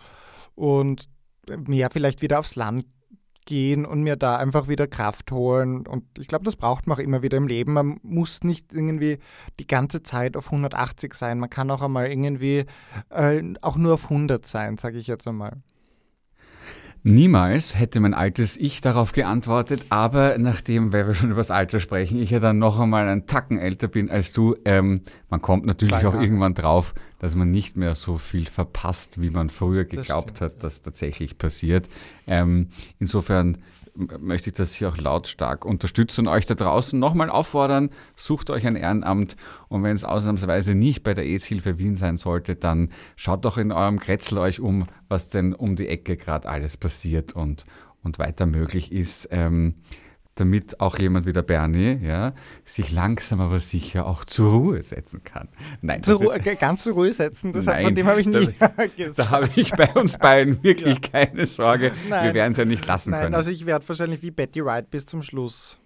und 0.54 1.08
mehr 1.66 1.90
vielleicht 1.90 2.22
wieder 2.22 2.38
aufs 2.38 2.54
Land 2.54 2.86
gehen 3.46 3.86
und 3.86 4.02
mir 4.02 4.16
da 4.16 4.36
einfach 4.36 4.68
wieder 4.68 4.86
Kraft 4.86 5.32
holen. 5.32 5.86
Und 5.86 6.04
ich 6.18 6.26
glaube, 6.26 6.44
das 6.44 6.56
braucht 6.56 6.86
man 6.86 6.98
auch 6.98 7.02
immer 7.02 7.22
wieder 7.22 7.38
im 7.38 7.46
Leben. 7.46 7.72
Man 7.72 7.98
muss 8.02 8.44
nicht 8.44 8.74
irgendwie 8.74 9.18
die 9.58 9.66
ganze 9.66 10.02
Zeit 10.02 10.36
auf 10.36 10.46
180 10.46 11.14
sein. 11.14 11.38
Man 11.38 11.48
kann 11.50 11.70
auch 11.70 11.80
einmal 11.80 12.08
irgendwie 12.08 12.66
äh, 13.08 13.42
auch 13.62 13.76
nur 13.76 13.94
auf 13.94 14.04
100 14.04 14.44
sein, 14.44 14.76
sage 14.76 14.98
ich 14.98 15.06
jetzt 15.06 15.26
einmal. 15.26 15.62
Niemals 17.08 17.78
hätte 17.78 18.00
mein 18.00 18.14
altes 18.14 18.56
Ich 18.56 18.80
darauf 18.80 19.12
geantwortet, 19.12 19.86
aber 19.90 20.38
nachdem, 20.38 20.92
weil 20.92 21.06
wir 21.06 21.14
schon 21.14 21.30
über 21.30 21.38
das 21.38 21.52
Alter 21.52 21.78
sprechen, 21.78 22.20
ich 22.20 22.30
ja 22.30 22.40
dann 22.40 22.58
noch 22.58 22.80
einmal 22.80 23.06
einen 23.06 23.26
Tacken 23.26 23.60
älter 23.60 23.86
bin 23.86 24.10
als 24.10 24.32
du, 24.32 24.56
ähm, 24.64 25.02
man 25.30 25.40
kommt 25.40 25.66
natürlich 25.66 25.94
Zwei 25.94 26.08
auch 26.08 26.14
Jahre. 26.14 26.24
irgendwann 26.24 26.54
drauf, 26.54 26.94
dass 27.20 27.36
man 27.36 27.52
nicht 27.52 27.76
mehr 27.76 27.94
so 27.94 28.18
viel 28.18 28.46
verpasst, 28.46 29.20
wie 29.20 29.30
man 29.30 29.50
früher 29.50 29.84
geglaubt 29.84 30.38
stimmt, 30.38 30.40
hat, 30.40 30.64
dass 30.64 30.82
tatsächlich 30.82 31.38
passiert. 31.38 31.88
Ähm, 32.26 32.70
insofern 32.98 33.58
möchte 33.96 34.50
ich 34.50 34.54
das 34.54 34.74
hier 34.74 34.88
auch 34.88 34.96
lautstark 34.96 35.64
unterstützen 35.64 36.22
und 36.22 36.32
euch 36.32 36.46
da 36.46 36.54
draußen 36.54 36.98
nochmal 36.98 37.30
auffordern, 37.30 37.90
sucht 38.14 38.50
euch 38.50 38.66
ein 38.66 38.76
Ehrenamt 38.76 39.36
und 39.68 39.82
wenn 39.82 39.96
es 39.96 40.04
ausnahmsweise 40.04 40.74
nicht 40.74 41.02
bei 41.02 41.14
der 41.14 41.24
AIDS-Hilfe 41.24 41.78
Wien 41.78 41.96
sein 41.96 42.16
sollte, 42.16 42.56
dann 42.56 42.90
schaut 43.16 43.44
doch 43.44 43.58
in 43.58 43.72
eurem 43.72 43.98
Kretzel 43.98 44.38
euch 44.38 44.60
um, 44.60 44.84
was 45.08 45.28
denn 45.28 45.54
um 45.54 45.76
die 45.76 45.88
Ecke 45.88 46.16
gerade 46.16 46.48
alles 46.48 46.76
passiert 46.76 47.34
und, 47.34 47.64
und 48.02 48.18
weiter 48.18 48.46
möglich 48.46 48.92
ist. 48.92 49.28
Ähm, 49.30 49.74
damit 50.36 50.80
auch 50.80 50.98
jemand 50.98 51.26
wie 51.26 51.32
der 51.32 51.42
Bernie 51.42 51.98
ja, 52.02 52.34
sich 52.64 52.92
langsam 52.92 53.40
aber 53.40 53.58
sicher 53.58 54.06
auch 54.06 54.24
zur 54.24 54.52
Ruhe 54.52 54.82
setzen 54.82 55.24
kann. 55.24 55.48
Nein, 55.80 56.02
Zur 56.02 56.18
Ruhe, 56.18 56.38
ganz 56.38 56.84
zur 56.84 56.92
Ruhe 56.92 57.12
setzen, 57.12 57.52
das 57.52 57.66
hat, 57.66 57.74
Nein, 57.74 57.84
von 57.86 57.94
dem 57.94 58.06
habe 58.06 58.20
ich 58.20 58.26
nie 58.26 58.48
da 58.58 58.68
gesagt. 58.96 59.30
habe 59.30 59.50
ich 59.56 59.72
bei 59.72 59.92
uns 59.94 60.18
beiden 60.18 60.62
wirklich 60.62 61.00
keine 61.00 61.46
Sorge. 61.46 61.90
Wir 62.04 62.10
Nein. 62.10 62.34
werden 62.34 62.52
es 62.52 62.58
ja 62.58 62.64
nicht 62.64 62.86
lassen 62.86 63.10
Nein, 63.10 63.22
können. 63.22 63.34
also 63.34 63.50
ich 63.50 63.66
werde 63.66 63.88
wahrscheinlich 63.88 64.22
wie 64.22 64.30
Betty 64.30 64.64
Wright 64.64 64.90
bis 64.90 65.06
zum 65.06 65.22
Schluss 65.22 65.78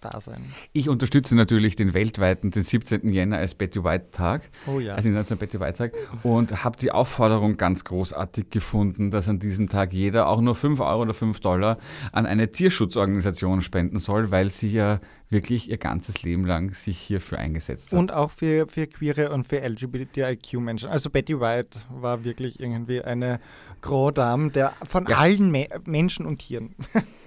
da 0.00 0.20
sein. 0.20 0.44
Ich 0.72 0.88
unterstütze 0.88 1.34
natürlich 1.36 1.76
den 1.76 1.94
weltweiten, 1.94 2.50
den 2.50 2.62
17. 2.62 3.12
Jänner 3.12 3.38
als 3.38 3.54
Betty 3.54 3.82
White 3.84 4.10
Tag, 4.12 4.48
Oh 4.66 4.78
ja. 4.80 4.94
als 4.94 5.04
internationaler 5.04 5.40
Betty 5.40 5.60
White 5.60 5.78
Tag 5.78 5.92
und 6.22 6.64
habe 6.64 6.76
die 6.78 6.92
Aufforderung 6.92 7.56
ganz 7.56 7.84
großartig 7.84 8.50
gefunden, 8.50 9.10
dass 9.10 9.28
an 9.28 9.38
diesem 9.38 9.68
Tag 9.68 9.92
jeder 9.92 10.28
auch 10.28 10.40
nur 10.40 10.54
5 10.54 10.80
Euro 10.80 11.02
oder 11.02 11.14
5 11.14 11.40
Dollar 11.40 11.78
an 12.12 12.26
eine 12.26 12.50
Tierschutzorganisation 12.52 13.62
spenden 13.62 13.98
soll, 13.98 14.30
weil 14.30 14.50
sie 14.50 14.68
ja 14.70 15.00
wirklich 15.30 15.68
ihr 15.68 15.76
ganzes 15.76 16.22
Leben 16.22 16.46
lang 16.46 16.72
sich 16.74 16.98
hierfür 16.98 17.38
eingesetzt 17.38 17.92
hat. 17.92 17.98
Und 17.98 18.12
auch 18.12 18.30
für, 18.30 18.66
für 18.68 18.86
queere 18.86 19.30
und 19.30 19.46
für 19.46 19.60
LGBTIQ-Menschen. 19.60 20.88
Also 20.88 21.10
Betty 21.10 21.38
White 21.38 21.78
war 21.90 22.24
wirklich 22.24 22.60
irgendwie 22.60 23.02
eine 23.02 23.40
Grand 23.82 24.18
Dame 24.18 24.50
der, 24.50 24.72
von 24.86 25.06
Ja. 25.06 25.18
allen 25.18 25.50
Me 25.50 25.68
Menschen 25.84 26.24
und 26.26 26.38
Tieren. 26.38 26.74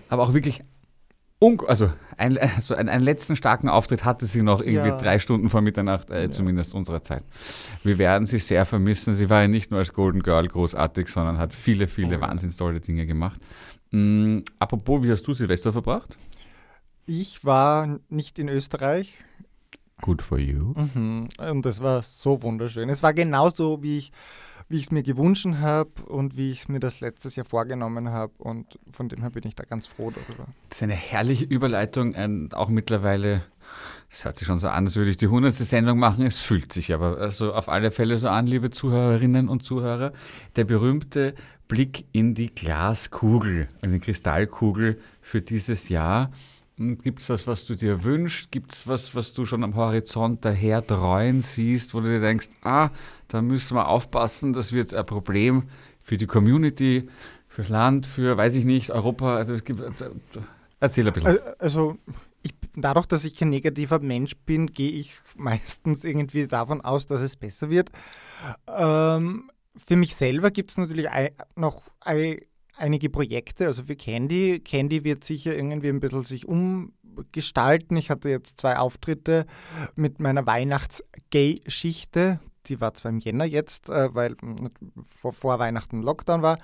Aber 0.09 0.24
auch 0.24 0.34
wirklich, 0.34 0.63
un 1.41 1.59
also, 1.67 1.91
ein, 2.17 2.37
also 2.37 2.75
einen, 2.75 2.87
einen 2.89 3.03
letzten 3.03 3.35
starken 3.35 3.67
Auftritt 3.67 4.05
hatte 4.05 4.25
sie 4.27 4.43
noch 4.43 4.59
irgendwie 4.61 4.89
Ja. 4.89 4.97
drei 4.97 5.17
Stunden 5.19 5.49
vor 5.49 5.61
Mitternacht, 5.61 6.11
äh, 6.11 6.29
zumindest 6.29 6.73
unserer 6.75 7.01
Zeit. 7.01 7.23
Wir 7.83 7.97
werden 7.97 8.27
sie 8.27 8.37
sehr 8.39 8.65
vermissen. 8.65 9.15
Sie 9.15 9.29
war 9.29 9.41
ja 9.41 9.47
nicht 9.47 9.71
nur 9.71 9.79
als 9.79 9.91
Golden 9.93 10.21
Girl 10.21 10.47
großartig, 10.47 11.07
sondern 11.07 11.37
hat 11.39 11.53
viele, 11.53 11.87
viele 11.87 12.17
Oh 12.17 12.21
ja. 12.21 12.27
wahnsinns 12.27 12.57
tolle 12.57 12.79
Dinge 12.79 13.05
gemacht. 13.07 13.41
Mm, 13.91 14.39
apropos, 14.59 15.01
wie 15.03 15.11
hast 15.11 15.23
du 15.23 15.33
Silvester 15.33 15.73
verbracht? 15.73 16.15
Ich 17.07 17.43
war 17.43 17.99
nicht 18.09 18.37
in 18.39 18.47
Österreich 18.47 19.17
Good 20.01 20.21
for 20.21 20.37
you. 20.39 20.73
mhm. 20.95 21.27
und 21.37 21.65
es 21.65 21.81
war 21.81 22.01
so 22.03 22.41
wunderschön. 22.41 22.89
Es 22.89 23.01
war 23.03 23.13
genauso, 23.13 23.81
wie 23.83 23.97
ich 23.99 24.11
wie 24.72 24.78
ich 24.78 24.84
es 24.84 24.91
mir 24.91 25.03
gewünscht 25.03 25.47
habe 25.59 25.91
und 26.07 26.38
wie 26.38 26.51
ich 26.51 26.61
es 26.61 26.67
mir 26.69 26.80
das 26.80 26.99
letztes 27.01 27.36
Jahr 27.36 27.45
vorgenommen 27.45 28.09
habe. 28.09 28.34
Und 28.38 28.80
von 28.91 29.09
dem 29.09 29.22
her 29.22 29.30
bin 29.30 29.43
ich 29.45 29.55
da 29.55 29.63
ganz 29.63 29.88
froh 29.88 30.11
darüber. 30.11 30.47
Das 30.69 30.80
ist 30.80 30.84
eine 30.84 30.93
herrliche 30.93 31.45
Überleitung. 31.45 32.15
Und 32.15 32.55
auch 32.55 32.69
mittlerweile, 32.69 33.43
es 34.09 34.26
hört 34.26 34.38
sich 34.38 34.47
schon 34.47 34.59
so 34.59 34.69
an, 34.69 34.86
als 34.86 34.95
würde 34.95 35.11
ich 35.11 35.17
die 35.17 35.28
hundertste 35.28 35.65
Sendung 35.65 35.99
machen. 35.99 36.26
Es 36.26 36.39
fühlt 36.39 36.72
sich 36.74 36.93
aber 36.93 37.17
also 37.17 37.53
auf 37.53 37.69
alle 37.69 37.91
Fälle 37.91 38.17
so 38.17 38.30
an, 38.30 38.47
liebe 38.47 38.69
Zuhörerinnen 38.69 39.49
und 39.49 39.63
Zuhörer. 39.63 40.13
Der 40.55 40.63
berühmte 40.63 41.36
Blick 41.67 42.05
in 42.11 42.34
die 42.34 42.53
Glaskugel, 42.53 43.67
in 43.82 43.93
die 43.93 43.99
Kristallkugel 43.99 44.99
für 45.22 45.41
dieses 45.41 45.89
Jahr. 45.89 46.32
Gibt 46.78 47.19
es 47.22 47.30
was, 47.30 47.45
was 47.45 47.65
du 47.65 47.76
dir 47.76 48.03
wünschst? 48.03 48.51
Gibt 48.51 48.74
es 48.74 48.88
was, 48.88 49.13
was 49.13 49.34
du 49.34 49.45
schon 49.45 49.63
am 49.63 49.76
Horizont 49.76 50.43
daher 50.45 50.82
dreuen 50.82 51.41
siehst, 51.41 51.93
wo 51.93 51.99
du 52.01 52.07
dir 52.07 52.19
denkst, 52.19 52.49
ah, 52.63 52.89
da 53.28 53.41
müssen 53.41 53.76
wir 53.76 53.88
aufpassen, 53.88 54.53
das 54.53 54.74
wird 54.74 54.93
ein 54.93 55.05
Problem 55.05 55.63
für 56.03 56.17
die 56.17 56.26
Community, 56.26 57.07
fürs 57.47 57.69
Land, 57.69 58.07
für, 58.07 58.36
weiß 58.38 58.55
ich 58.55 58.65
nicht, 58.65 58.89
Europa. 58.91 59.36
Also 59.36 59.53
gibt, 59.55 59.82
erzähl 60.80 61.07
ein 61.07 61.13
bisschen. 61.13 61.30
Al- 61.30 61.55
Also 61.59 61.97
ich, 62.41 62.55
dadurch, 62.76 63.05
dass 63.05 63.26
ich 63.26 63.36
kein 63.36 63.49
negativer 63.49 63.99
Mensch 63.99 64.36
bin, 64.45 64.67
gehe 64.67 64.91
ich 64.91 65.19
meistens 65.36 66.03
irgendwie 66.03 66.47
davon 66.47 66.82
aus, 66.82 67.05
dass 67.05 67.22
es 67.22 67.36
besser 67.36 67.69
wird. 67.69 67.91
Ähm, 68.67 69.51
für 69.78 69.95
mich 69.95 70.15
selber 70.15 70.51
gibt 70.51 70.72
es 70.72 70.78
natürlich 70.78 71.07
noch 71.55 71.84
ei- 71.99 72.41
einige 72.82 73.09
Projekte, 73.09 73.67
also 73.67 73.84
für 73.84 73.95
Candy. 73.95 74.59
Candy 74.59 75.03
wird 75.03 75.23
sicher 75.23 75.55
irgendwie 75.55 75.89
ein 75.89 75.99
bisschen 75.99 76.23
sich 76.23 76.47
umgestalten. 76.47 77.95
Ich 77.95 78.09
hatte 78.09 78.29
jetzt 78.29 78.59
zwei 78.59 78.77
Auftritte 78.77 79.45
mit 79.95 80.19
meiner 80.19 80.45
Weihnachts-Gay-Schichte. 80.45 82.39
Die 82.67 82.82
war 82.82 82.93
zwar 82.93 83.11
im 83.11 83.19
Jänner 83.19 83.45
jetzt, 83.45 83.89
äh, 83.89 84.13
weil 84.13 84.36
mm, 84.41 84.67
vor, 85.03 85.59
Weihnachten 85.59 86.01
Lockdown 86.01 86.41
war. 86.41 86.57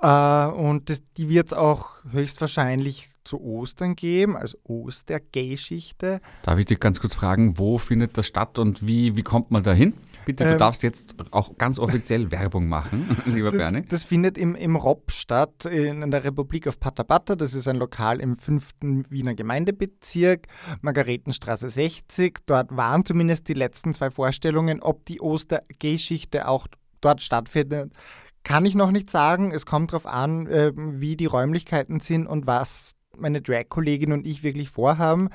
Äh, 0.00 0.52
und 0.52 0.92
die 1.16 1.28
wird 1.28 1.48
es 1.48 1.52
auch 1.52 1.98
höchstwahrscheinlich 2.10 3.10
zu 3.24 3.40
Ostern 3.40 3.96
geben, 3.96 4.36
als 4.36 4.56
Oster-Gay-Schichte. 4.64 6.20
Darf 6.42 6.58
ich 6.58 6.66
dich 6.66 6.80
ganz 6.80 7.00
kurz 7.00 7.14
fragen, 7.14 7.58
wo 7.58 7.78
findet 7.78 8.18
das 8.18 8.26
statt 8.26 8.58
und 8.58 8.86
wie, 8.86 9.16
wie 9.16 9.22
kommt 9.22 9.50
man 9.50 9.62
da 9.62 9.72
hin? 9.72 9.94
Bitte, 10.24 10.44
du 10.44 10.52
Ähm, 10.52 10.58
darfst 10.58 10.82
jetzt 10.82 11.14
auch 11.30 11.56
ganz 11.58 11.78
offiziell 11.78 12.30
Werbung 12.30 12.68
machen, 12.68 13.16
lieber 13.26 13.50
Bernie. 13.50 13.82
Das 13.88 14.04
findet 14.04 14.38
im, 14.38 14.54
im 14.54 14.76
ROP 14.76 15.10
statt, 15.10 15.64
in 15.64 16.10
der 16.10 16.24
Republik 16.24 16.66
auf 16.66 16.80
Patapata. 16.80 17.36
Das 17.36 17.54
ist 17.54 17.68
ein 17.68 17.76
Lokal 17.76 18.20
im 18.20 18.36
5. 18.36 18.70
Wiener 19.10 19.34
Gemeindebezirk, 19.34 20.46
Margaretenstraße 20.82 21.68
60. 21.68 22.38
Dort 22.46 22.76
waren 22.76 23.04
zumindest 23.04 23.48
die 23.48 23.54
letzten 23.54 23.94
zwei 23.94 24.10
Vorstellungen. 24.10 24.82
Ob 24.82 25.04
die 25.06 25.20
Ostergeschichte 25.20 26.48
auch 26.48 26.66
dort 27.00 27.20
stattfindet, 27.20 27.92
kann 28.44 28.66
ich 28.66 28.74
noch 28.74 28.90
nicht 28.90 29.10
sagen. 29.10 29.52
Es 29.52 29.66
kommt 29.66 29.92
darauf 29.92 30.06
an, 30.06 30.46
äh, 30.46 30.72
wie 30.74 31.16
die 31.16 31.26
Räumlichkeiten 31.26 32.00
sind 32.00 32.26
und 32.26 32.46
was 32.46 32.94
meine 33.18 33.40
Drag-Kollegin 33.40 34.12
und 34.12 34.26
ich 34.26 34.42
wirklich 34.42 34.70
vorhaben, 34.70 35.28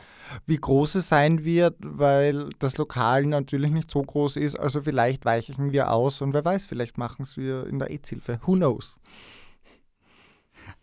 wie 0.46 0.58
groß 0.58 0.96
es 0.96 1.10
sein 1.10 1.44
wird, 1.44 1.76
weil 1.80 2.50
das 2.60 2.78
Lokal 2.78 3.26
natürlich 3.26 3.72
nicht 3.72 3.92
so 3.92 4.02
groß 4.02 4.38
ist. 4.38 4.60
Also 4.60 4.82
vielleicht 4.82 5.26
weichen 5.26 5.72
wir 5.72 5.92
aus 5.92 6.22
und 6.22 6.34
wer 6.34 6.46
weiß, 6.46 6.66
vielleicht 6.66 6.98
machen 6.98 7.24
es 7.24 7.38
wir 7.38 7.68
in 7.68 7.80
der 7.80 7.90
AIDS-Hilfe. 7.90 8.40
Who 8.46 8.54
knows? 8.54 9.00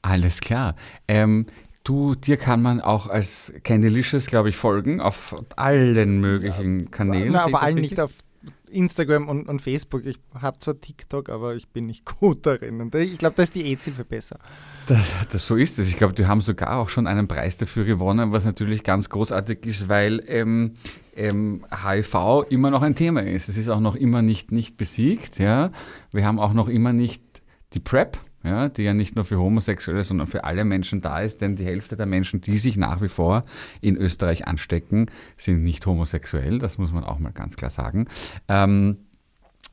Alles 0.03 0.41
klar. 0.41 0.77
Ähm, 1.09 1.47
du, 1.85 2.15
dir 2.15 2.37
kann 2.37 2.63
man 2.63 2.81
auch 2.81 3.09
als 3.09 3.53
Candylicious, 3.65 4.27
glaube 4.27 4.51
ich, 4.51 4.57
folgen 4.57 5.01
auf 5.01 5.35
allen 5.57 6.21
möglichen 6.21 6.91
Kanälen. 6.91 7.33
Na, 7.33 7.45
allem 7.45 7.77
richtig? 7.77 7.93
nicht 7.93 8.01
auf 8.01 8.13
Instagram 8.77 9.29
und, 9.29 9.49
und 9.49 9.62
Facebook. 9.62 10.05
Ich 10.07 10.18
habe 10.39 10.59
zwar 10.59 10.81
TikTok, 10.81 11.29
aber 11.29 11.55
ich 11.55 11.68
bin 11.68 11.87
nicht 11.87 12.05
gut 12.20 12.47
darin. 12.47 12.81
Und 12.81 12.95
ich 12.95 13.18
glaube, 13.18 13.37
da 13.37 13.43
ist 13.43 13.55
die 13.55 13.64
AIDS-Hilfe 13.64 14.05
besser. 14.05 14.39
Das, 14.87 15.12
das, 15.31 15.47
so 15.47 15.57
ist 15.57 15.79
es. 15.79 15.89
Ich 15.89 15.97
glaube, 15.97 16.14
die 16.14 16.27
haben 16.27 16.41
sogar 16.41 16.79
auch 16.79 16.89
schon 16.89 17.07
einen 17.07 17.27
Preis 17.27 17.57
dafür 17.57 17.85
gewonnen, 17.85 18.33
was 18.33 18.45
natürlich 18.45 18.83
ganz 18.83 19.09
großartig 19.09 19.64
ist, 19.66 19.89
weil 19.89 20.22
ähm, 20.27 20.74
ähm, 21.16 21.64
HIV 21.70 22.47
immer 22.51 22.70
noch 22.70 22.83
ein 22.83 22.95
Thema 22.95 23.22
ist. 23.22 23.49
Es 23.49 23.57
ist 23.57 23.68
auch 23.68 23.81
noch 23.81 23.97
immer 23.97 24.22
nicht, 24.22 24.53
nicht 24.53 24.77
besiegt. 24.77 25.39
Ja? 25.39 25.72
Wir 26.12 26.27
haben 26.27 26.39
auch 26.39 26.53
noch 26.53 26.68
immer 26.68 26.93
nicht 26.93 27.22
die 27.72 27.81
PrEP, 27.81 28.18
ja, 28.47 28.69
die 28.69 28.83
ja 28.83 28.95
nicht 28.95 29.17
nur 29.17 29.25
für 29.25 29.39
Homosexuelle, 29.39 30.05
sondern 30.05 30.27
für 30.27 30.45
alle 30.45 30.65
Menschen 30.65 31.01
da 31.01 31.21
ist, 31.21 31.41
denn 31.41 31.57
die 31.57 31.65
Hälfte 31.65 31.97
der 31.97 32.07
Menschen, 32.07 32.41
die 32.41 32.59
sich 32.59 32.77
nach 32.77 33.03
wie 33.03 33.09
vor 33.09 33.43
in 33.81 33.97
Österreich 33.97 34.47
anstecken, 34.47 35.11
sind 35.37 35.63
nicht 35.63 35.85
homosexuell. 35.87 36.59
Das 36.59 36.79
muss 36.79 36.93
man 36.93 37.05
auch 37.05 37.19
mal 37.19 37.33
ganz 37.33 37.57
klar 37.57 37.71
sagen. 37.71 38.07
Ähm, 38.49 38.99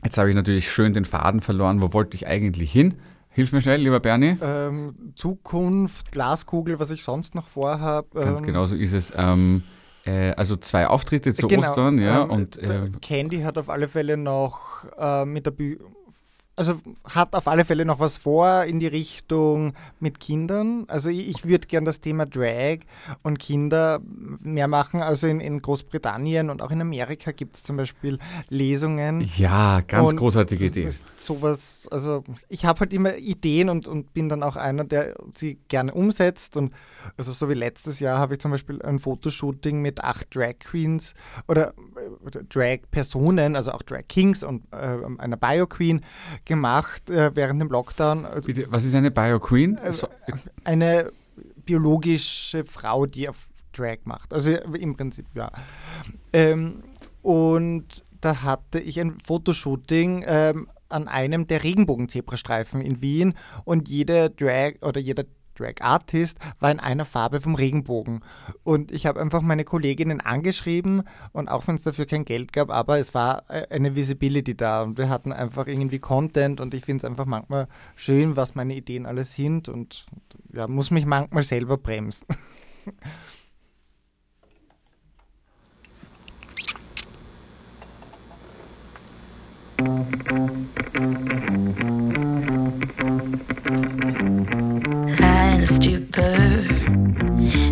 jetzt 0.03 0.17
habe 0.17 0.29
ich 0.29 0.35
natürlich 0.35 0.71
schön 0.71 0.93
den 0.93 1.05
Faden 1.05 1.41
verloren. 1.41 1.81
Wo 1.81 1.93
wollte 1.93 2.15
ich 2.15 2.27
eigentlich 2.27 2.71
hin? 2.71 2.95
Hilf 3.29 3.51
mir 3.51 3.61
schnell, 3.61 3.81
lieber 3.81 3.99
Bernie. 3.99 4.37
Ähm, 4.41 5.13
Zukunft, 5.15 6.11
Glaskugel, 6.11 6.79
was 6.79 6.91
ich 6.91 7.03
sonst 7.03 7.33
noch 7.33 7.47
vorhabe. 7.47 8.07
Ganz 8.13 8.39
ähm, 8.39 8.45
genau 8.45 8.67
so 8.67 8.75
ist 8.75 8.93
es. 8.93 9.11
Ähm, 9.15 9.63
äh, 10.05 10.31
also 10.31 10.55
zwei 10.55 10.87
Auftritte 10.87 11.33
zu 11.33 11.47
genau, 11.47 11.69
Ostern, 11.69 11.97
ja. 11.97 12.23
ähm, 12.23 12.29
und 12.29 12.57
äh, 12.57 12.89
Candy 13.01 13.41
hat 13.41 13.57
auf 13.57 13.69
alle 13.69 13.87
Fälle 13.87 14.17
noch 14.17 14.85
äh, 14.97 15.25
mit 15.25 15.45
der 15.45 15.51
Bühne. 15.51 15.79
Also 16.55 16.79
hat 17.03 17.33
auf 17.35 17.47
alle 17.47 17.65
Fälle 17.65 17.83
noch 17.83 17.99
was 17.99 18.17
vor 18.17 18.63
in 18.65 18.79
die 18.79 18.87
Richtung 18.87 19.73
mit 19.99 20.19
Kindern. 20.19 20.85
Also 20.87 21.09
ich, 21.09 21.27
ich 21.27 21.45
würde 21.45 21.65
gern 21.65 21.83
das 21.83 21.99
Thema 21.99 22.27
Drag 22.27 22.79
und 23.23 23.39
Kinder 23.39 24.01
mehr 24.39 24.67
machen. 24.67 25.01
Also 25.01 25.25
in, 25.25 25.39
in 25.39 25.63
Großbritannien 25.63 26.51
und 26.51 26.61
auch 26.61 26.69
in 26.69 26.79
Amerika 26.79 27.31
gibt 27.31 27.55
es 27.55 27.63
zum 27.63 27.77
Beispiel 27.77 28.19
Lesungen. 28.49 29.27
ja, 29.35 29.81
ganz 29.81 30.11
Und 30.11 30.17
großartige 30.17 30.65
Idee. 30.65 30.83
ist 30.83 31.03
Sowas, 31.15 31.87
also 31.89 32.23
ich 32.49 32.65
habe 32.65 32.81
halt 32.81 32.93
immer 32.93 33.15
Ideen 33.15 33.69
und, 33.69 33.87
und 33.87 34.13
bin 34.13 34.29
dann 34.29 34.43
auch 34.43 34.55
einer, 34.55 34.83
der 34.83 35.15
sie 35.31 35.57
gerne 35.69 35.91
umsetzt. 35.91 36.55
Und 36.55 36.71
also 37.17 37.31
so 37.31 37.49
wie 37.49 37.55
letztes 37.55 37.99
Jahr 37.99 38.19
habe 38.19 38.35
ich 38.35 38.39
zum 38.39 38.51
Beispiel 38.51 38.79
ein 38.83 38.99
Fotoshooting 38.99 39.81
mit 39.81 40.03
acht 40.03 40.35
Drag 40.35 40.59
Queens 40.59 41.15
oder, 41.47 41.69
äh, 41.69 42.09
oder 42.23 42.43
Drag-Personen, 42.43 43.55
also 43.55 43.71
auch 43.71 43.81
Drag 43.81 44.03
Kings 44.07 44.43
und 44.43 44.65
äh, 44.71 44.99
einer 45.17 45.37
Bio-Queen 45.37 46.01
gemacht 46.45 47.09
äh, 47.09 47.35
während 47.35 47.61
dem 47.61 47.69
Lockdown. 47.69 48.25
Also 48.25 48.47
Bitte, 48.47 48.67
was 48.69 48.85
ist 48.85 48.95
eine 48.95 49.11
Bio 49.11 49.39
Queen? 49.39 49.77
Äh, 49.77 49.93
So, 49.93 50.07
eine 50.63 51.11
biologische 51.65 52.65
Frau, 52.65 53.05
die 53.05 53.29
auf 53.29 53.49
Drag 53.73 53.99
macht. 54.05 54.33
Also 54.33 54.51
im 54.51 54.95
Prinzip, 54.95 55.25
ja. 55.33 55.51
Ähm, 56.31 56.83
und 57.21 58.03
da 58.21 58.43
hatte 58.43 58.79
ich 58.79 58.99
ein 58.99 59.17
Fotoshooting 59.25 60.23
ähm, 60.27 60.69
an 60.89 61.07
einem 61.07 61.47
der 61.47 61.63
Regenbogen-Zebrastreifen 61.63 62.81
in 62.81 63.01
Wien 63.01 63.33
und 63.65 63.89
jede 63.89 64.29
Drag 64.29 64.73
oder 64.81 64.99
jeder 64.99 65.25
Drag 65.55 65.81
Artist 65.81 66.37
war 66.59 66.71
in 66.71 66.79
einer 66.79 67.05
Farbe 67.05 67.41
vom 67.41 67.55
Regenbogen. 67.55 68.21
Und 68.63 68.91
ich 68.91 69.05
habe 69.05 69.19
einfach 69.19 69.41
meine 69.41 69.63
Kolleginnen 69.63 70.21
angeschrieben 70.21 71.03
und 71.31 71.49
auch 71.49 71.67
wenn 71.67 71.75
es 71.75 71.83
dafür 71.83 72.05
kein 72.05 72.25
Geld 72.25 72.53
gab, 72.53 72.69
aber 72.69 72.99
es 72.99 73.13
war 73.13 73.43
äh, 73.49 73.67
eine 73.69 73.95
Visibility 73.95 74.55
da 74.55 74.83
und 74.83 74.97
wir 74.97 75.09
hatten 75.09 75.31
einfach 75.31 75.67
irgendwie 75.67 75.99
Content 75.99 76.59
und 76.59 76.73
ich 76.73 76.85
finde 76.85 77.05
es 77.05 77.09
einfach 77.09 77.25
manchmal 77.25 77.67
schön, 77.95 78.35
was 78.35 78.55
meine 78.55 78.75
Ideen 78.75 79.05
alles 79.05 79.33
sind 79.33 79.69
und 79.69 80.05
ja, 80.51 80.67
muss 80.67 80.91
mich 80.91 81.05
manchmal 81.05 81.43
selber 81.43 81.77
bremsen. 81.77 82.27
In 94.33 94.72
a 95.63 95.65
stupor, 95.65 96.65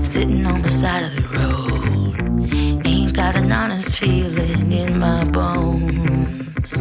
sitting 0.01 0.45
on 0.45 0.61
the 0.61 0.69
side 0.69 1.03
of 1.03 1.13
the 1.13 1.23
road. 1.37 2.87
Ain't 2.87 3.13
got 3.13 3.35
an 3.35 3.51
honest 3.51 3.97
feeling 3.97 4.71
in 4.71 4.97
my 4.97 5.25
bones. 5.25 6.71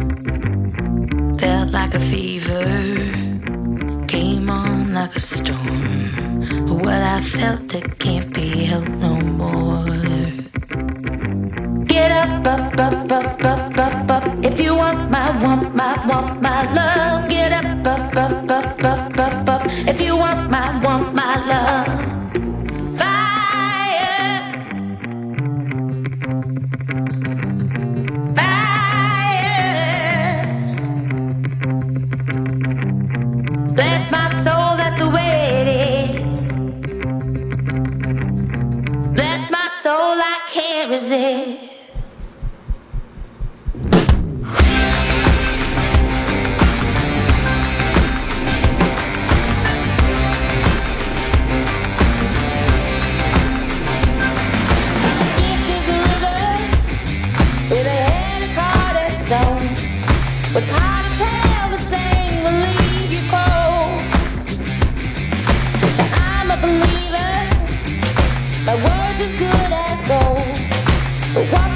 Felt 1.41 1.71
like 1.71 1.93
a 1.93 1.99
fever, 1.99 2.63
came 4.07 4.49
on 4.49 4.93
like 4.93 5.13
a 5.13 5.19
storm. 5.19 6.79
What 6.79 7.01
I 7.17 7.19
felt, 7.19 7.75
it 7.75 7.99
can't 7.99 8.33
be 8.33 8.63
helped 8.63 8.95
no 9.05 9.15
more. 9.15 10.20
If 14.43 14.59
you 14.59 14.75
want 14.75 15.11
my, 15.11 15.43
want 15.43 15.75
my, 15.75 16.07
want 16.07 16.41
my 16.41 16.73
love. 16.73 17.29
Get 17.29 17.51
up. 17.51 17.65
If 19.87 20.01
you 20.01 20.15
want 20.17 20.49
my, 20.49 20.83
want 20.83 21.13
my 21.13 21.35
love. 21.45 21.87
Fire. 22.97 24.39
Fire. 28.35 29.41
Bless 33.75 34.11
my 34.11 34.27
soul, 34.43 34.77
that's 34.77 34.97
the 34.97 35.09
way 35.09 35.61
it 35.61 35.67
is. 36.25 36.47
Bless 39.13 39.51
my 39.51 39.69
soul, 39.83 40.15
I 40.17 40.39
can't 40.51 40.89
resist. 40.89 41.70
What's 60.53 60.67
hard 60.69 61.05
you 63.09 63.21
cold. 63.31 64.03
I'm 66.11 66.51
a 66.51 66.57
believer, 66.59 67.33
my 68.65 68.75
good 69.39 69.71
as 69.71 70.01
gold. 70.01 70.57
But 71.33 71.49
walk 71.53 71.70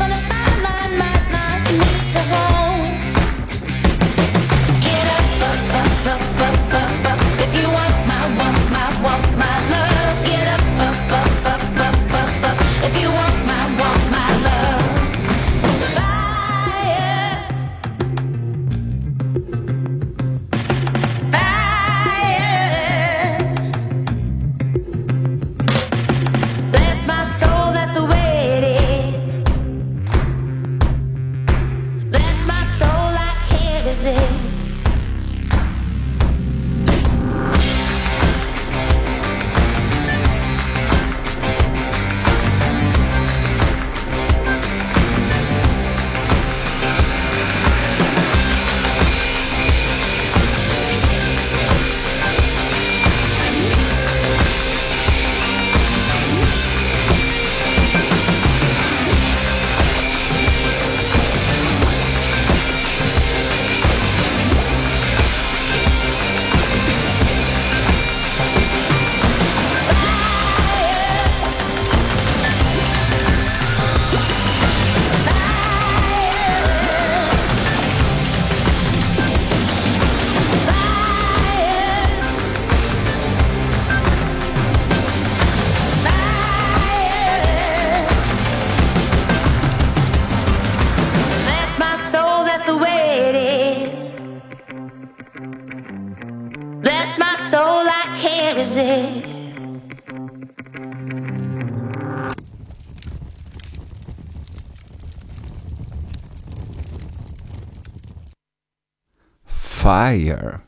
Fire. 110.06 110.62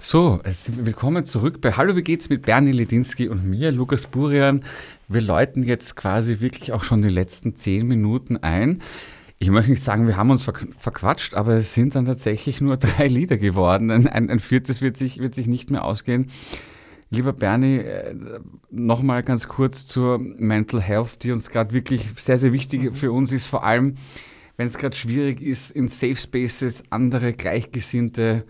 So, 0.00 0.40
willkommen 0.66 1.26
zurück 1.26 1.60
bei 1.60 1.72
Hallo, 1.72 1.94
wie 1.94 2.02
geht's 2.02 2.30
mit 2.30 2.40
Bernie 2.40 2.72
Ledinski 2.72 3.28
und 3.28 3.44
mir, 3.44 3.70
Lukas 3.70 4.06
Burian. 4.06 4.64
Wir 5.08 5.20
läuten 5.20 5.62
jetzt 5.62 5.94
quasi 5.94 6.40
wirklich 6.40 6.72
auch 6.72 6.84
schon 6.84 7.02
die 7.02 7.10
letzten 7.10 7.54
zehn 7.54 7.86
Minuten 7.86 8.38
ein. 8.38 8.80
Ich 9.38 9.50
möchte 9.50 9.72
nicht 9.72 9.84
sagen, 9.84 10.06
wir 10.06 10.16
haben 10.16 10.30
uns 10.30 10.44
verquatscht, 10.44 11.34
aber 11.34 11.56
es 11.56 11.74
sind 11.74 11.96
dann 11.96 12.06
tatsächlich 12.06 12.62
nur 12.62 12.76
drei 12.78 13.08
Lieder 13.08 13.36
geworden. 13.36 13.90
Ein, 13.90 14.30
ein 14.30 14.40
viertes 14.40 14.80
wird 14.80 14.96
sich, 14.96 15.18
wird 15.18 15.34
sich 15.34 15.48
nicht 15.48 15.70
mehr 15.70 15.84
ausgehen. 15.84 16.30
Lieber 17.10 17.34
Bernie, 17.34 17.80
äh, 17.80 18.14
nochmal 18.70 19.22
ganz 19.22 19.48
kurz 19.48 19.86
zur 19.86 20.18
Mental 20.18 20.80
Health, 20.80 21.24
die 21.24 21.32
uns 21.32 21.50
gerade 21.50 21.74
wirklich 21.74 22.06
sehr, 22.16 22.38
sehr 22.38 22.54
wichtig 22.54 22.84
mhm. 22.84 22.94
für 22.94 23.12
uns 23.12 23.32
ist, 23.32 23.48
vor 23.48 23.64
allem 23.64 23.96
wenn 24.56 24.66
es 24.66 24.78
gerade 24.78 24.96
schwierig 24.96 25.42
ist, 25.42 25.72
in 25.72 25.88
Safe 25.88 26.16
Spaces 26.16 26.84
andere 26.88 27.34
Gleichgesinnte 27.34 28.46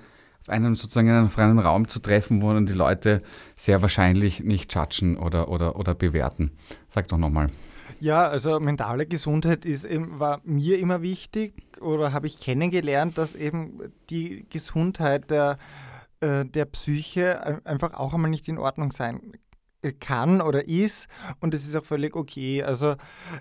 auf 0.49 0.55
einem 0.55 0.75
sozusagen 0.75 1.09
in 1.09 1.15
einem 1.15 1.29
freien 1.29 1.59
Raum 1.59 1.89
zu 1.89 2.01
treffen, 2.01 2.43
wo 2.43 2.53
dann 2.53 2.67
die 2.67 2.73
Leute 2.73 3.23
sehr 3.57 3.83
wahrscheinlich 3.83 4.41
nicht 4.41 4.75
judgen 4.75 5.19
oder, 5.19 5.49
oder, 5.49 5.77
oder 5.77 5.95
bewerten. 5.95 6.53
Sag 6.89 7.09
doch 7.09 7.19
nochmal. 7.19 7.51
Ja, 8.01 8.29
also 8.29 8.59
mentale 8.61 9.07
Gesundheit 9.07 9.65
ist 9.65 9.85
eben, 9.85 10.19
war 10.19 10.41
mir 10.45 10.79
immer 10.79 11.03
wichtig 11.03 11.55
oder 11.81 12.13
habe 12.13 12.29
ich 12.29 12.39
kennengelernt, 12.39 13.19
dass 13.19 13.35
eben 13.35 13.93
die 14.09 14.47
Gesundheit 14.49 15.31
der, 15.31 15.59
äh, 16.21 16.45
der 16.45 16.65
Psyche 16.67 17.61
einfach 17.65 17.95
auch 17.95 18.15
einmal 18.15 18.31
nicht 18.31 18.49
in 18.49 18.59
Ordnung 18.59 18.93
sein 18.93 19.21
kann 20.01 20.09
kann 20.19 20.41
oder 20.41 20.67
ist 20.67 21.07
und 21.41 21.55
es 21.55 21.67
ist 21.67 21.77
auch 21.77 21.85
völlig 21.85 22.17
okay. 22.17 22.63
Also 22.63 22.97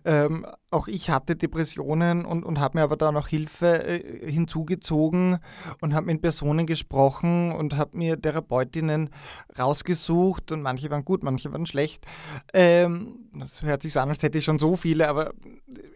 ähm, 0.05 0.45
auch 0.69 0.87
ich 0.87 1.09
hatte 1.09 1.35
Depressionen 1.35 2.25
und, 2.25 2.43
und 2.43 2.59
habe 2.59 2.77
mir 2.77 2.83
aber 2.83 2.97
da 2.97 3.11
noch 3.11 3.27
Hilfe 3.27 3.83
äh, 3.83 4.31
hinzugezogen 4.31 5.39
und 5.81 5.93
habe 5.93 6.07
mit 6.07 6.21
Personen 6.21 6.67
gesprochen 6.67 7.51
und 7.51 7.77
habe 7.77 7.97
mir 7.97 8.21
Therapeutinnen 8.21 9.09
rausgesucht 9.57 10.51
und 10.51 10.61
manche 10.61 10.89
waren 10.89 11.05
gut, 11.05 11.23
manche 11.23 11.51
waren 11.51 11.65
schlecht. 11.65 12.05
Ähm, 12.53 13.29
das 13.33 13.61
hört 13.61 13.81
sich 13.81 13.93
so 13.93 13.99
an, 13.99 14.09
als 14.09 14.21
hätte 14.21 14.37
ich 14.37 14.45
schon 14.45 14.59
so 14.59 14.75
viele, 14.75 15.07
aber 15.07 15.33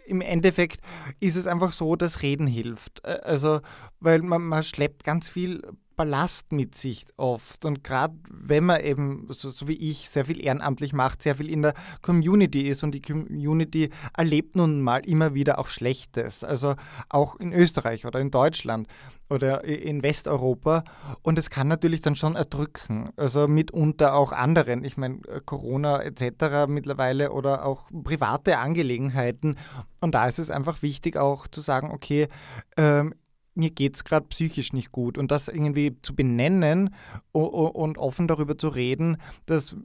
im 0.06 0.22
Endeffekt 0.22 0.82
ist 1.20 1.36
es 1.36 1.48
einfach 1.48 1.72
so, 1.74 1.96
dass 1.96 2.22
Reden 2.22 2.48
hilft. 2.48 3.02
Äh, 3.04 3.20
also, 3.24 3.60
weil 4.00 4.22
man, 4.22 4.42
man 4.44 4.64
schleppt 4.64 5.04
ganz 5.04 5.30
viel 5.30 5.62
Ballast 5.96 6.52
mit 6.52 6.76
sich 6.76 7.06
oft. 7.18 7.66
Und 7.66 7.84
gerade 7.84 8.16
wenn 8.30 8.66
man 8.66 8.82
eben, 8.82 9.28
so, 9.30 9.52
so, 9.52 9.68
wie 9.68 9.78
ich, 9.78 10.10
sehr 10.10 10.26
viel 10.26 10.44
ehrenamtlich 10.44 10.94
macht, 10.94 11.22
sehr 11.22 11.36
viel 11.36 11.50
in 11.50 11.62
der 11.62 11.74
Community 12.02 12.62
ist 12.62 12.84
und 12.84 12.92
die 12.92 13.02
Community 13.02 13.90
erlebt 14.16 14.56
nun 14.56 14.82
mal 14.82 15.06
immer 15.06 15.34
wieder 15.34 15.60
auch 15.60 15.68
Schlechtes. 15.68 16.44
Also 16.44 16.76
auch 17.10 17.36
in 17.36 17.54
Österreich 17.54 18.06
oder 18.06 18.20
in 18.20 18.32
Deutschland 18.32 18.88
oder 19.32 19.64
in 19.64 20.04
Westeuropa. 20.04 20.84
Und 21.22 21.40
es 21.40 21.50
kann 21.50 21.68
natürlich 21.68 22.02
dann 22.02 22.16
schon 22.16 22.36
erdrücken. 22.36 23.10
Also 23.16 23.48
mitunter 23.48 24.14
auch 24.14 24.34
anderen, 24.34 24.84
ich 24.84 24.98
meine 24.98 25.22
Corona 25.46 26.02
etc. 26.02 26.68
mittlerweile 26.68 27.32
oder 27.32 27.66
auch 27.66 27.86
private 28.04 28.58
Angelegenheiten. 28.58 29.58
Und 30.02 30.14
da 30.16 30.28
ist 30.28 30.40
es 30.40 30.50
einfach 30.50 30.82
wichtig 30.82 31.16
auch 31.16 31.48
zu 31.48 31.62
sagen, 31.62 31.92
okay, 31.92 32.28
ähm, 32.76 33.14
mir 33.54 33.70
geht 33.70 33.96
es 33.96 34.04
gerade 34.04 34.26
psychisch 34.28 34.74
nicht 34.74 34.92
gut. 34.92 35.18
Und 35.18 35.32
das 35.32 35.48
irgendwie 35.48 35.96
zu 36.02 36.16
benennen 36.16 36.94
und 37.32 37.98
offen 37.98 38.28
darüber 38.28 38.58
zu 38.58 38.70
reden, 38.70 39.18
das 39.46 39.76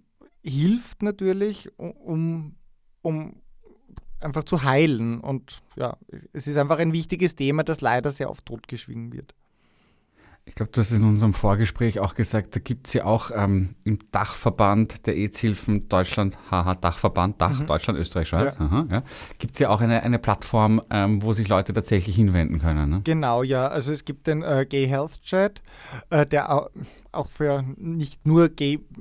hilft 0.42 1.02
natürlich, 1.02 1.70
um, 1.78 2.54
um 3.02 3.42
einfach 4.20 4.44
zu 4.44 4.62
heilen. 4.62 5.20
Und 5.20 5.62
ja, 5.76 5.96
es 6.32 6.46
ist 6.46 6.56
einfach 6.56 6.78
ein 6.78 6.92
wichtiges 6.92 7.34
Thema, 7.34 7.64
das 7.64 7.80
leider 7.80 8.12
sehr 8.12 8.30
oft 8.30 8.46
totgeschwiegen 8.46 9.12
wird. 9.12 9.34
Ich 10.48 10.54
glaube, 10.54 10.70
du 10.70 10.80
hast 10.80 10.92
in 10.92 11.02
unserem 11.02 11.34
Vorgespräch 11.34 11.98
auch 11.98 12.14
gesagt, 12.14 12.54
da 12.54 12.60
gibt 12.60 12.86
es 12.86 12.92
ja 12.92 13.04
auch 13.04 13.32
ähm, 13.34 13.74
im 13.82 13.98
Dachverband 14.12 15.04
der 15.06 15.16
AIDS-Hilfen 15.16 15.88
Deutschland, 15.88 16.38
haha, 16.50 16.76
Dachverband, 16.76 17.40
Dach, 17.40 17.58
mhm. 17.58 17.66
Deutschland, 17.66 17.98
Österreich, 17.98 18.28
Schweiz, 18.28 18.56
ja. 18.58 18.84
ja, 18.88 19.02
gibt 19.38 19.54
es 19.54 19.58
ja 19.58 19.70
auch 19.70 19.80
eine, 19.80 20.04
eine 20.04 20.20
Plattform, 20.20 20.80
ähm, 20.88 21.20
wo 21.22 21.32
sich 21.32 21.48
Leute 21.48 21.72
tatsächlich 21.74 22.14
hinwenden 22.14 22.60
können. 22.60 22.88
Ne? 22.88 23.00
Genau, 23.02 23.42
ja. 23.42 23.66
Also 23.66 23.90
es 23.92 24.04
gibt 24.04 24.28
den 24.28 24.42
äh, 24.42 24.64
Gay 24.68 24.86
Health 24.86 25.20
Chat, 25.22 25.62
äh, 26.10 26.24
der 26.24 26.52
auch, 26.52 26.70
auch, 27.10 27.26
für 27.26 27.64
nicht 27.76 28.24
nur 28.24 28.48
Gay-Personen 28.48 29.00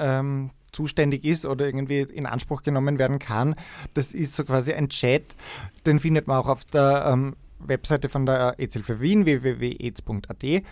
ähm, 0.00 0.50
zuständig 0.72 1.24
ist 1.26 1.44
oder 1.44 1.66
irgendwie 1.66 2.00
in 2.00 2.24
Anspruch 2.24 2.62
genommen 2.62 2.98
werden 2.98 3.18
kann. 3.18 3.54
Das 3.92 4.14
ist 4.14 4.34
so 4.34 4.44
quasi 4.44 4.72
ein 4.72 4.88
Chat, 4.88 5.36
den 5.84 6.00
findet 6.00 6.26
man 6.26 6.38
auch 6.38 6.48
auf 6.48 6.64
der 6.64 7.04
ähm, 7.06 7.36
Webseite 7.66 8.08
von 8.08 8.26
der 8.26 8.58
AIDS-Hilfe 8.58 9.00
Wien, 9.00 9.24
www.aids.at. 9.24 10.62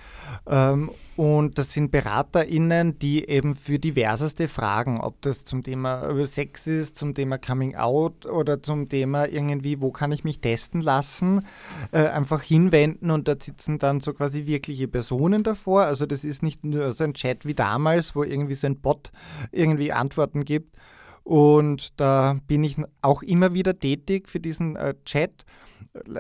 Ähm, 0.47 0.91
und 1.17 1.59
das 1.59 1.73
sind 1.73 1.91
BeraterInnen, 1.91 2.99
die 2.99 3.29
eben 3.29 3.55
für 3.55 3.79
diverseste 3.79 4.49
Fragen, 4.49 4.99
ob 4.99 5.21
das 5.21 5.45
zum 5.45 5.63
Thema 5.63 6.25
Sex 6.25 6.67
ist, 6.67 6.97
zum 6.97 7.15
Thema 7.15 7.37
Coming 7.37 7.75
Out 7.75 8.25
oder 8.25 8.63
zum 8.63 8.89
Thema 8.89 9.27
irgendwie, 9.27 9.81
wo 9.81 9.91
kann 9.91 10.11
ich 10.13 10.25
mich 10.25 10.41
testen 10.41 10.81
lassen, 10.81 11.47
äh, 11.91 12.07
einfach 12.07 12.43
hinwenden 12.43 13.11
und 13.11 13.29
da 13.29 13.35
sitzen 13.39 13.79
dann 13.79 14.01
so 14.01 14.15
quasi 14.15 14.47
wirkliche 14.47 14.89
Personen 14.89 15.43
davor. 15.43 15.83
Also 15.83 16.07
das 16.07 16.25
ist 16.25 16.43
nicht 16.43 16.65
nur 16.65 16.93
so 16.93 17.05
ein 17.05 17.15
Chat 17.15 17.45
wie 17.45 17.55
damals, 17.55 18.17
wo 18.17 18.25
irgendwie 18.25 18.55
so 18.55 18.67
ein 18.67 18.81
Bot 18.81 19.13
irgendwie 19.51 19.93
Antworten 19.93 20.45
gibt. 20.45 20.77
Und 21.25 22.01
da 22.01 22.39
bin 22.49 22.65
ich 22.65 22.77
auch 23.01 23.23
immer 23.23 23.55
wieder 23.55 23.79
tätig 23.79 24.29
für 24.29 24.41
diesen 24.41 24.77
äh, 24.77 24.95
Chat 25.05 25.45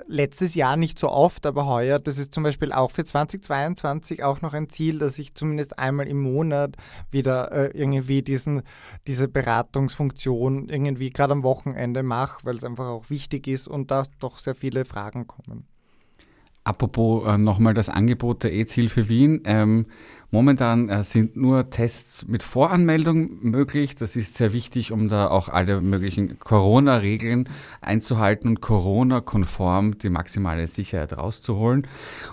letztes 0.06 0.54
Jahr 0.54 0.76
nicht 0.76 0.98
so 0.98 1.08
oft, 1.08 1.46
aber 1.46 1.66
heuer, 1.66 1.98
das 1.98 2.18
ist 2.18 2.34
zum 2.34 2.42
Beispiel 2.42 2.72
auch 2.72 2.90
für 2.90 3.04
2022 3.04 4.22
auch 4.22 4.40
noch 4.40 4.54
ein 4.54 4.68
Ziel, 4.68 4.98
dass 4.98 5.18
ich 5.18 5.34
zumindest 5.34 5.78
einmal 5.78 6.06
im 6.06 6.20
Monat 6.20 6.76
wieder 7.10 7.52
äh, 7.52 7.78
irgendwie 7.78 8.22
diesen, 8.22 8.62
diese 9.06 9.28
Beratungsfunktion 9.28 10.68
irgendwie 10.68 11.10
gerade 11.10 11.32
am 11.32 11.42
Wochenende 11.42 12.02
mache, 12.02 12.44
weil 12.44 12.56
es 12.56 12.64
einfach 12.64 12.86
auch 12.86 13.10
wichtig 13.10 13.46
ist 13.46 13.68
und 13.68 13.90
da 13.90 14.04
doch 14.20 14.38
sehr 14.38 14.54
viele 14.54 14.84
Fragen 14.84 15.26
kommen. 15.26 15.66
Apropos 16.64 17.26
äh, 17.26 17.38
nochmal 17.38 17.74
das 17.74 17.88
Angebot 17.88 18.44
der 18.44 18.52
AIDS-Hilfe 18.52 19.08
Wien. 19.08 19.42
Ähm, 19.44 19.86
Momentan 20.34 20.88
äh, 20.88 21.04
sind 21.04 21.36
nur 21.36 21.68
Tests 21.68 22.26
mit 22.26 22.42
Voranmeldung 22.42 23.36
möglich. 23.42 23.96
Das 23.96 24.16
ist 24.16 24.34
sehr 24.34 24.54
wichtig, 24.54 24.90
um 24.90 25.10
da 25.10 25.28
auch 25.28 25.50
alle 25.50 25.82
möglichen 25.82 26.38
Corona-Regeln 26.38 27.50
einzuhalten 27.82 28.48
und 28.48 28.62
Corona-konform 28.62 29.98
die 29.98 30.08
maximale 30.08 30.66
Sicherheit 30.68 31.14
rauszuholen. 31.14 31.86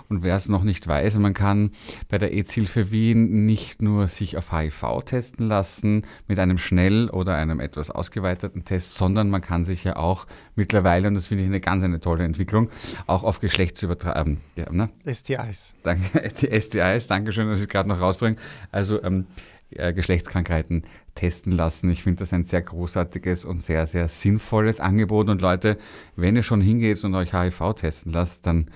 Und 0.08 0.22
wer 0.22 0.34
es 0.34 0.48
noch 0.48 0.62
nicht 0.62 0.88
weiß, 0.88 1.18
man 1.18 1.34
kann 1.34 1.72
bei 2.08 2.16
der 2.16 2.32
AIDS-Hilfe 2.32 2.90
Wien 2.90 3.44
nicht 3.44 3.82
nur 3.82 4.08
sich 4.08 4.38
auf 4.38 4.50
HIV 4.50 5.02
testen 5.04 5.46
lassen 5.46 6.06
mit 6.26 6.38
einem 6.38 6.56
schnell 6.56 7.10
oder 7.10 7.34
einem 7.34 7.60
etwas 7.60 7.90
ausgeweiteten 7.90 8.64
Test, 8.64 8.94
sondern 8.94 9.28
man 9.28 9.42
kann 9.42 9.66
sich 9.66 9.84
ja 9.84 9.96
auch 9.96 10.26
mittlerweile, 10.54 11.06
und 11.06 11.16
das 11.16 11.26
finde 11.26 11.44
ich 11.44 11.50
eine 11.50 11.60
ganz 11.60 11.84
eine 11.84 12.00
tolle 12.00 12.24
Entwicklung, 12.24 12.70
auch 13.06 13.24
auf 13.24 13.40
Geschlechtsübertragung. 13.40 14.38
Ja, 14.56 14.72
ne? 14.72 14.88
STIs. 15.06 15.74
Danke, 15.82 16.30
die 16.40 16.58
STIs, 16.58 17.06
Dankeschön, 17.06 17.46
dass 17.50 17.60
ich 17.60 17.68
gerade 17.68 17.89
noch 17.90 18.00
rausbringen. 18.00 18.38
Also 18.72 19.02
ähm, 19.02 19.26
äh, 19.70 19.92
Geschlechtskrankheiten 19.92 20.84
testen 21.14 21.52
lassen. 21.52 21.90
Ich 21.90 22.02
finde 22.02 22.20
das 22.20 22.32
ein 22.32 22.44
sehr 22.44 22.62
großartiges 22.62 23.44
und 23.44 23.60
sehr, 23.60 23.86
sehr 23.86 24.08
sinnvolles 24.08 24.80
Angebot. 24.80 25.28
Und 25.28 25.40
Leute, 25.40 25.78
wenn 26.16 26.36
ihr 26.36 26.42
schon 26.42 26.60
hingeht 26.60 27.02
und 27.04 27.14
euch 27.14 27.32
HIV 27.32 27.74
testen 27.74 28.12
lasst, 28.12 28.46
dann 28.46 28.70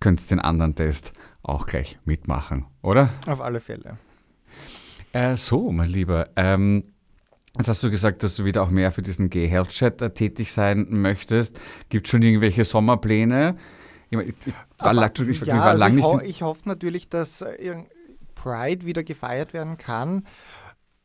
könnt 0.00 0.20
ihr 0.22 0.28
den 0.28 0.40
anderen 0.40 0.74
Test 0.74 1.12
auch 1.42 1.66
gleich 1.66 1.98
mitmachen, 2.04 2.66
oder? 2.82 3.10
Auf 3.26 3.40
alle 3.40 3.60
Fälle. 3.60 3.96
Äh, 5.12 5.36
so, 5.36 5.70
mein 5.70 5.88
Lieber. 5.88 6.28
Ähm, 6.36 6.84
Jetzt 7.58 7.68
hast 7.68 7.82
du 7.82 7.90
gesagt, 7.90 8.22
dass 8.22 8.36
du 8.36 8.44
wieder 8.44 8.62
auch 8.62 8.70
mehr 8.70 8.92
für 8.92 9.02
diesen 9.02 9.28
Gay 9.28 9.48
Health 9.48 9.70
Chat 9.70 10.00
äh, 10.00 10.10
tätig 10.10 10.52
sein 10.52 10.86
möchtest. 10.88 11.60
Gibt 11.88 12.06
es 12.06 12.10
schon 12.10 12.22
irgendwelche 12.22 12.64
Sommerpläne? 12.64 13.56
Ich, 14.08 14.18
ich, 14.18 14.34
ich 14.46 14.54
war, 14.78 14.94
lang, 14.94 15.12
ich, 15.18 15.40
ja, 15.40 15.58
war 15.58 15.64
also 15.66 15.84
lang 15.84 15.98
ich, 15.98 16.04
ho 16.04 16.20
ich 16.20 16.42
hoffe 16.42 16.62
natürlich, 16.66 17.08
dass 17.08 17.42
äh, 17.42 17.74
Pride 18.40 18.86
wieder 18.86 19.04
gefeiert 19.04 19.52
werden 19.52 19.76
kann. 19.76 20.24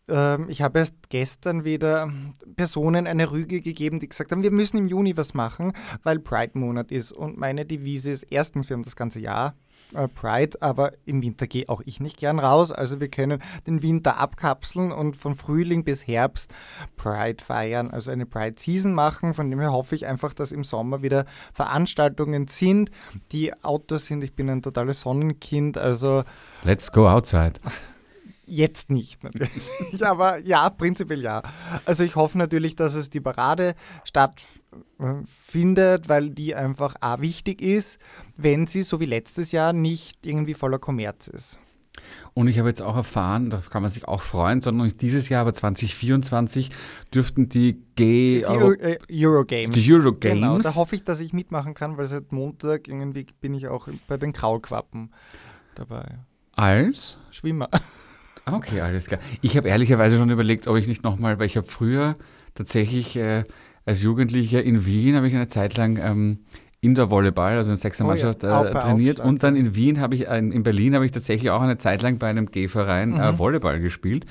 Ähm, 0.08 0.48
ich 0.50 0.62
habe 0.62 0.80
erst 0.80 1.10
gestern 1.10 1.66
wieder 1.66 2.12
Personen 2.56 3.08
eine 3.08 3.32
Rüge 3.32 3.60
gegeben, 3.60 4.00
die 4.00 4.08
gesagt 4.08 4.32
haben, 4.32 4.44
wir 4.44 4.52
müssen 4.52 4.78
im 4.78 4.88
Juni 4.88 5.18
was 5.18 5.34
machen, 5.34 5.74
weil 6.04 6.20
Pride-Monat 6.20 6.92
ist. 6.92 7.12
Und 7.12 7.38
meine 7.38 7.66
Devise 7.66 8.12
ist 8.12 8.24
erstens, 8.30 8.70
wir 8.70 8.76
haben 8.76 8.84
das 8.84 8.96
ganze 8.96 9.20
Jahr 9.20 9.56
Pride, 10.14 10.62
aber 10.62 10.92
im 11.06 11.22
Winter 11.22 11.48
gehe 11.48 11.70
auch 11.70 11.82
ich 11.86 12.00
nicht 12.00 12.18
gern 12.18 12.40
raus. 12.40 12.72
Also 12.72 13.00
wir 13.00 13.10
können 13.10 13.42
den 13.68 13.82
Winter 13.82 14.18
abkapseln 14.18 14.92
und 14.92 15.18
von 15.18 15.36
Frühling 15.36 15.84
bis 15.84 16.06
Herbst 16.06 16.54
Pride 16.98 17.44
feiern, 17.44 17.92
also 17.92 18.12
eine 18.12 18.26
Pride 18.26 18.56
Season 18.60 18.94
machen. 18.94 19.34
Von 19.34 19.50
dem 19.50 19.60
her 19.60 19.72
hoffe 19.72 19.96
ich 19.96 20.06
einfach, 20.06 20.34
dass 20.34 20.52
im 20.52 20.64
Sommer 20.64 21.02
wieder 21.02 21.26
Veranstaltungen 21.54 22.48
sind, 22.48 22.92
die 23.32 23.54
Outdoor 23.64 24.00
sind. 24.00 24.24
Ich 24.24 24.34
bin 24.34 24.50
ein 24.50 24.62
totales 24.62 25.02
Sonnenkind, 25.02 25.78
also 25.78 26.24
Let's 26.64 26.92
go 26.92 27.08
outside. 27.08 27.54
Jetzt 28.48 28.92
nicht 28.92 29.24
natürlich, 29.24 29.50
aber 30.02 30.38
ja, 30.40 30.70
prinzipiell 30.70 31.22
ja. 31.22 31.42
Also 31.86 32.04
ich 32.04 32.16
hoffe 32.16 32.38
natürlich, 32.38 32.76
dass 32.76 32.94
es 32.94 33.10
die 33.10 33.22
Parade 33.22 33.76
stattfindet, 34.04 36.10
weil 36.10 36.30
die 36.30 36.56
einfach 36.56 36.96
A 37.02 37.22
wichtig 37.22 37.62
ist, 37.62 38.00
wenn 38.38 38.68
sie 38.68 38.84
so 38.84 39.00
wie 39.00 39.06
letztes 39.06 39.52
Jahr 39.52 39.74
nicht 39.74 40.26
irgendwie 40.26 40.54
voller 40.54 40.80
Kommerz 40.80 41.28
ist. 41.28 41.60
Und 42.34 42.50
ich 42.50 42.60
habe 42.60 42.68
jetzt 42.68 42.82
auch 42.82 42.98
erfahren, 42.98 43.50
da 43.50 43.62
kann 43.70 43.82
man 43.82 43.90
sich 43.90 44.06
auch 44.08 44.22
freuen, 44.22 44.60
sondern 44.60 44.90
dieses 44.98 45.30
Jahr, 45.30 45.42
aber 45.42 45.54
2024 45.54 46.70
dürften 47.14 47.48
die 47.48 47.82
Gay 47.96 48.40
Die 48.40 48.46
Euro- 48.46 48.68
Eu 48.68 48.74
äh, 48.74 48.98
Eurogames. 49.10 49.76
die 49.76 49.94
Eurogames. 49.94 50.34
Genau, 50.36 50.60
da 50.60 50.76
hoffe 50.76 50.96
ich, 50.98 51.06
dass 51.06 51.22
ich 51.22 51.32
mitmachen 51.32 51.74
kann, 51.74 51.98
weil 51.98 52.08
seit 52.08 52.34
Montag 52.34 52.90
irgendwie 52.90 53.26
bin 53.40 53.54
ich 53.54 53.70
auch 53.70 53.88
bei 54.10 54.18
den 54.18 54.34
Kraulquappen 54.34 55.14
dabei. 55.76 56.20
als 56.58 57.18
Schwimmer. 57.32 57.70
Okay, 58.46 58.82
alles 58.82 59.08
klar. 59.08 59.20
Ich 59.42 59.58
habe 59.58 59.68
ehrlicherweise 59.70 60.18
schon 60.18 60.30
überlegt, 60.30 60.68
ob 60.68 60.78
ich 60.78 60.88
nicht 60.88 61.04
nochmal, 61.04 61.40
weil 61.40 61.48
ich 61.48 61.58
habe 61.58 61.68
früher 61.68 62.16
tatsächlich 62.54 63.16
äh, 63.16 63.44
als 63.86 64.02
Jugendlicher 64.04 64.64
in 64.64 64.86
Wien, 64.86 65.16
habe 65.16 65.28
ich 65.28 65.34
eine 65.36 65.48
Zeit 65.48 65.78
lang 65.78 65.98
ähm, 65.98 66.40
Indoor-Volleyball, 66.82 67.58
also 67.58 67.72
eine 67.72 67.78
Sechsermannschaft, 67.78 68.44
Oh 68.44 68.48
ja, 68.48 68.64
äh, 68.66 68.72
trainiert. 68.74 69.20
Aufschlag, 69.20 69.28
Und 69.28 69.44
dann 69.44 69.56
in 69.56 69.76
Wien 69.76 70.00
habe 70.00 70.14
ich, 70.16 70.28
in 70.28 70.62
Berlin 70.64 70.94
habe 70.94 71.06
ich 71.06 71.12
tatsächlich 71.12 71.50
auch 71.50 71.62
eine 71.62 71.78
Zeit 71.78 72.02
lang 72.04 72.18
bei 72.20 72.28
einem 72.28 72.52
G-Verein 72.52 73.10
Mhm. 73.12 73.20
äh, 73.20 73.40
Volleyball 73.40 73.80
gespielt. 73.80 74.26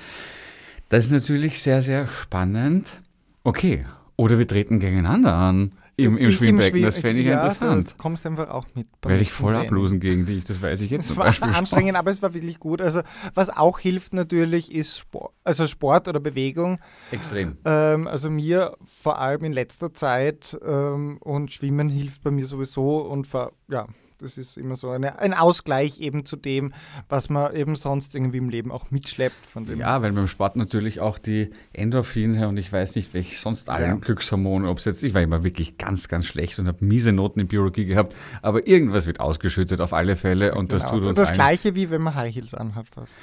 Das 0.88 1.06
ist 1.06 1.10
natürlich 1.10 1.60
sehr, 1.62 1.82
sehr 1.82 2.06
spannend. 2.06 3.00
Okay, 3.42 3.84
oder 4.16 4.38
wir 4.38 4.46
treten 4.46 4.78
gegeneinander 4.78 5.34
an 5.34 5.72
im, 5.97 6.16
im 6.16 6.30
Schwimmbecken. 6.32 6.80
Schwimm- 6.80 6.84
das 6.84 6.99
fände 6.99 7.20
ich 7.20 7.26
ja, 7.26 7.34
interessant. 7.34 7.92
Du 7.92 7.97
kommst 7.97 8.26
einfach 8.26 8.49
auch 8.51 8.66
mit. 8.74 8.86
Werde 9.03 9.22
ich 9.22 9.32
voll 9.32 9.53
Training. 9.53 9.68
ablosen 9.68 10.01
gegen 10.01 10.26
dich, 10.26 10.45
das 10.45 10.61
weiß 10.61 10.80
ich 10.80 10.90
jetzt 10.90 11.11
Es 11.11 11.16
war 11.16 11.26
Beispiel 11.26 11.51
anstrengend, 11.51 11.97
aber 11.97 12.11
es 12.11 12.22
war 12.22 12.34
wirklich 12.34 12.59
gut. 12.59 12.80
Also 12.80 13.03
was 13.34 13.51
auch 13.51 13.78
hilft 13.78 14.14
natürlich, 14.14 14.72
ist 14.72 14.99
Sport, 14.99 15.32
also 15.45 15.66
Sport 15.66 16.09
oder 16.09 16.20
Bewegung. 16.20 16.78
Extrem. 17.11 17.59
Ähm, 17.64 18.07
also 18.07 18.30
mir 18.30 18.76
vor 19.03 19.18
allem 19.18 19.45
in 19.45 19.53
letzter 19.53 19.92
Zeit 19.95 20.59
ähm, 20.66 21.18
und 21.20 21.53
Schwimmen 21.53 21.88
hilft 21.88 22.22
bei 22.22 22.30
mir 22.30 22.47
sowieso 22.47 22.99
und 22.99 23.26
ver, 23.26 23.53
ja, 23.68 23.86
das 24.25 24.39
ist 24.39 24.57
immer 24.57 24.75
so 24.77 24.91
eine, 24.91 25.18
ein 25.20 25.35
Ausgleich 25.35 26.01
eben 26.01 26.25
zu 26.25 26.37
dem, 26.37 26.72
was 27.09 27.29
man 27.31 27.55
eben 27.55 27.77
sonst 27.77 28.14
irgendwie 28.14 28.39
im 28.39 28.49
Leben 28.49 28.72
auch 28.72 28.91
mitschleppt. 28.91 29.47
Von 29.47 29.66
dem 29.66 29.79
Ja, 29.81 30.03
weil 30.03 30.12
beim 30.12 30.27
Sport 30.27 30.57
natürlich 30.57 31.01
auch 31.01 31.18
die 31.18 31.51
Endorphine 31.72 32.49
und 32.49 32.57
ich 32.57 32.72
weiß 32.72 32.97
nicht, 32.97 33.14
welche 33.14 33.37
sonst 33.37 33.68
allen 33.70 33.85
Ja. 33.91 33.95
Glückshormone, 33.97 34.68
ob 34.68 34.79
es 34.79 34.87
jetzt, 34.87 35.03
ich 35.03 35.14
war 35.14 35.22
immer 35.22 35.45
wirklich 35.45 35.79
ganz, 35.79 36.09
ganz 36.09 36.27
schlecht 36.27 36.59
und 36.59 36.66
habe 36.66 36.85
miese 36.85 37.12
Noten 37.12 37.41
in 37.41 37.47
Biologie 37.49 37.85
gehabt, 37.85 38.14
aber 38.43 38.66
irgendwas 38.66 39.07
wird 39.07 39.20
ausgeschüttet 39.20 39.81
auf 39.81 39.93
alle 39.93 40.16
Fälle 40.16 40.55
und 40.55 40.72
das 40.72 40.83
Genau. 40.85 40.95
tut 40.97 41.05
uns 41.09 41.16
das 41.16 41.29
allen- 41.29 41.35
gleiche 41.37 41.75
wie 41.75 41.91
wenn 41.91 42.03
man 42.03 42.14
High 42.14 42.35
Heels 42.35 42.55
anhat 42.55 42.89
fast. 42.89 43.14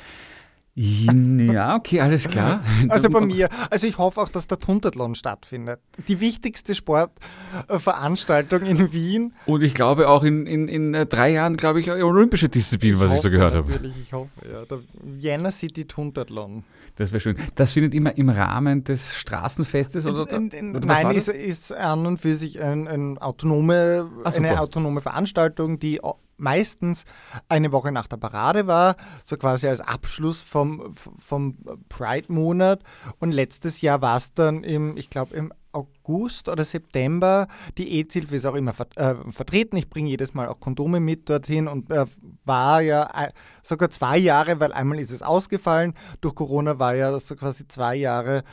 Ja, 0.74 1.76
okay, 1.76 2.00
alles 2.00 2.28
klar. 2.28 2.64
Also 2.90 3.10
bei 3.10 3.22
mir, 3.22 3.50
also 3.70 3.86
ich 3.88 3.98
hoffe 3.98 4.22
auch, 4.22 4.30
dass 4.30 4.48
der 4.48 4.60
Tuntathlon 4.60 5.16
stattfindet. 5.16 5.80
Die 6.08 6.20
wichtigste 6.20 6.74
Sportveranstaltung 6.76 8.62
in 8.64 8.92
Wien. 8.94 9.34
Und 9.46 9.64
ich 9.64 9.74
glaube 9.74 10.08
auch 10.10 10.24
in, 10.24 10.46
in, 10.46 10.68
in 10.68 10.94
äh, 10.94 11.06
drei 11.06 11.32
Jahren, 11.32 11.58
glaube 11.58 11.82
ich, 11.82 11.92
olympische 11.92 12.50
Disziplin, 12.50 13.00
was 13.00 13.14
ich 13.14 13.22
so 13.22 13.30
gehört 13.30 13.54
habe. 13.54 13.70
Natürlich, 13.72 13.96
ich 14.02 14.14
hoffe, 14.14 14.32
ja. 14.52 14.66
Der 14.66 14.80
Vienna 15.04 15.52
City 15.52 15.86
Tuntathlon. 15.86 16.64
Das 16.96 17.12
wäre 17.12 17.20
schön. 17.22 17.38
Das 17.56 17.72
findet 17.74 17.94
immer 17.94 18.18
im 18.18 18.30
Rahmen 18.30 18.84
des 18.84 19.16
Straßenfestes 19.16 20.06
oder? 20.06 20.30
In- 20.32 20.50
in- 20.52 20.76
oder 20.76 20.86
Nein, 20.86 21.12
ist, 21.12 21.30
ist 21.30 21.72
an 21.74 22.06
und 22.06 22.18
für 22.20 22.36
sich 22.36 22.62
ein, 22.62 22.88
ein 22.88 23.18
autonome, 23.18 24.10
Ah, 24.24 24.30
eine 24.30 24.60
autonome 24.60 25.02
Veranstaltung, 25.02 25.80
die 25.80 26.00
meistens 26.42 27.06
eine 27.48 27.72
Woche 27.72 27.92
nach 27.92 28.08
der 28.08 28.18
Parade 28.18 28.68
war, 28.68 28.96
so 29.24 29.38
quasi 29.38 29.68
als 29.68 29.82
Abschluss 29.82 30.42
vom, 30.42 30.94
vom 30.96 31.58
Pride-Monat. 31.90 32.82
Und 33.20 33.32
letztes 33.32 33.82
Jahr 33.82 34.02
war 34.02 34.18
es 34.18 34.34
dann 34.34 34.64
im, 34.64 34.98
ich 34.98 35.10
glaube, 35.10 35.36
im 35.36 35.54
August 35.74 36.50
oder 36.50 36.66
September. 36.66 37.48
Die 37.78 38.00
EZ-Hilfe 38.00 38.36
ist 38.36 38.46
auch 38.46 38.56
immer 38.56 38.74
ver 38.74 38.88
äh, 38.96 39.16
vertreten. 39.32 39.78
Ich 39.78 39.90
bringe 39.90 40.10
jedes 40.10 40.34
Mal 40.34 40.48
auch 40.48 40.60
Kondome 40.60 41.00
mit 41.00 41.30
dorthin 41.30 41.68
und 41.68 41.90
äh, 41.92 42.06
war 42.44 42.82
ja 42.82 43.10
äh, 43.14 43.32
sogar 43.64 43.90
zwei 43.90 44.18
Jahre, 44.18 44.60
weil 44.60 44.74
einmal 44.74 45.00
ist 45.00 45.12
es 45.12 45.22
ausgefallen. 45.22 45.94
Durch 46.20 46.36
Corona 46.36 46.80
war 46.80 46.96
ja 46.96 47.18
so 47.20 47.36
quasi 47.36 47.68
zwei 47.68 47.96
Jahre 47.96 48.44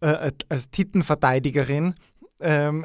äh, 0.00 0.32
als 0.48 0.70
Titelverteidigerin. 0.70 1.94
Ähm, 2.40 2.84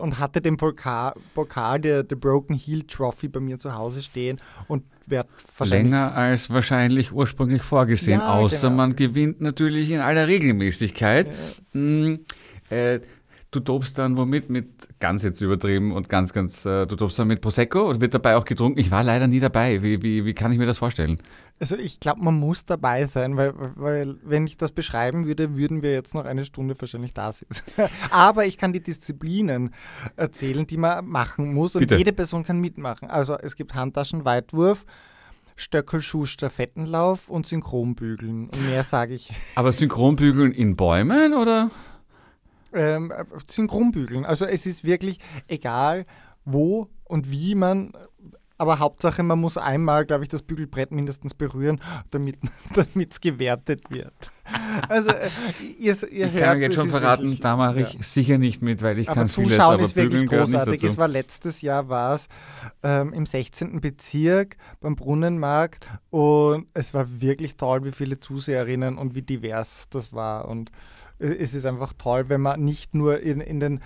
und 0.00 0.18
hatte 0.18 0.40
den 0.40 0.56
Pokal, 0.56 1.14
Pokal 1.34 1.80
der, 1.80 2.02
der 2.02 2.16
Broken 2.16 2.56
Heel 2.56 2.82
Trophy 2.82 3.28
bei 3.28 3.40
mir 3.40 3.58
zu 3.58 3.74
Hause 3.74 4.02
stehen 4.02 4.40
und 4.68 4.82
werde 5.06 5.28
wahrscheinlich 5.56 5.84
Länger 5.84 6.14
als 6.14 6.50
wahrscheinlich 6.50 7.12
ursprünglich 7.12 7.62
vorgesehen, 7.62 8.20
Ja, 8.20 8.34
außer 8.34 8.68
genau. 8.68 8.76
man 8.76 8.96
gewinnt 8.96 9.40
natürlich 9.40 9.90
in 9.90 10.00
aller 10.00 10.26
Regelmäßigkeit. 10.26 11.30
Mm, 11.72 12.14
äh, 12.70 13.00
du 13.50 13.60
tobst 13.60 13.98
dann 13.98 14.16
womit? 14.16 14.50
Mit 14.50 15.00
ganz 15.00 15.22
jetzt 15.22 15.40
übertrieben 15.40 15.92
und 15.92 16.08
ganz, 16.08 16.32
ganz, 16.32 16.64
äh, 16.64 16.86
du 16.86 16.96
tobst 16.96 17.18
dann 17.18 17.28
mit 17.28 17.40
Prosecco 17.40 17.88
und 17.88 18.00
wird 18.00 18.14
dabei 18.14 18.36
auch 18.36 18.44
getrunken? 18.44 18.78
Ich 18.78 18.90
war 18.90 19.02
leider 19.02 19.26
nie 19.26 19.40
dabei. 19.40 19.82
Wie, 19.82 20.02
wie, 20.02 20.24
wie 20.24 20.34
kann 20.34 20.52
ich 20.52 20.58
mir 20.58 20.66
das 20.66 20.78
vorstellen? 20.78 21.18
Also 21.58 21.76
ich 21.76 22.00
glaube, 22.00 22.22
man 22.22 22.38
muss 22.38 22.64
dabei 22.64 23.06
sein, 23.06 23.36
weil, 23.36 23.52
weil 23.76 24.16
wenn 24.24 24.46
ich 24.46 24.56
das 24.56 24.72
beschreiben 24.72 25.26
würde, 25.26 25.56
würden 25.56 25.82
wir 25.82 25.92
jetzt 25.92 26.14
noch 26.14 26.24
eine 26.24 26.44
Stunde 26.44 26.74
wahrscheinlich 26.78 27.12
da 27.12 27.32
sitzen. 27.32 27.64
Aber 28.10 28.46
ich 28.46 28.56
kann 28.56 28.72
die 28.72 28.82
Disziplinen 28.82 29.74
erzählen, 30.16 30.66
die 30.66 30.76
man 30.76 31.06
machen 31.06 31.52
muss 31.52 31.74
und 31.74 31.80
Bitte. 31.80 31.96
jede 31.96 32.12
Person 32.12 32.44
kann 32.44 32.60
mitmachen. 32.60 33.10
Also 33.10 33.36
es 33.36 33.56
gibt 33.56 33.74
Handtaschen, 33.74 34.24
Weitwurf, 34.24 34.86
Stöckelschuh, 35.56 36.24
Stafettenlauf 36.24 37.28
und 37.28 37.46
Synchronbügeln. 37.46 38.48
Und 38.48 38.66
mehr 38.66 38.84
sage 38.84 39.14
ich. 39.14 39.30
Aber 39.56 39.72
Synchronbügeln 39.72 40.52
in 40.52 40.76
Bäumen 40.76 41.34
oder? 41.34 41.70
Ähm, 42.72 43.10
äh, 43.10 43.24
Synchronbügeln. 43.48 44.24
Also 44.24 44.44
es 44.44 44.66
ist 44.66 44.84
wirklich 44.84 45.18
egal, 45.48 46.06
wo 46.44 46.88
und 47.04 47.30
wie 47.30 47.54
man. 47.54 47.92
Aber 48.58 48.78
Hauptsache, 48.78 49.22
man 49.22 49.40
muss 49.40 49.56
einmal, 49.56 50.04
glaube 50.04 50.22
ich, 50.22 50.28
das 50.28 50.42
Bügelbrett 50.42 50.90
mindestens 50.90 51.32
berühren, 51.32 51.80
damit 52.10 52.38
es 53.10 53.20
gewertet 53.22 53.90
wird. 53.90 54.12
Also, 54.86 55.12
äh, 55.12 55.30
ihr, 55.78 55.96
ihr 56.12 56.26
Ich 56.26 56.32
hört 56.34 56.44
kann 56.44 56.58
mir 56.58 56.64
jetzt 56.66 56.74
schon 56.74 56.90
verraten, 56.90 57.22
wirklich- 57.22 57.40
da 57.40 57.56
mache 57.56 57.80
ich 57.80 57.94
ja. 57.94 58.02
sicher 58.02 58.36
nicht 58.36 58.60
mit, 58.60 58.82
weil 58.82 58.98
ich 58.98 59.08
Aber 59.08 59.20
kann 59.22 59.30
vieles, 59.30 59.52
Zuschauen 59.52 59.74
aber 59.74 59.82
ist 59.82 59.96
wirklich 59.96 60.26
großartig. 60.26 60.84
Es 60.84 60.98
war 60.98 61.08
letztes 61.08 61.62
Jahr 61.62 61.88
war 61.88 62.14
es 62.14 62.28
ähm, 62.82 63.14
im 63.14 63.24
16. 63.24 63.80
Bezirk 63.80 64.58
beim 64.80 64.94
Brunnenmarkt 64.94 65.86
und 66.10 66.66
es 66.74 66.92
war 66.92 67.06
wirklich 67.22 67.56
toll, 67.56 67.84
wie 67.84 67.92
viele 67.92 68.20
Zuseherinnen 68.20 68.98
und 68.98 69.14
wie 69.14 69.22
divers 69.22 69.88
das 69.88 70.12
war. 70.12 70.48
Und 70.48 70.68
äh, 70.68 70.72
es 71.20 71.54
ist 71.54 71.66
einfach 71.66 71.92
toll, 71.92 72.28
wenn 72.28 72.40
man 72.40 72.62
nicht 72.64 72.94
nur 72.94 73.20
in, 73.20 73.40
in 73.40 73.60
den 73.60 73.80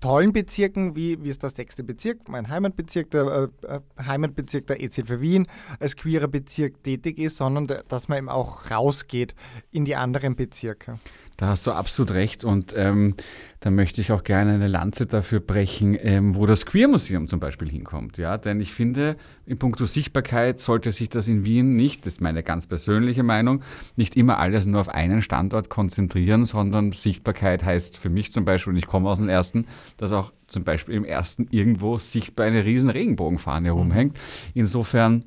tollen 0.00 0.32
Bezirken, 0.32 0.94
wie, 0.94 1.22
wie 1.22 1.28
ist 1.30 1.42
der 1.42 1.50
sechste 1.50 1.82
Bezirk, 1.82 2.28
mein 2.28 2.48
Heimatbezirk, 2.48 3.10
der 3.10 3.50
äh, 3.62 3.66
äh, 3.76 3.80
Heimatbezirk 4.04 4.66
der 4.66 4.82
EZ 4.82 5.02
für 5.06 5.20
Wien, 5.20 5.46
als 5.80 5.96
queerer 5.96 6.28
Bezirk 6.28 6.82
tätig 6.82 7.18
ist, 7.18 7.36
sondern 7.36 7.66
da- 7.66 7.82
dass 7.88 8.08
man 8.08 8.18
eben 8.18 8.28
auch 8.28 8.70
rausgeht 8.70 9.34
in 9.70 9.84
die 9.84 9.96
anderen 9.96 10.36
Bezirke. 10.36 10.98
Da 11.36 11.48
hast 11.48 11.66
du 11.66 11.72
absolut 11.72 12.12
recht 12.12 12.44
und 12.44 12.74
ähm, 12.76 13.14
da 13.60 13.70
möchte 13.70 14.00
ich 14.00 14.12
auch 14.12 14.22
gerne 14.22 14.54
eine 14.54 14.68
Lanze 14.68 15.06
dafür 15.06 15.40
brechen, 15.40 15.96
ähm, 16.00 16.34
wo 16.34 16.46
das 16.46 16.64
Queer-Museum 16.64 17.28
zum 17.28 17.40
Beispiel 17.40 17.68
hinkommt. 17.68 18.16
Ja? 18.16 18.38
Denn 18.38 18.60
ich 18.60 18.72
finde, 18.72 19.16
in 19.44 19.58
puncto 19.58 19.84
Sichtbarkeit 19.84 20.60
sollte 20.60 20.92
sich 20.92 21.10
das 21.10 21.28
in 21.28 21.44
Wien 21.44 21.74
nicht, 21.74 22.06
das 22.06 22.14
ist 22.14 22.20
meine 22.20 22.42
ganz 22.42 22.66
persönliche 22.66 23.22
Meinung, 23.22 23.62
nicht 23.96 24.16
immer 24.16 24.38
alles 24.38 24.64
nur 24.66 24.80
auf 24.80 24.88
einen 24.88 25.20
Standort 25.20 25.68
konzentrieren, 25.68 26.44
sondern 26.44 26.92
Sichtbarkeit 26.92 27.64
heißt 27.64 27.98
für 27.98 28.08
mich 28.08 28.32
zum 28.32 28.44
Beispiel, 28.44 28.72
und 28.72 28.78
ich 28.78 28.86
komme 28.86 29.10
aus 29.10 29.18
dem 29.18 29.28
ersten, 29.28 29.66
dass 29.98 30.12
auch 30.12 30.32
zum 30.46 30.64
Beispiel 30.64 30.94
im 30.94 31.04
ersten 31.04 31.48
irgendwo 31.50 31.98
sichtbar 31.98 32.46
eine 32.46 32.64
riesen 32.64 32.88
Regenbogenfahne 32.88 33.68
herumhängt. 33.68 34.18
Insofern 34.54 35.24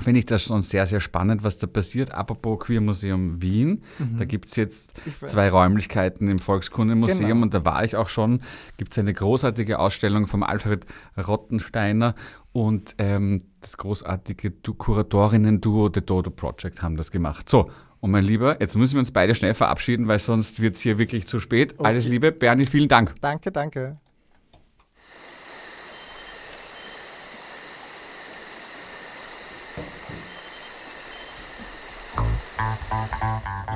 finde 0.00 0.18
ich 0.20 0.26
das 0.26 0.42
schon 0.42 0.62
sehr, 0.62 0.86
sehr 0.86 1.00
spannend, 1.00 1.44
was 1.44 1.58
da 1.58 1.66
passiert. 1.66 2.12
Apropos 2.12 2.60
Queer 2.60 2.80
Museum 2.80 3.40
Wien, 3.40 3.82
da 4.18 4.24
gibt 4.24 4.46
es 4.48 4.56
jetzt 4.56 4.94
zwei 5.24 5.48
Räumlichkeiten 5.48 6.28
im 6.28 6.38
Volkskundemuseum 6.38 7.28
Genau. 7.28 7.42
und 7.42 7.54
da 7.54 7.64
war 7.64 7.84
ich 7.84 7.96
auch 7.96 8.08
schon. 8.08 8.40
Gibt 8.76 8.92
es 8.92 8.98
eine 8.98 9.14
großartige 9.14 9.78
Ausstellung 9.78 10.26
vom 10.26 10.42
Alfred 10.42 10.84
Rottensteiner 11.16 12.14
und 12.52 12.94
ähm, 12.98 13.42
das 13.60 13.76
großartige 13.76 14.50
du 14.50 14.74
Kuratorinnen-Duo 14.74 15.90
The 15.94 16.00
Dodo 16.04 16.30
Project 16.30 16.82
haben 16.82 16.96
das 16.96 17.10
gemacht. 17.10 17.48
So, 17.48 17.70
und 18.00 18.10
mein 18.10 18.24
Lieber, 18.24 18.60
jetzt 18.60 18.76
müssen 18.76 18.94
wir 18.94 18.98
uns 19.00 19.10
beide 19.12 19.34
schnell 19.34 19.54
verabschieden, 19.54 20.08
weil 20.08 20.18
sonst 20.18 20.60
wird 20.60 20.74
es 20.74 20.80
hier 20.82 20.98
wirklich 20.98 21.26
zu 21.26 21.40
spät. 21.40 21.74
Alles 21.80 22.06
Liebe, 22.06 22.32
Bernie, 22.32 22.66
vielen 22.66 22.88
Dank. 22.88 23.14
Danke, 23.20 23.50
danke. 23.50 23.96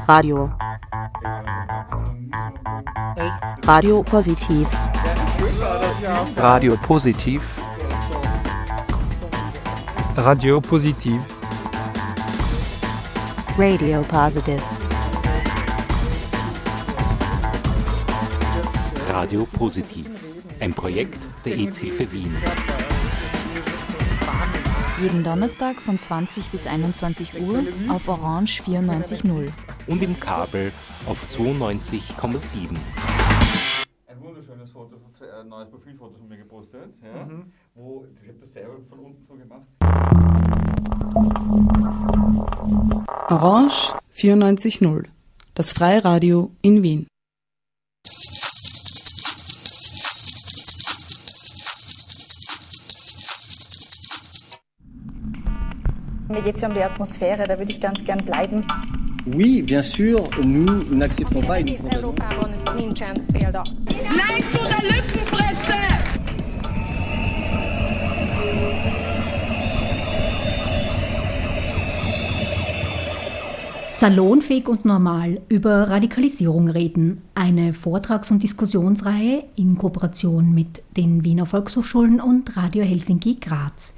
Radio. 0.06 0.50
Radio 3.66 4.02
Positiv. 4.02 4.66
Radio 6.36 6.76
Positiv. 6.76 7.42
Radio 10.16 10.60
Positiv. 10.60 11.20
Radio 13.58 14.02
Positive. 14.02 14.62
Radio 19.08 19.46
Positiv. 19.46 20.06
Ein 20.60 20.72
Projekt 20.72 21.18
der 21.44 21.58
EZ-Hilfe 21.58 22.10
Wien. 22.12 22.34
Jeden 25.00 25.22
Donnerstag 25.22 25.80
von 25.80 25.96
20 25.96 26.46
bis 26.46 26.66
21 26.66 27.40
Uhr 27.40 27.64
auf 27.88 28.08
Orange 28.08 28.62
94.0. 28.62 29.48
Und 29.86 30.02
im 30.02 30.18
Kabel 30.18 30.72
auf 31.06 31.24
92,7. 31.28 32.76
Ein 34.08 34.20
wunderschönes 34.20 34.72
Foto, 34.72 34.96
ein 35.20 35.46
äh, 35.46 35.48
neues 35.48 35.70
Profilfoto 35.70 36.16
von 36.16 36.28
mir 36.28 36.38
gepostet, 36.38 36.92
ja, 37.00 37.28
wo 37.76 38.06
ich 38.20 38.28
habe 38.28 38.38
das 38.40 38.52
selber 38.52 38.74
von 38.88 38.98
unten 38.98 39.24
so 39.24 39.34
gemacht. 39.34 39.62
Orange 43.28 43.94
94.0, 44.16 45.04
das 45.54 45.72
Freiradio 45.72 46.50
in 46.60 46.82
Wien. 46.82 47.06
Mir 56.30 56.42
geht 56.42 56.56
es 56.56 56.60
ja 56.60 56.68
um 56.68 56.74
die 56.74 56.82
Atmosphäre, 56.82 57.46
da 57.46 57.58
würde 57.58 57.72
ich 57.72 57.80
ganz 57.80 58.04
gern 58.04 58.22
bleiben. 58.22 58.62
Oui, 59.24 59.62
bien 59.62 59.82
sûr, 59.82 60.24
nous 60.44 60.84
n'acceptons 60.90 61.40
pas 61.40 61.58
une 61.60 61.68
Európában 61.90 62.50
nincsen 62.76 63.14
példa. 63.32 63.62
Nein 63.86 64.44
zu 64.50 64.58
der 64.68 64.82
Lückenpresse! 64.90 65.72
Salonfähig 73.90 74.68
und 74.68 74.84
normal 74.84 75.40
über 75.48 75.88
Radikalisierung 75.88 76.68
reden. 76.68 77.22
Eine 77.34 77.72
Vortrags- 77.72 78.30
und 78.30 78.42
Diskussionsreihe 78.42 79.44
in 79.56 79.78
Kooperation 79.78 80.52
mit 80.52 80.82
den 80.96 81.24
Wiener 81.24 81.46
Volkshochschulen 81.46 82.20
und 82.20 82.54
Radio 82.56 82.84
Helsinki 82.84 83.38
Graz. 83.40 83.94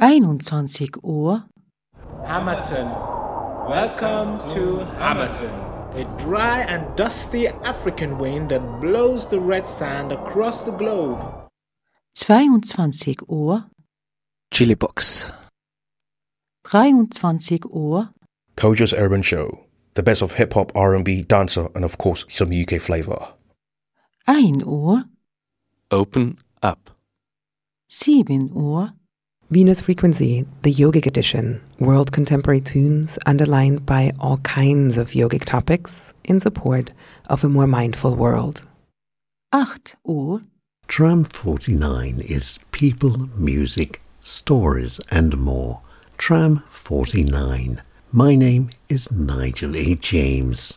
Einundzwanzig 0.00 1.02
Uhr. 1.02 1.48
Hamilton. 2.24 2.88
Welcome 3.68 4.38
to 4.48 4.84
Hamilton. 4.96 5.50
A 5.94 6.04
dry 6.16 6.60
and 6.60 6.84
dusty 6.94 7.48
African 7.48 8.16
wind 8.16 8.50
that 8.50 8.80
blows 8.80 9.26
the 9.26 9.40
red 9.40 9.66
sand 9.66 10.12
across 10.12 10.62
the 10.62 10.70
globe. 10.70 11.18
22 12.14 13.26
Uhr. 13.28 13.64
Chili 14.52 14.74
Box. 14.74 15.32
23 16.62 17.62
Uhr. 17.74 18.10
Kojo's 18.56 18.94
Urban 18.94 19.22
Show. 19.22 19.64
The 19.94 20.04
best 20.04 20.22
of 20.22 20.34
hip 20.34 20.52
hop, 20.52 20.70
R&B, 20.76 21.22
dancer, 21.22 21.66
and 21.74 21.84
of 21.84 21.98
course 21.98 22.24
some 22.28 22.52
UK 22.52 22.80
flavor. 22.80 23.34
1 24.26 24.62
Uhr. 24.62 25.06
Open 25.90 26.38
up. 26.62 26.90
7 27.88 28.52
Uhr. 28.54 28.92
Venus 29.50 29.80
Frequency, 29.80 30.44
the 30.60 30.74
yogic 30.74 31.06
edition, 31.06 31.62
world 31.78 32.12
contemporary 32.12 32.60
tunes 32.60 33.18
underlined 33.24 33.86
by 33.86 34.12
all 34.20 34.36
kinds 34.38 34.98
of 34.98 35.12
yogic 35.12 35.42
topics 35.42 36.12
in 36.22 36.38
support 36.38 36.92
of 37.30 37.42
a 37.42 37.48
more 37.48 37.66
mindful 37.66 38.14
world. 38.14 38.66
8 39.54 39.94
Uhr. 40.06 40.42
Tram 40.86 41.24
49 41.24 42.20
is 42.20 42.58
people, 42.72 43.30
music, 43.38 44.02
stories, 44.20 45.00
and 45.10 45.38
more. 45.38 45.80
Tram 46.18 46.62
49. 46.68 47.80
My 48.12 48.34
name 48.34 48.68
is 48.90 49.10
Nigel 49.10 49.74
A. 49.76 49.94
James. 49.94 50.76